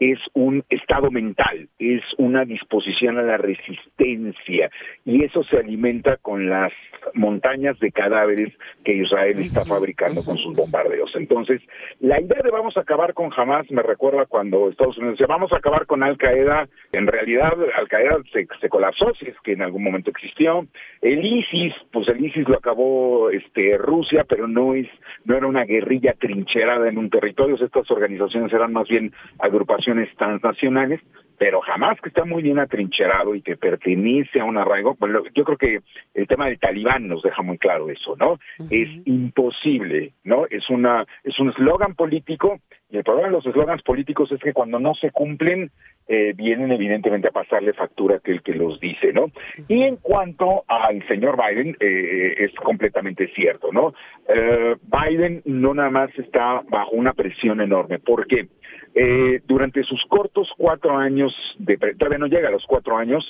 es 0.00 0.18
un 0.32 0.64
estado 0.70 1.10
mental, 1.10 1.68
es 1.78 2.02
una 2.18 2.44
disposición 2.44 3.18
a 3.18 3.22
la 3.22 3.36
resistencia 3.36 4.70
y 5.04 5.24
eso 5.24 5.44
se 5.44 5.58
alimenta 5.58 6.16
con 6.16 6.48
las 6.48 6.72
montañas 7.14 7.78
de 7.78 7.92
cadáveres 7.92 8.52
que 8.84 8.94
Israel 8.94 9.38
está 9.38 9.64
fabricando 9.64 10.24
con 10.24 10.36
sus 10.38 10.56
bombardeos. 10.56 11.12
Entonces, 11.14 11.60
la 12.00 12.20
idea 12.20 12.40
de 12.42 12.50
vamos 12.50 12.76
a 12.76 12.80
acabar 12.80 13.14
con 13.14 13.30
Hamas 13.36 13.70
me 13.70 13.82
recuerda 13.82 14.26
cuando 14.26 14.68
Estados 14.68 14.98
Unidos 14.98 15.18
decía 15.18 15.26
vamos 15.28 15.52
a 15.52 15.58
acabar 15.58 15.86
con 15.86 16.02
Al 16.02 16.16
Qaeda, 16.18 16.68
en 16.92 17.06
realidad 17.06 17.52
Al 17.76 17.88
Qaeda 17.88 18.16
se, 18.32 18.48
se 18.60 18.68
colapsó, 18.68 19.12
si 19.14 19.26
es 19.26 19.36
que 19.44 19.52
en 19.52 19.62
algún 19.62 19.84
momento 19.84 20.10
existió. 20.10 20.66
El 21.02 21.24
ISIS, 21.24 21.74
pues 21.92 22.08
el 22.08 22.24
ISIS 22.24 22.48
lo 22.48 22.56
acabó 22.56 23.30
este 23.30 23.78
Rusia, 23.78 24.24
pero 24.28 24.48
no 24.48 24.74
es 24.74 24.88
no 25.24 25.36
era 25.36 25.46
una 25.46 25.64
guerrilla 25.64 26.14
trincherada 26.18 26.88
en 26.88 26.98
un 26.98 27.10
territorio, 27.10 27.54
estas 27.54 27.90
organizaciones 27.90 28.52
eran 28.52 28.72
más 28.72 28.88
bien 28.88 29.12
agrupaciones 29.38 29.83
transnacionales, 30.16 31.00
pero 31.38 31.60
jamás 31.60 32.00
que 32.00 32.08
está 32.08 32.24
muy 32.24 32.42
bien 32.42 32.58
atrincherado 32.58 33.34
y 33.34 33.42
que 33.42 33.56
pertenece 33.56 34.40
a 34.40 34.44
un 34.44 34.56
arraigo. 34.56 34.96
Bueno, 34.98 35.22
yo 35.34 35.44
creo 35.44 35.58
que 35.58 35.80
el 36.14 36.26
tema 36.26 36.46
del 36.46 36.58
talibán 36.58 37.08
nos 37.08 37.22
deja 37.22 37.42
muy 37.42 37.58
claro 37.58 37.90
eso, 37.90 38.16
¿no? 38.16 38.38
Es 38.70 38.88
imposible, 39.04 40.12
¿no? 40.22 40.46
Es 40.48 40.70
una 40.70 41.04
es 41.24 41.38
un 41.38 41.50
eslogan 41.50 41.94
político 41.94 42.60
y 42.90 42.98
el 42.98 43.04
problema 43.04 43.28
de 43.28 43.34
los 43.34 43.46
eslogans 43.46 43.82
políticos 43.82 44.30
es 44.30 44.40
que 44.40 44.52
cuando 44.52 44.78
no 44.78 44.94
se 44.94 45.10
cumplen 45.10 45.70
eh, 46.06 46.34
vienen 46.36 46.70
evidentemente 46.70 47.28
a 47.28 47.32
pasarle 47.32 47.72
factura 47.72 48.16
a 48.16 48.18
aquel 48.18 48.42
que 48.42 48.54
los 48.54 48.78
dice, 48.78 49.12
¿no? 49.12 49.26
Y 49.68 49.82
en 49.82 49.96
cuanto 49.96 50.64
al 50.68 51.06
señor 51.08 51.36
Biden, 51.36 51.76
eh, 51.80 52.34
es 52.38 52.54
completamente 52.54 53.28
cierto, 53.28 53.72
¿no? 53.72 53.94
Eh, 54.28 54.76
Biden 54.82 55.42
no 55.46 55.72
nada 55.74 55.90
más 55.90 56.10
está 56.18 56.62
bajo 56.68 56.90
una 56.92 57.14
presión 57.14 57.60
enorme. 57.60 57.98
¿Por 57.98 58.26
qué? 58.26 58.48
Eh, 58.94 59.42
durante 59.46 59.82
sus 59.82 60.00
cortos 60.08 60.48
cuatro 60.56 60.96
años, 60.96 61.32
de, 61.58 61.76
todavía 61.98 62.18
no 62.18 62.26
llega 62.26 62.48
a 62.48 62.52
los 62.52 62.64
cuatro 62.66 62.96
años, 62.96 63.24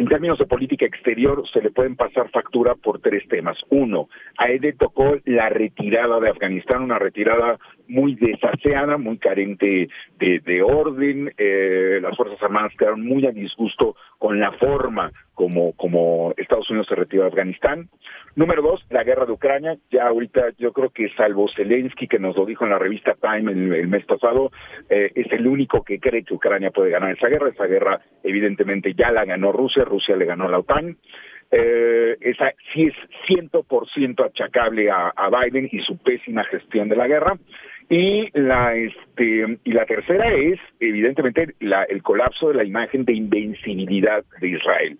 en 0.00 0.08
términos 0.08 0.38
de 0.38 0.46
política 0.46 0.86
exterior, 0.86 1.44
se 1.52 1.60
le 1.60 1.70
pueden 1.70 1.94
pasar 1.94 2.30
factura 2.30 2.74
por 2.74 3.00
tres 3.00 3.28
temas. 3.28 3.58
Uno, 3.68 4.08
a 4.38 4.46
él 4.46 4.62
le 4.62 4.72
tocó 4.72 5.16
la 5.26 5.50
retirada 5.50 6.18
de 6.20 6.30
Afganistán, 6.30 6.84
una 6.84 6.98
retirada 6.98 7.58
muy 7.86 8.14
desaseada, 8.14 8.96
muy 8.96 9.18
carente 9.18 9.90
de, 10.18 10.62
orden. 10.62 11.30
Eh, 11.36 11.98
las 12.00 12.16
Fuerzas 12.16 12.42
Armadas 12.42 12.72
quedaron 12.78 13.04
muy 13.04 13.26
a 13.26 13.30
disgusto 13.30 13.94
con 14.16 14.40
la 14.40 14.52
forma 14.52 15.12
como, 15.76 16.34
Estados 16.36 16.68
Unidos 16.70 16.86
se 16.88 16.94
retiró 16.94 17.22
de 17.22 17.28
Afganistán. 17.28 17.88
Número 18.36 18.62
dos, 18.62 18.84
la 18.90 19.04
guerra 19.04 19.26
de 19.26 19.32
Ucrania. 19.32 19.76
Ya 19.90 20.06
ahorita 20.06 20.50
yo 20.58 20.72
creo 20.72 20.90
que 20.90 21.08
salvo 21.16 21.48
Zelensky, 21.54 22.06
que 22.06 22.18
nos 22.18 22.36
lo 22.36 22.44
dijo 22.44 22.64
en 22.64 22.70
la 22.70 22.78
revista 22.78 23.16
Time 23.20 23.50
el, 23.50 23.88
mes 23.88 24.04
pasado, 24.04 24.50
eh, 24.88 25.10
es 25.14 25.32
el 25.32 25.46
único 25.46 25.82
que 25.82 25.98
cree 25.98 26.24
que 26.24 26.34
Ucrania 26.34 26.70
puede 26.70 26.90
ganar 26.90 27.10
esa 27.12 27.28
guerra. 27.28 27.48
Esa 27.48 27.66
guerra 27.66 28.00
evidentemente 28.22 28.94
ya 28.94 29.10
la 29.10 29.24
ganó 29.24 29.52
Rusia, 29.52 29.84
Rusia 29.90 30.16
le 30.16 30.24
ganó 30.24 30.46
a 30.46 30.50
la 30.50 30.58
OTAN. 30.60 30.96
Eh, 31.52 32.16
esa 32.20 32.52
sí 32.72 32.84
es 32.84 32.94
ciento 33.26 33.64
por 33.64 33.90
ciento 33.90 34.24
achacable 34.24 34.88
a, 34.90 35.12
Biden 35.28 35.68
y 35.70 35.80
su 35.80 35.98
pésima 35.98 36.44
gestión 36.44 36.88
de 36.88 36.96
la 36.96 37.08
guerra. 37.08 37.36
Y 37.88 38.30
la 38.38 38.76
este 38.76 39.58
y 39.64 39.72
la 39.72 39.84
tercera 39.84 40.32
es 40.32 40.60
evidentemente 40.78 41.54
el 41.58 42.02
colapso 42.02 42.48
de 42.48 42.54
la 42.54 42.64
imagen 42.64 43.04
de 43.04 43.14
invencibilidad 43.14 44.24
de 44.40 44.48
Israel. 44.48 44.98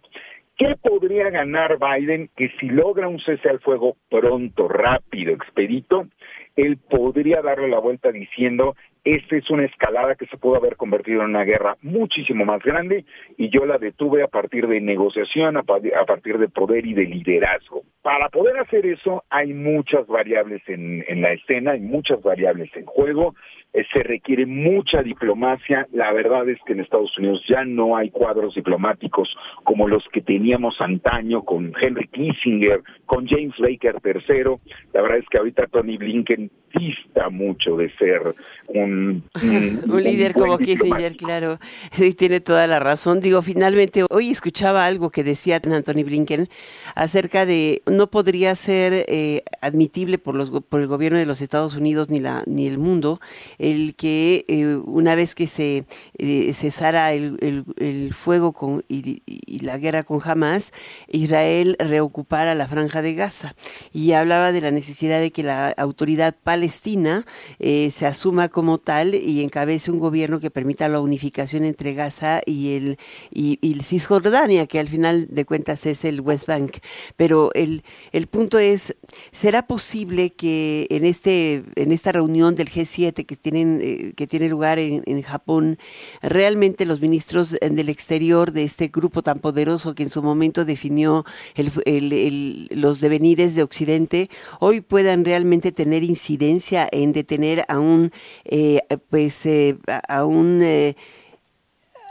¿Qué 0.60 0.76
podría 0.82 1.30
ganar 1.30 1.78
Biden? 1.78 2.28
Que 2.36 2.50
si 2.60 2.68
logra 2.68 3.08
un 3.08 3.18
cese 3.20 3.48
al 3.48 3.60
fuego 3.60 3.96
pronto, 4.10 4.68
rápido, 4.68 5.32
expedito, 5.32 6.08
él 6.54 6.76
podría 6.76 7.40
darle 7.40 7.68
la 7.68 7.78
vuelta 7.78 8.12
diciendo 8.12 8.76
esta 9.04 9.36
es 9.36 9.48
una 9.50 9.64
escalada 9.64 10.14
que 10.14 10.26
se 10.26 10.36
pudo 10.36 10.56
haber 10.56 10.76
convertido 10.76 11.22
en 11.22 11.30
una 11.30 11.44
guerra 11.44 11.76
muchísimo 11.82 12.44
más 12.44 12.62
grande 12.62 13.04
y 13.38 13.48
yo 13.48 13.64
la 13.64 13.78
detuve 13.78 14.22
a 14.22 14.28
partir 14.28 14.66
de 14.66 14.80
negociación, 14.80 15.56
a, 15.56 15.62
partir 15.62 16.38
de 16.38 16.48
poder 16.48 16.86
y 16.86 16.94
de 16.94 17.06
liderazgo. 17.06 17.82
Para 18.02 18.28
poder 18.28 18.58
hacer 18.58 18.84
eso 18.86 19.24
hay 19.30 19.54
muchas 19.54 20.06
variables 20.06 20.62
en, 20.66 21.04
en 21.08 21.22
la 21.22 21.32
escena, 21.32 21.72
hay 21.72 21.80
muchas 21.80 22.22
variables 22.22 22.70
en 22.76 22.84
juego, 22.84 23.34
eh, 23.72 23.84
se 23.92 24.02
requiere 24.02 24.46
mucha 24.46 25.02
diplomacia. 25.02 25.86
La 25.92 26.12
verdad 26.12 26.48
es 26.48 26.58
que 26.66 26.72
en 26.72 26.80
Estados 26.80 27.16
Unidos 27.18 27.42
ya 27.48 27.64
no 27.64 27.96
hay 27.96 28.10
cuadros 28.10 28.54
diplomáticos 28.54 29.28
como 29.64 29.86
los 29.86 30.04
que 30.12 30.20
teníamos 30.20 30.80
antaño 30.80 31.44
con 31.44 31.72
Henry 31.80 32.08
Kissinger, 32.08 32.82
con 33.06 33.26
James 33.26 33.54
Baker 33.58 33.96
III. 34.04 34.56
La 34.92 35.02
verdad 35.02 35.18
es 35.18 35.28
que 35.30 35.38
ahorita 35.38 35.66
Tony 35.68 35.96
Blinken 35.96 36.50
dista 36.74 37.30
mucho 37.30 37.76
de 37.76 37.90
ser 37.96 38.34
un, 38.68 39.24
un, 39.88 40.02
líder 40.02 40.32
como 40.32 40.58
Kissinger, 40.58 41.16
claro. 41.16 41.58
Sí, 41.92 42.14
tiene 42.14 42.40
toda 42.40 42.66
la 42.66 42.78
razón. 42.78 43.20
Digo, 43.20 43.42
finalmente, 43.42 44.04
hoy 44.10 44.30
escuchaba 44.30 44.86
algo 44.86 45.10
que 45.10 45.24
decía 45.24 45.60
Anthony 45.64 46.04
Blinken 46.04 46.48
acerca 46.94 47.46
de 47.46 47.82
no 47.86 48.08
podría 48.08 48.54
ser 48.54 49.04
eh, 49.08 49.42
admitible 49.60 50.18
por, 50.18 50.34
los, 50.34 50.50
por 50.50 50.80
el 50.80 50.86
gobierno 50.86 51.18
de 51.18 51.26
los 51.26 51.40
Estados 51.40 51.76
Unidos 51.76 52.10
ni, 52.10 52.20
la, 52.20 52.42
ni 52.46 52.66
el 52.66 52.78
mundo 52.78 53.20
el 53.60 53.94
que 53.94 54.46
eh, 54.48 54.76
una 54.76 55.14
vez 55.14 55.34
que 55.34 55.46
se 55.46 55.84
eh, 56.16 56.52
cesara 56.54 57.12
el, 57.12 57.64
el, 57.76 58.14
fuego 58.14 58.52
con, 58.52 58.84
y, 58.88 59.22
la 59.60 59.76
guerra 59.76 60.02
con 60.02 60.20
Hamas, 60.24 60.72
Israel 61.08 61.76
reocupara 61.78 62.54
la 62.54 62.66
franja 62.66 63.02
de 63.02 63.14
Gaza. 63.14 63.54
Y 63.92 64.12
hablaba 64.12 64.52
de 64.52 64.62
la 64.62 64.70
necesidad 64.70 65.20
de 65.20 65.30
que 65.30 65.42
la 65.42 65.70
autoridad 65.72 66.34
palestina 66.42 67.26
eh, 67.58 67.90
se 67.90 68.06
asuma 68.06 68.48
como 68.48 68.78
tal 68.78 69.14
y 69.14 69.42
encabece 69.42 69.90
un 69.90 69.98
gobierno 69.98 70.40
que 70.40 70.50
permita 70.50 70.88
la 70.88 71.00
unificación 71.00 71.64
entre 71.64 71.92
Gaza 71.92 72.40
y 72.46 72.76
el 72.76 72.98
y, 73.30 73.58
Cisjordania, 73.82 74.66
que 74.66 74.78
al 74.78 74.88
final 74.88 75.26
de 75.30 75.44
cuentas 75.44 75.84
es 75.84 76.04
el 76.06 76.22
West 76.22 76.46
Bank. 76.46 76.78
Pero 77.16 77.50
el, 77.52 77.82
el 78.12 78.26
punto 78.26 78.58
es, 78.58 78.96
¿será 79.32 79.66
posible 79.66 80.30
que 80.30 80.86
en 80.88 81.04
este 81.04 81.64
en 81.76 81.92
esta 81.92 82.12
reunión 82.12 82.54
del 82.54 82.70
G7 82.70 83.26
que 83.26 83.36
eh, 83.56 84.12
que 84.16 84.26
tiene 84.26 84.48
lugar 84.48 84.78
en, 84.78 85.22
Japón, 85.22 85.78
realmente 86.22 86.86
los 86.86 87.00
ministros 87.00 87.56
del 87.60 87.88
exterior 87.88 88.52
de 88.52 88.64
este 88.64 88.88
grupo 88.88 89.22
tan 89.22 89.38
poderoso 89.38 89.94
que 89.94 90.02
en 90.02 90.08
su 90.08 90.22
momento 90.22 90.64
definió 90.64 91.24
el, 91.56 92.68
los 92.70 93.00
devenires 93.00 93.54
de 93.54 93.62
Occidente, 93.62 94.30
hoy 94.60 94.80
puedan 94.80 95.24
realmente 95.24 95.72
tener 95.72 96.02
incidencia 96.02 96.88
en 96.90 97.12
detener 97.12 97.64
a 97.68 97.78
un 97.78 98.12
eh, 98.44 98.80
pues 99.10 99.44
eh, 99.46 99.76
a 100.08 100.24
un 100.24 100.62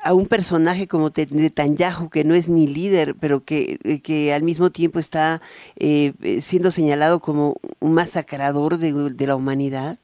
a 0.03 0.13
un 0.13 0.27
personaje 0.27 0.87
como 0.87 1.09
Netanyahu, 1.09 2.09
que 2.09 2.23
no 2.23 2.35
es 2.35 2.47
ni 2.47 2.67
líder, 2.67 3.15
pero 3.19 3.43
que, 3.43 4.01
que 4.03 4.33
al 4.33 4.43
mismo 4.43 4.69
tiempo 4.69 4.99
está 4.99 5.41
siendo 6.39 6.71
señalado 6.71 7.19
como 7.19 7.57
un 7.79 7.93
masacrador 7.93 8.77
de 8.77 9.27
la 9.27 9.35
humanidad? 9.35 9.99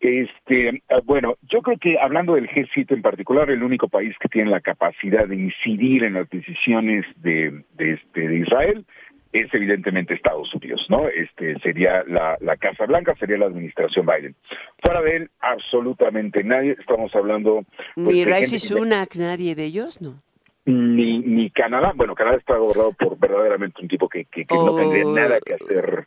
Este, 0.00 0.82
ah, 0.90 1.00
bueno, 1.04 1.36
yo 1.50 1.62
creo 1.62 1.78
que 1.78 1.98
hablando 1.98 2.34
del 2.34 2.48
G7 2.48 2.92
en 2.92 3.02
particular, 3.02 3.50
el 3.50 3.62
único 3.62 3.88
país 3.88 4.14
que 4.20 4.28
tiene 4.28 4.50
la 4.50 4.60
capacidad 4.60 5.26
de 5.26 5.36
incidir 5.36 6.04
en 6.04 6.14
las 6.14 6.28
decisiones 6.28 7.06
de, 7.16 7.62
de, 7.74 7.92
este, 7.94 8.28
de 8.28 8.38
Israel 8.38 8.84
es 9.32 9.52
evidentemente 9.52 10.14
Estados 10.14 10.52
Unidos, 10.54 10.86
¿no? 10.88 11.08
Este 11.08 11.58
sería 11.60 12.04
la, 12.06 12.36
la 12.40 12.56
Casa 12.56 12.86
Blanca, 12.86 13.14
sería 13.18 13.38
la 13.38 13.46
administración 13.46 14.06
Biden. 14.06 14.34
Fuera 14.82 15.02
de 15.02 15.16
él, 15.16 15.30
absolutamente 15.40 16.42
nadie. 16.44 16.76
Estamos 16.78 17.14
hablando. 17.14 17.64
Pues, 17.94 18.08
ni 18.08 18.24
Rishi 18.24 18.58
Sunak, 18.58 19.16
nadie 19.16 19.54
de 19.54 19.64
ellos, 19.64 20.00
¿no? 20.00 20.22
Ni, 20.64 21.18
ni 21.20 21.50
Canadá. 21.50 21.92
Bueno, 21.94 22.14
Canadá 22.14 22.38
está 22.38 22.56
gobernado 22.56 22.92
por 22.92 23.18
verdaderamente 23.18 23.80
un 23.82 23.88
tipo 23.88 24.08
que, 24.08 24.24
que, 24.24 24.46
no 24.50 24.74
tendría 24.74 25.06
oh. 25.06 25.14
nada 25.14 25.38
que 25.44 25.54
hacer 25.54 26.04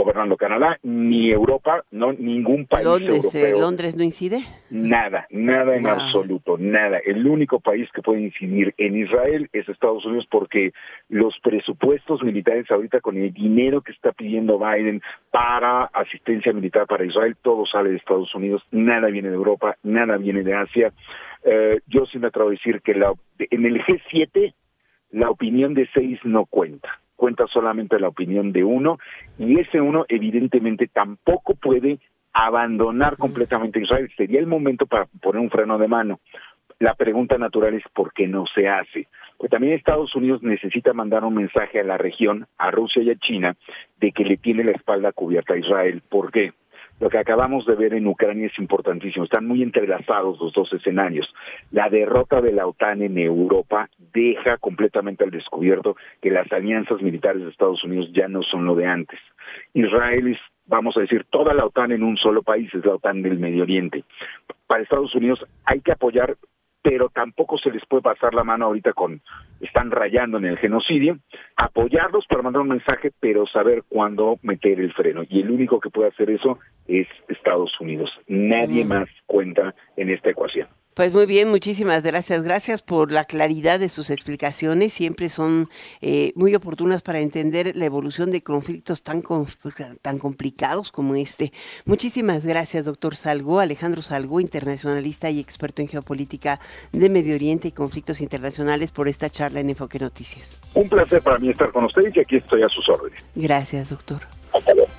gobernando 0.00 0.36
Canadá, 0.36 0.78
ni 0.82 1.30
Europa, 1.30 1.84
no 1.90 2.12
ningún 2.12 2.66
país 2.66 2.84
Londres, 2.84 3.34
eh. 3.34 3.52
¿Londres 3.58 3.96
no 3.96 4.02
incide? 4.02 4.40
Nada, 4.70 5.26
nada 5.30 5.76
en 5.76 5.86
absoluto, 5.86 6.56
nada. 6.58 6.98
El 7.04 7.26
único 7.26 7.60
país 7.60 7.88
que 7.92 8.02
puede 8.02 8.20
incidir 8.20 8.74
en 8.78 8.96
Israel 8.96 9.48
es 9.52 9.68
Estados 9.68 10.04
Unidos 10.06 10.26
porque 10.30 10.72
los 11.08 11.34
presupuestos 11.42 12.22
militares 12.22 12.70
ahorita 12.70 13.00
con 13.00 13.16
el 13.16 13.32
dinero 13.32 13.82
que 13.82 13.92
está 13.92 14.12
pidiendo 14.12 14.58
Biden 14.58 15.02
para 15.30 15.84
asistencia 15.84 16.52
militar 16.52 16.86
para 16.86 17.04
Israel, 17.04 17.36
todo 17.42 17.66
sale 17.66 17.90
de 17.90 17.96
Estados 17.96 18.34
Unidos, 18.34 18.62
nada 18.70 19.08
viene 19.08 19.28
de 19.28 19.34
Europa, 19.34 19.76
nada 19.82 20.16
viene 20.16 20.42
de 20.42 20.54
Asia. 20.54 20.92
Eh, 21.44 21.80
yo 21.86 22.06
sí 22.06 22.18
me 22.18 22.28
atrevo 22.28 22.48
a 22.48 22.52
decir 22.52 22.80
que 22.82 22.94
la, 22.94 23.12
en 23.38 23.66
el 23.66 23.82
G7 23.82 24.54
la 25.12 25.30
opinión 25.30 25.74
de 25.74 25.88
seis 25.92 26.18
no 26.24 26.46
cuenta 26.46 27.00
cuenta 27.20 27.46
solamente 27.48 28.00
la 28.00 28.08
opinión 28.08 28.50
de 28.50 28.64
uno 28.64 28.98
y 29.38 29.60
ese 29.60 29.78
uno 29.78 30.06
evidentemente 30.08 30.88
tampoco 30.88 31.54
puede 31.54 31.98
abandonar 32.32 33.18
completamente 33.18 33.78
Israel. 33.78 34.10
Sería 34.16 34.40
el 34.40 34.46
momento 34.46 34.86
para 34.86 35.04
poner 35.20 35.42
un 35.42 35.50
freno 35.50 35.76
de 35.76 35.86
mano. 35.86 36.20
La 36.78 36.94
pregunta 36.94 37.36
natural 37.36 37.74
es 37.74 37.84
por 37.92 38.14
qué 38.14 38.26
no 38.26 38.46
se 38.54 38.68
hace. 38.68 39.06
Pues 39.36 39.50
también 39.50 39.74
Estados 39.74 40.16
Unidos 40.16 40.42
necesita 40.42 40.94
mandar 40.94 41.22
un 41.24 41.34
mensaje 41.34 41.78
a 41.78 41.84
la 41.84 41.98
región, 41.98 42.46
a 42.56 42.70
Rusia 42.70 43.02
y 43.02 43.10
a 43.10 43.16
China, 43.16 43.54
de 43.98 44.12
que 44.12 44.24
le 44.24 44.38
tiene 44.38 44.64
la 44.64 44.72
espalda 44.72 45.12
cubierta 45.12 45.52
a 45.52 45.58
Israel. 45.58 46.02
¿Por 46.08 46.32
qué? 46.32 46.54
Lo 47.00 47.08
que 47.08 47.18
acabamos 47.18 47.64
de 47.64 47.74
ver 47.74 47.94
en 47.94 48.06
Ucrania 48.06 48.46
es 48.46 48.58
importantísimo. 48.58 49.24
Están 49.24 49.46
muy 49.46 49.62
entrelazados 49.62 50.38
los 50.38 50.52
dos 50.52 50.70
escenarios. 50.72 51.26
La 51.70 51.88
derrota 51.88 52.42
de 52.42 52.52
la 52.52 52.66
OTAN 52.66 53.00
en 53.00 53.16
Europa 53.16 53.88
deja 54.12 54.58
completamente 54.58 55.24
al 55.24 55.30
descubierto 55.30 55.96
que 56.20 56.30
las 56.30 56.50
alianzas 56.52 57.00
militares 57.00 57.42
de 57.42 57.50
Estados 57.50 57.82
Unidos 57.84 58.10
ya 58.12 58.28
no 58.28 58.42
son 58.42 58.66
lo 58.66 58.74
de 58.74 58.86
antes. 58.86 59.18
Israel 59.72 60.28
es, 60.28 60.38
vamos 60.66 60.94
a 60.98 61.00
decir, 61.00 61.24
toda 61.30 61.54
la 61.54 61.64
OTAN 61.64 61.92
en 61.92 62.02
un 62.02 62.18
solo 62.18 62.42
país, 62.42 62.72
es 62.74 62.84
la 62.84 62.94
OTAN 62.96 63.22
del 63.22 63.38
Medio 63.38 63.62
Oriente. 63.62 64.04
Para 64.66 64.82
Estados 64.82 65.14
Unidos 65.14 65.44
hay 65.64 65.80
que 65.80 65.92
apoyar 65.92 66.36
pero 66.82 67.08
tampoco 67.08 67.58
se 67.58 67.70
les 67.70 67.84
puede 67.86 68.02
pasar 68.02 68.34
la 68.34 68.44
mano 68.44 68.66
ahorita 68.66 68.92
con, 68.92 69.20
están 69.60 69.90
rayando 69.90 70.38
en 70.38 70.46
el 70.46 70.58
genocidio, 70.58 71.18
apoyarlos 71.56 72.26
para 72.26 72.42
mandar 72.42 72.62
un 72.62 72.68
mensaje, 72.68 73.12
pero 73.20 73.46
saber 73.46 73.84
cuándo 73.88 74.38
meter 74.42 74.80
el 74.80 74.92
freno. 74.92 75.22
Y 75.28 75.40
el 75.40 75.50
único 75.50 75.80
que 75.80 75.90
puede 75.90 76.08
hacer 76.08 76.30
eso 76.30 76.58
es 76.88 77.06
Estados 77.28 77.72
Unidos. 77.80 78.10
Nadie 78.28 78.84
mm. 78.84 78.88
más 78.88 79.08
cuenta 79.26 79.74
en 79.96 80.10
esta 80.10 80.30
ecuación. 80.30 80.68
Pues 81.00 81.14
muy 81.14 81.24
bien, 81.24 81.48
muchísimas 81.48 82.02
gracias. 82.02 82.42
Gracias 82.42 82.82
por 82.82 83.10
la 83.10 83.24
claridad 83.24 83.80
de 83.80 83.88
sus 83.88 84.10
explicaciones. 84.10 84.92
Siempre 84.92 85.30
son 85.30 85.70
eh, 86.02 86.34
muy 86.34 86.54
oportunas 86.54 87.00
para 87.00 87.20
entender 87.20 87.74
la 87.74 87.86
evolución 87.86 88.30
de 88.30 88.42
conflictos 88.42 89.02
tan, 89.02 89.22
pues, 89.22 89.74
tan 90.02 90.18
complicados 90.18 90.92
como 90.92 91.14
este. 91.14 91.54
Muchísimas 91.86 92.44
gracias, 92.44 92.84
doctor 92.84 93.16
Salgo, 93.16 93.60
Alejandro 93.60 94.02
Salgo, 94.02 94.40
internacionalista 94.40 95.30
y 95.30 95.40
experto 95.40 95.80
en 95.80 95.88
geopolítica 95.88 96.60
de 96.92 97.08
Medio 97.08 97.34
Oriente 97.34 97.68
y 97.68 97.72
conflictos 97.72 98.20
internacionales, 98.20 98.92
por 98.92 99.08
esta 99.08 99.30
charla 99.30 99.60
en 99.60 99.70
Enfoque 99.70 99.98
Noticias. 99.98 100.60
Un 100.74 100.86
placer 100.86 101.22
para 101.22 101.38
mí 101.38 101.48
estar 101.48 101.72
con 101.72 101.84
ustedes 101.84 102.14
y 102.14 102.20
aquí 102.20 102.36
estoy 102.36 102.62
a 102.62 102.68
sus 102.68 102.86
órdenes. 102.90 103.24
Gracias, 103.34 103.88
doctor. 103.88 104.20
Hasta 104.52 104.74
luego. 104.74 104.90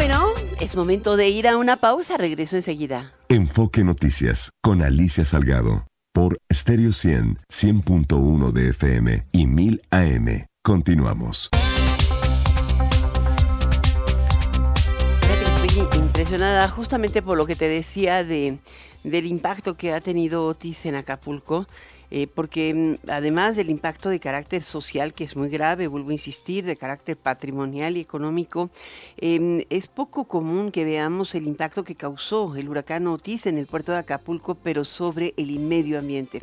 Bueno, 0.00 0.28
es 0.58 0.76
momento 0.76 1.18
de 1.18 1.28
ir 1.28 1.46
a 1.46 1.58
una 1.58 1.76
pausa. 1.76 2.16
Regreso 2.16 2.56
enseguida. 2.56 3.12
Enfoque 3.28 3.84
Noticias 3.84 4.48
con 4.62 4.80
Alicia 4.80 5.26
Salgado. 5.26 5.84
por 6.14 6.38
Stereo 6.50 6.94
100, 6.94 7.38
100.1 7.52 8.50
de 8.50 8.70
FM 8.70 9.26
y 9.30 9.46
1000 9.46 9.82
AM. 9.90 10.46
Continuamos. 10.64 11.50
Estoy 15.62 16.00
impresionada 16.00 16.66
justamente 16.68 17.20
por 17.20 17.36
lo 17.36 17.44
que 17.44 17.54
te 17.54 17.68
decía 17.68 18.24
de, 18.24 18.56
del 19.04 19.26
impacto 19.26 19.76
que 19.76 19.92
ha 19.92 20.00
tenido 20.00 20.46
Otis 20.46 20.86
en 20.86 20.94
Acapulco 20.94 21.66
eh, 22.10 22.26
porque 22.26 22.74
mm, 22.74 23.10
además 23.10 23.56
del 23.56 23.70
impacto 23.70 24.08
de 24.08 24.20
carácter 24.20 24.62
social, 24.62 25.14
que 25.14 25.24
es 25.24 25.36
muy 25.36 25.48
grave, 25.48 25.86
vuelvo 25.86 26.10
a 26.10 26.14
insistir, 26.14 26.64
de 26.64 26.76
carácter 26.76 27.16
patrimonial 27.16 27.96
y 27.96 28.00
económico, 28.00 28.70
em, 29.16 29.64
es 29.70 29.88
poco 29.88 30.24
común 30.24 30.72
que 30.72 30.84
veamos 30.84 31.34
el 31.34 31.46
impacto 31.46 31.84
que 31.84 31.94
causó 31.94 32.56
el 32.56 32.68
huracán 32.68 33.06
Otis 33.06 33.46
en 33.46 33.58
el 33.58 33.66
puerto 33.66 33.92
de 33.92 33.98
Acapulco, 33.98 34.54
pero 34.54 34.84
sobre 34.84 35.34
el 35.36 35.58
medio 35.60 35.98
ambiente. 35.98 36.42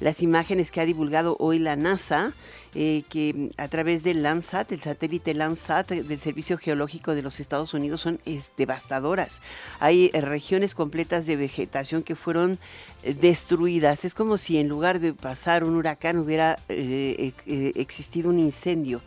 Las 0.00 0.22
imágenes 0.22 0.70
que 0.70 0.80
ha 0.80 0.84
divulgado 0.84 1.36
hoy 1.38 1.58
la 1.58 1.76
NASA, 1.76 2.34
eh, 2.74 3.02
que 3.08 3.50
a 3.56 3.68
través 3.68 4.02
del 4.02 4.22
Landsat, 4.22 4.72
el 4.72 4.82
satélite 4.82 5.34
Landsat 5.34 5.90
del 5.90 6.20
Servicio 6.20 6.58
Geológico 6.58 7.14
de 7.14 7.22
los 7.22 7.40
Estados 7.40 7.74
Unidos, 7.74 8.00
son 8.00 8.20
devastadoras. 8.56 9.40
Hay 9.80 10.10
eh, 10.12 10.20
regiones 10.20 10.74
completas 10.74 11.26
de 11.26 11.36
vegetación 11.36 12.02
que 12.02 12.14
fueron 12.14 12.58
destruidas. 13.04 14.04
Es 14.04 14.14
como 14.14 14.38
si 14.38 14.58
en 14.58 14.68
lugar 14.68 15.00
de 15.00 15.12
pasar 15.12 15.64
un 15.64 15.76
huracán 15.76 16.18
hubiera 16.18 16.58
eh, 16.68 17.32
eh, 17.46 17.72
existido 17.76 18.30
un 18.30 18.38
incendio. 18.38 19.02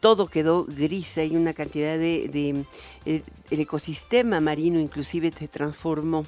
Todo 0.00 0.28
quedó 0.28 0.64
gris, 0.64 1.18
hay 1.18 1.34
una 1.36 1.54
cantidad 1.54 1.98
de... 1.98 2.64
Eh, 3.04 3.22
el 3.50 3.60
ecosistema 3.60 4.40
marino 4.40 4.78
inclusive 4.78 5.32
se 5.36 5.48
transformó. 5.48 6.24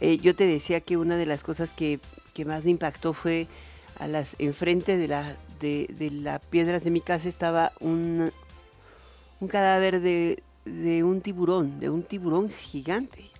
yo 0.00 0.34
te 0.34 0.46
decía 0.46 0.80
que 0.80 0.96
una 0.96 1.16
de 1.16 1.26
las 1.26 1.42
cosas 1.42 1.72
que, 1.72 2.00
más 2.46 2.64
me 2.64 2.70
impactó 2.70 3.12
fue 3.12 3.48
a 3.98 4.06
las 4.06 4.34
enfrente 4.38 4.96
de 4.96 5.08
la 5.08 5.36
de, 5.60 6.10
las 6.22 6.40
piedras 6.46 6.82
de 6.82 6.90
mi 6.90 7.00
casa 7.00 7.28
estaba 7.28 7.72
un, 7.80 8.32
un 9.40 9.48
cadáver 9.48 10.00
de, 10.00 10.42
de 10.64 11.04
un 11.04 11.20
tiburón, 11.20 11.78
de 11.78 11.90
un 11.90 12.02
tiburón 12.02 12.50
gigante 12.50 13.30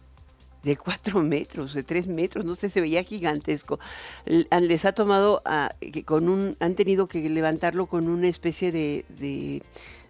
de 0.62 0.76
cuatro 0.76 1.22
metros, 1.22 1.74
de 1.74 1.82
tres 1.82 2.06
metros, 2.06 2.44
no 2.44 2.54
sé, 2.54 2.68
se 2.68 2.80
veía 2.80 3.02
gigantesco. 3.02 3.78
Les 4.26 4.84
ha 4.84 4.92
tomado, 4.92 5.42
a, 5.44 5.74
con 6.04 6.28
un, 6.28 6.56
han 6.60 6.74
tenido 6.74 7.06
que 7.06 7.28
levantarlo 7.28 7.86
con 7.86 8.08
una 8.08 8.28
especie 8.28 8.72
de, 8.72 9.04
de, 9.08 9.62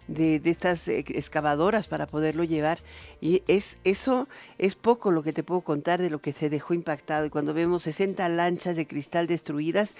de, 0.07 0.41
estas 0.45 0.87
excavadoras 0.87 1.87
para 1.87 2.07
poderlo 2.07 2.43
llevar. 2.43 2.79
Y 3.21 3.43
es 3.47 3.77
eso 3.83 4.27
es 4.57 4.75
poco 4.75 5.11
lo 5.11 5.23
que 5.23 5.33
te 5.33 5.43
puedo 5.43 5.61
contar 5.61 6.01
de 6.01 6.09
lo 6.09 6.19
que 6.19 6.33
se 6.33 6.49
dejó 6.49 6.73
impactado. 6.73 7.25
Y 7.25 7.29
cuando 7.29 7.53
vemos 7.53 7.83
60 7.83 8.27
lanchas 8.29 8.75
de 8.75 8.87
cristal 8.87 9.27
destruidas, 9.27 9.95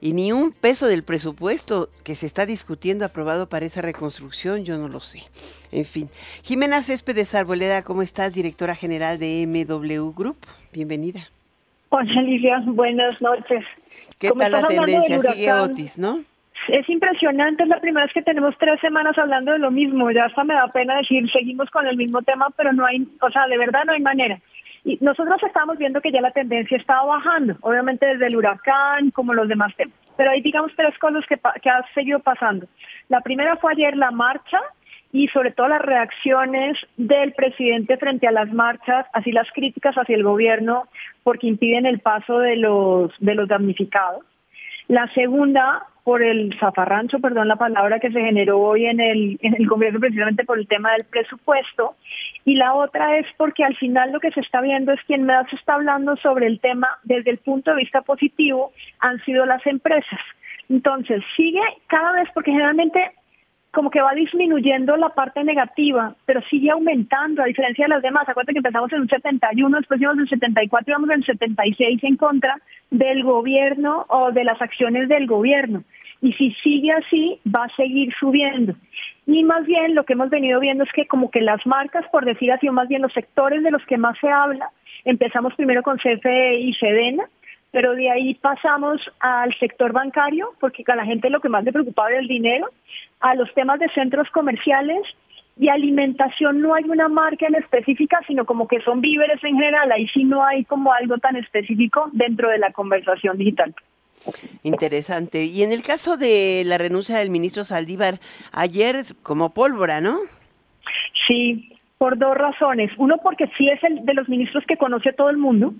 y 0.00 0.12
ni 0.12 0.32
un 0.32 0.52
peso 0.52 0.86
del 0.86 1.02
presupuesto 1.02 1.88
que 2.04 2.14
se 2.14 2.26
está 2.26 2.46
discutiendo 2.46 3.04
aprobado 3.04 3.48
para 3.48 3.66
esa 3.66 3.82
reconstrucción, 3.82 4.64
yo 4.64 4.76
no 4.76 4.88
lo 4.88 5.00
sé. 5.00 5.20
En 5.72 5.84
fin, 5.84 6.08
Jimena 6.42 6.82
Céspedes 6.82 7.34
Arboleda, 7.34 7.82
¿cómo 7.82 8.02
estás? 8.02 8.34
Directora 8.34 8.74
general 8.74 9.18
de 9.18 9.46
MW 9.46 10.12
Group. 10.12 10.36
Bienvenida. 10.72 11.20
Hola, 11.88 12.22
Lidia, 12.22 12.62
buenas 12.66 13.20
noches. 13.22 13.64
¿Qué 14.18 14.30
tal 14.30 14.52
la 14.52 14.62
tendencia? 14.66 15.20
Sigue 15.20 15.52
Otis, 15.52 15.98
¿no? 15.98 16.20
Es 16.68 16.88
impresionante, 16.88 17.62
es 17.62 17.68
la 17.68 17.80
primera 17.80 18.06
vez 18.06 18.12
que 18.12 18.22
tenemos 18.22 18.54
tres 18.58 18.80
semanas 18.80 19.16
hablando 19.16 19.52
de 19.52 19.58
lo 19.58 19.70
mismo. 19.70 20.10
Ya 20.10 20.24
hasta 20.24 20.42
me 20.42 20.54
da 20.54 20.66
pena 20.68 20.96
decir, 20.96 21.30
seguimos 21.30 21.70
con 21.70 21.86
el 21.86 21.96
mismo 21.96 22.22
tema, 22.22 22.48
pero 22.56 22.72
no 22.72 22.84
hay, 22.84 23.06
o 23.20 23.30
sea, 23.30 23.46
de 23.46 23.56
verdad 23.56 23.84
no 23.86 23.92
hay 23.92 24.00
manera. 24.00 24.40
Y 24.86 24.98
nosotros 25.00 25.42
estamos 25.42 25.76
viendo 25.78 26.00
que 26.00 26.12
ya 26.12 26.20
la 26.20 26.30
tendencia 26.30 26.76
estaba 26.76 27.16
bajando, 27.16 27.56
obviamente 27.62 28.06
desde 28.06 28.26
el 28.26 28.36
huracán, 28.36 29.10
como 29.10 29.34
los 29.34 29.48
demás 29.48 29.74
temas. 29.74 29.96
Pero 30.16 30.30
hay, 30.30 30.40
digamos, 30.40 30.70
tres 30.76 30.96
cosas 30.98 31.24
que, 31.28 31.34
que 31.60 31.68
han 31.68 31.82
seguido 31.92 32.20
pasando. 32.20 32.66
La 33.08 33.20
primera 33.20 33.56
fue 33.56 33.72
ayer 33.72 33.96
la 33.96 34.12
marcha 34.12 34.60
y 35.10 35.26
sobre 35.28 35.50
todo 35.50 35.66
las 35.66 35.82
reacciones 35.82 36.78
del 36.96 37.32
presidente 37.32 37.96
frente 37.96 38.28
a 38.28 38.30
las 38.30 38.52
marchas, 38.52 39.06
así 39.12 39.32
las 39.32 39.50
críticas 39.52 39.96
hacia 39.96 40.14
el 40.14 40.22
gobierno 40.22 40.84
porque 41.24 41.48
impiden 41.48 41.84
el 41.84 41.98
paso 41.98 42.38
de 42.38 42.54
los 42.54 43.12
de 43.18 43.34
los 43.34 43.48
damnificados. 43.48 44.24
La 44.86 45.12
segunda 45.14 45.84
por 46.06 46.22
el 46.22 46.56
zafarrancho, 46.60 47.18
perdón 47.18 47.48
la 47.48 47.56
palabra, 47.56 47.98
que 47.98 48.12
se 48.12 48.20
generó 48.20 48.60
hoy 48.60 48.86
en 48.86 49.00
el, 49.00 49.40
en 49.42 49.54
el 49.54 49.66
gobierno 49.66 49.98
precisamente 49.98 50.44
por 50.44 50.56
el 50.56 50.68
tema 50.68 50.92
del 50.92 51.02
presupuesto. 51.02 51.96
Y 52.44 52.54
la 52.54 52.74
otra 52.74 53.18
es 53.18 53.26
porque 53.36 53.64
al 53.64 53.74
final 53.74 54.12
lo 54.12 54.20
que 54.20 54.30
se 54.30 54.38
está 54.38 54.60
viendo 54.60 54.92
es 54.92 55.00
quien 55.08 55.26
más 55.26 55.52
está 55.52 55.74
hablando 55.74 56.14
sobre 56.18 56.46
el 56.46 56.60
tema 56.60 56.86
desde 57.02 57.32
el 57.32 57.38
punto 57.38 57.72
de 57.72 57.78
vista 57.78 58.02
positivo 58.02 58.70
han 59.00 59.18
sido 59.24 59.46
las 59.46 59.66
empresas. 59.66 60.20
Entonces, 60.68 61.24
sigue 61.36 61.60
cada 61.88 62.12
vez, 62.12 62.28
porque 62.32 62.52
generalmente 62.52 63.00
como 63.76 63.90
que 63.90 64.00
va 64.00 64.14
disminuyendo 64.14 64.96
la 64.96 65.10
parte 65.10 65.44
negativa, 65.44 66.14
pero 66.24 66.40
sigue 66.48 66.70
aumentando 66.70 67.42
a 67.42 67.44
diferencia 67.44 67.84
de 67.84 67.90
las 67.90 68.00
demás. 68.00 68.26
Acuérdate 68.26 68.54
que 68.54 68.60
empezamos 68.60 68.90
en 68.90 69.02
un 69.02 69.08
71, 69.10 69.76
después 69.76 70.00
íbamos 70.00 70.20
en 70.20 70.28
74 70.28 70.90
y 70.90 70.92
vamos 70.94 71.10
en 71.10 71.22
76 71.22 72.04
en 72.04 72.16
contra 72.16 72.56
del 72.90 73.22
gobierno 73.22 74.06
o 74.08 74.32
de 74.32 74.44
las 74.44 74.62
acciones 74.62 75.10
del 75.10 75.26
gobierno. 75.26 75.84
Y 76.22 76.32
si 76.32 76.52
sigue 76.62 76.90
así, 76.90 77.38
va 77.54 77.64
a 77.64 77.76
seguir 77.76 78.14
subiendo. 78.18 78.74
Y 79.26 79.44
más 79.44 79.66
bien 79.66 79.94
lo 79.94 80.04
que 80.04 80.14
hemos 80.14 80.30
venido 80.30 80.58
viendo 80.58 80.84
es 80.84 80.92
que 80.92 81.06
como 81.06 81.30
que 81.30 81.42
las 81.42 81.60
marcas, 81.66 82.06
por 82.10 82.24
decir 82.24 82.50
así, 82.52 82.68
o 82.68 82.72
más 82.72 82.88
bien 82.88 83.02
los 83.02 83.12
sectores 83.12 83.62
de 83.62 83.72
los 83.72 83.84
que 83.84 83.98
más 83.98 84.16
se 84.22 84.30
habla, 84.30 84.70
empezamos 85.04 85.52
primero 85.54 85.82
con 85.82 85.98
CFE 85.98 86.60
y 86.60 86.72
Sedena, 86.72 87.24
pero 87.76 87.94
de 87.94 88.10
ahí 88.10 88.32
pasamos 88.36 89.02
al 89.20 89.54
sector 89.58 89.92
bancario, 89.92 90.54
porque 90.60 90.82
a 90.86 90.96
la 90.96 91.04
gente 91.04 91.28
lo 91.28 91.40
que 91.40 91.50
más 91.50 91.62
le 91.62 91.74
preocupaba 91.74 92.08
era 92.08 92.20
el 92.20 92.26
dinero, 92.26 92.70
a 93.20 93.34
los 93.34 93.52
temas 93.52 93.78
de 93.78 93.90
centros 93.90 94.30
comerciales 94.30 95.02
y 95.58 95.68
alimentación 95.68 96.62
no 96.62 96.72
hay 96.72 96.84
una 96.84 97.08
marca 97.08 97.46
en 97.46 97.54
específica, 97.54 98.18
sino 98.26 98.46
como 98.46 98.66
que 98.66 98.80
son 98.80 99.02
víveres 99.02 99.44
en 99.44 99.56
general, 99.56 99.92
ahí 99.92 100.08
sí 100.08 100.24
no 100.24 100.42
hay 100.42 100.64
como 100.64 100.90
algo 100.90 101.18
tan 101.18 101.36
específico 101.36 102.08
dentro 102.14 102.48
de 102.48 102.56
la 102.56 102.72
conversación 102.72 103.36
digital. 103.36 103.74
Interesante. 104.62 105.44
Y 105.44 105.62
en 105.62 105.70
el 105.70 105.82
caso 105.82 106.16
de 106.16 106.62
la 106.64 106.78
renuncia 106.78 107.18
del 107.18 107.28
ministro 107.28 107.62
Saldívar, 107.62 108.20
ayer 108.52 109.04
como 109.22 109.52
pólvora, 109.52 110.00
¿no? 110.00 110.16
Sí, 111.28 111.76
por 111.98 112.16
dos 112.16 112.38
razones. 112.38 112.90
Uno, 112.96 113.18
porque 113.22 113.50
sí 113.58 113.68
es 113.68 113.84
el 113.84 114.06
de 114.06 114.14
los 114.14 114.30
ministros 114.30 114.64
que 114.66 114.78
conoce 114.78 115.10
a 115.10 115.12
todo 115.14 115.28
el 115.28 115.36
mundo. 115.36 115.74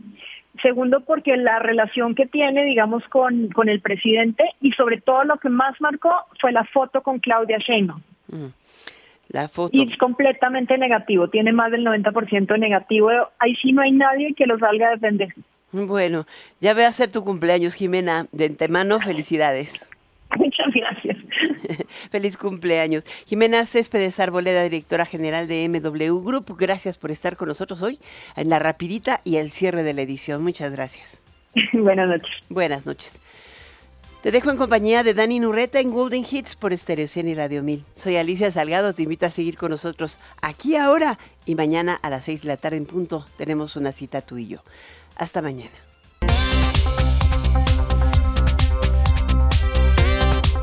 Segundo, 0.63 1.01
porque 1.01 1.37
la 1.37 1.59
relación 1.59 2.15
que 2.15 2.27
tiene, 2.27 2.65
digamos, 2.65 3.03
con, 3.09 3.49
con 3.49 3.69
el 3.69 3.81
presidente 3.81 4.45
y 4.61 4.73
sobre 4.73 5.01
todo 5.01 5.25
lo 5.25 5.37
que 5.39 5.49
más 5.49 5.81
marcó 5.81 6.13
fue 6.41 6.53
la 6.53 6.65
foto 6.65 7.03
con 7.03 7.19
Claudia 7.19 7.59
Sheinbaum. 7.59 8.01
Mm. 8.29 8.47
La 9.29 9.49
foto. 9.49 9.71
Y 9.73 9.83
es 9.83 9.97
completamente 9.99 10.79
negativo, 10.79 11.29
tiene 11.29 11.53
más 11.53 11.73
del 11.73 11.85
90% 11.85 12.59
negativo. 12.59 13.11
Ahí 13.39 13.57
sí 13.57 13.73
no 13.73 13.83
hay 13.83 13.91
nadie 13.91 14.35
que 14.35 14.47
lo 14.47 14.59
salga 14.59 14.89
a 14.89 14.91
defender. 14.93 15.35
Bueno, 15.73 16.27
ya 16.61 16.75
ve 16.75 16.85
a 16.85 16.93
ser 16.93 17.11
tu 17.11 17.25
cumpleaños, 17.25 17.75
Jimena. 17.75 18.27
De 18.33 18.47
antemano, 18.47 19.01
felicidades. 19.01 19.91
Muchas 20.37 20.73
gracias. 20.73 21.16
Feliz 22.11 22.37
cumpleaños. 22.37 23.05
Jimena 23.27 23.65
Céspedes 23.67 24.19
Arboleda, 24.21 24.63
directora 24.63 25.07
general 25.07 25.49
de 25.49 25.69
MW 25.69 26.21
Group, 26.21 26.57
gracias 26.59 26.99
por 26.99 27.11
estar 27.11 27.37
con 27.37 27.49
nosotros 27.49 27.83
hoy 27.83 27.99
en 28.37 28.49
la 28.49 28.59
rapidita 28.59 29.21
y 29.25 29.37
el 29.37 29.51
cierre 29.51 29.83
de 29.83 29.95
la 29.95 30.03
edición. 30.03 30.43
Muchas 30.43 30.73
gracias. 30.73 31.21
Buenas 31.73 32.09
noches. 32.09 32.31
Buenas 32.49 32.87
noches. 32.87 33.19
Te 34.23 34.33
dejo 34.33 34.51
en 34.51 34.57
compañía 34.57 35.05
de 35.05 35.15
Dani 35.15 35.39
Nurreta 35.39 35.79
en 35.79 35.93
Golden 35.93 36.25
Hits 36.29 36.57
por 36.57 36.77
Stereo 36.77 37.07
100 37.07 37.29
y 37.29 37.35
Radio 37.35 37.63
1000. 37.63 37.85
Soy 37.95 38.17
Alicia 38.17 38.51
Salgado, 38.51 38.93
te 38.93 39.05
invito 39.05 39.25
a 39.25 39.31
seguir 39.31 39.57
con 39.57 39.71
nosotros 39.71 40.19
aquí 40.43 40.75
ahora 40.75 41.17
y 41.45 41.55
mañana 41.55 41.95
a 42.03 42.11
las 42.11 42.25
6 42.25 42.43
de 42.43 42.49
la 42.49 42.57
tarde 42.57 42.79
en 42.79 42.87
punto 42.87 43.25
tenemos 43.37 43.77
una 43.77 43.93
cita 43.93 44.23
tú 44.23 44.37
y 44.39 44.49
yo. 44.49 44.63
Hasta 45.15 45.43
mañana. 45.43 45.86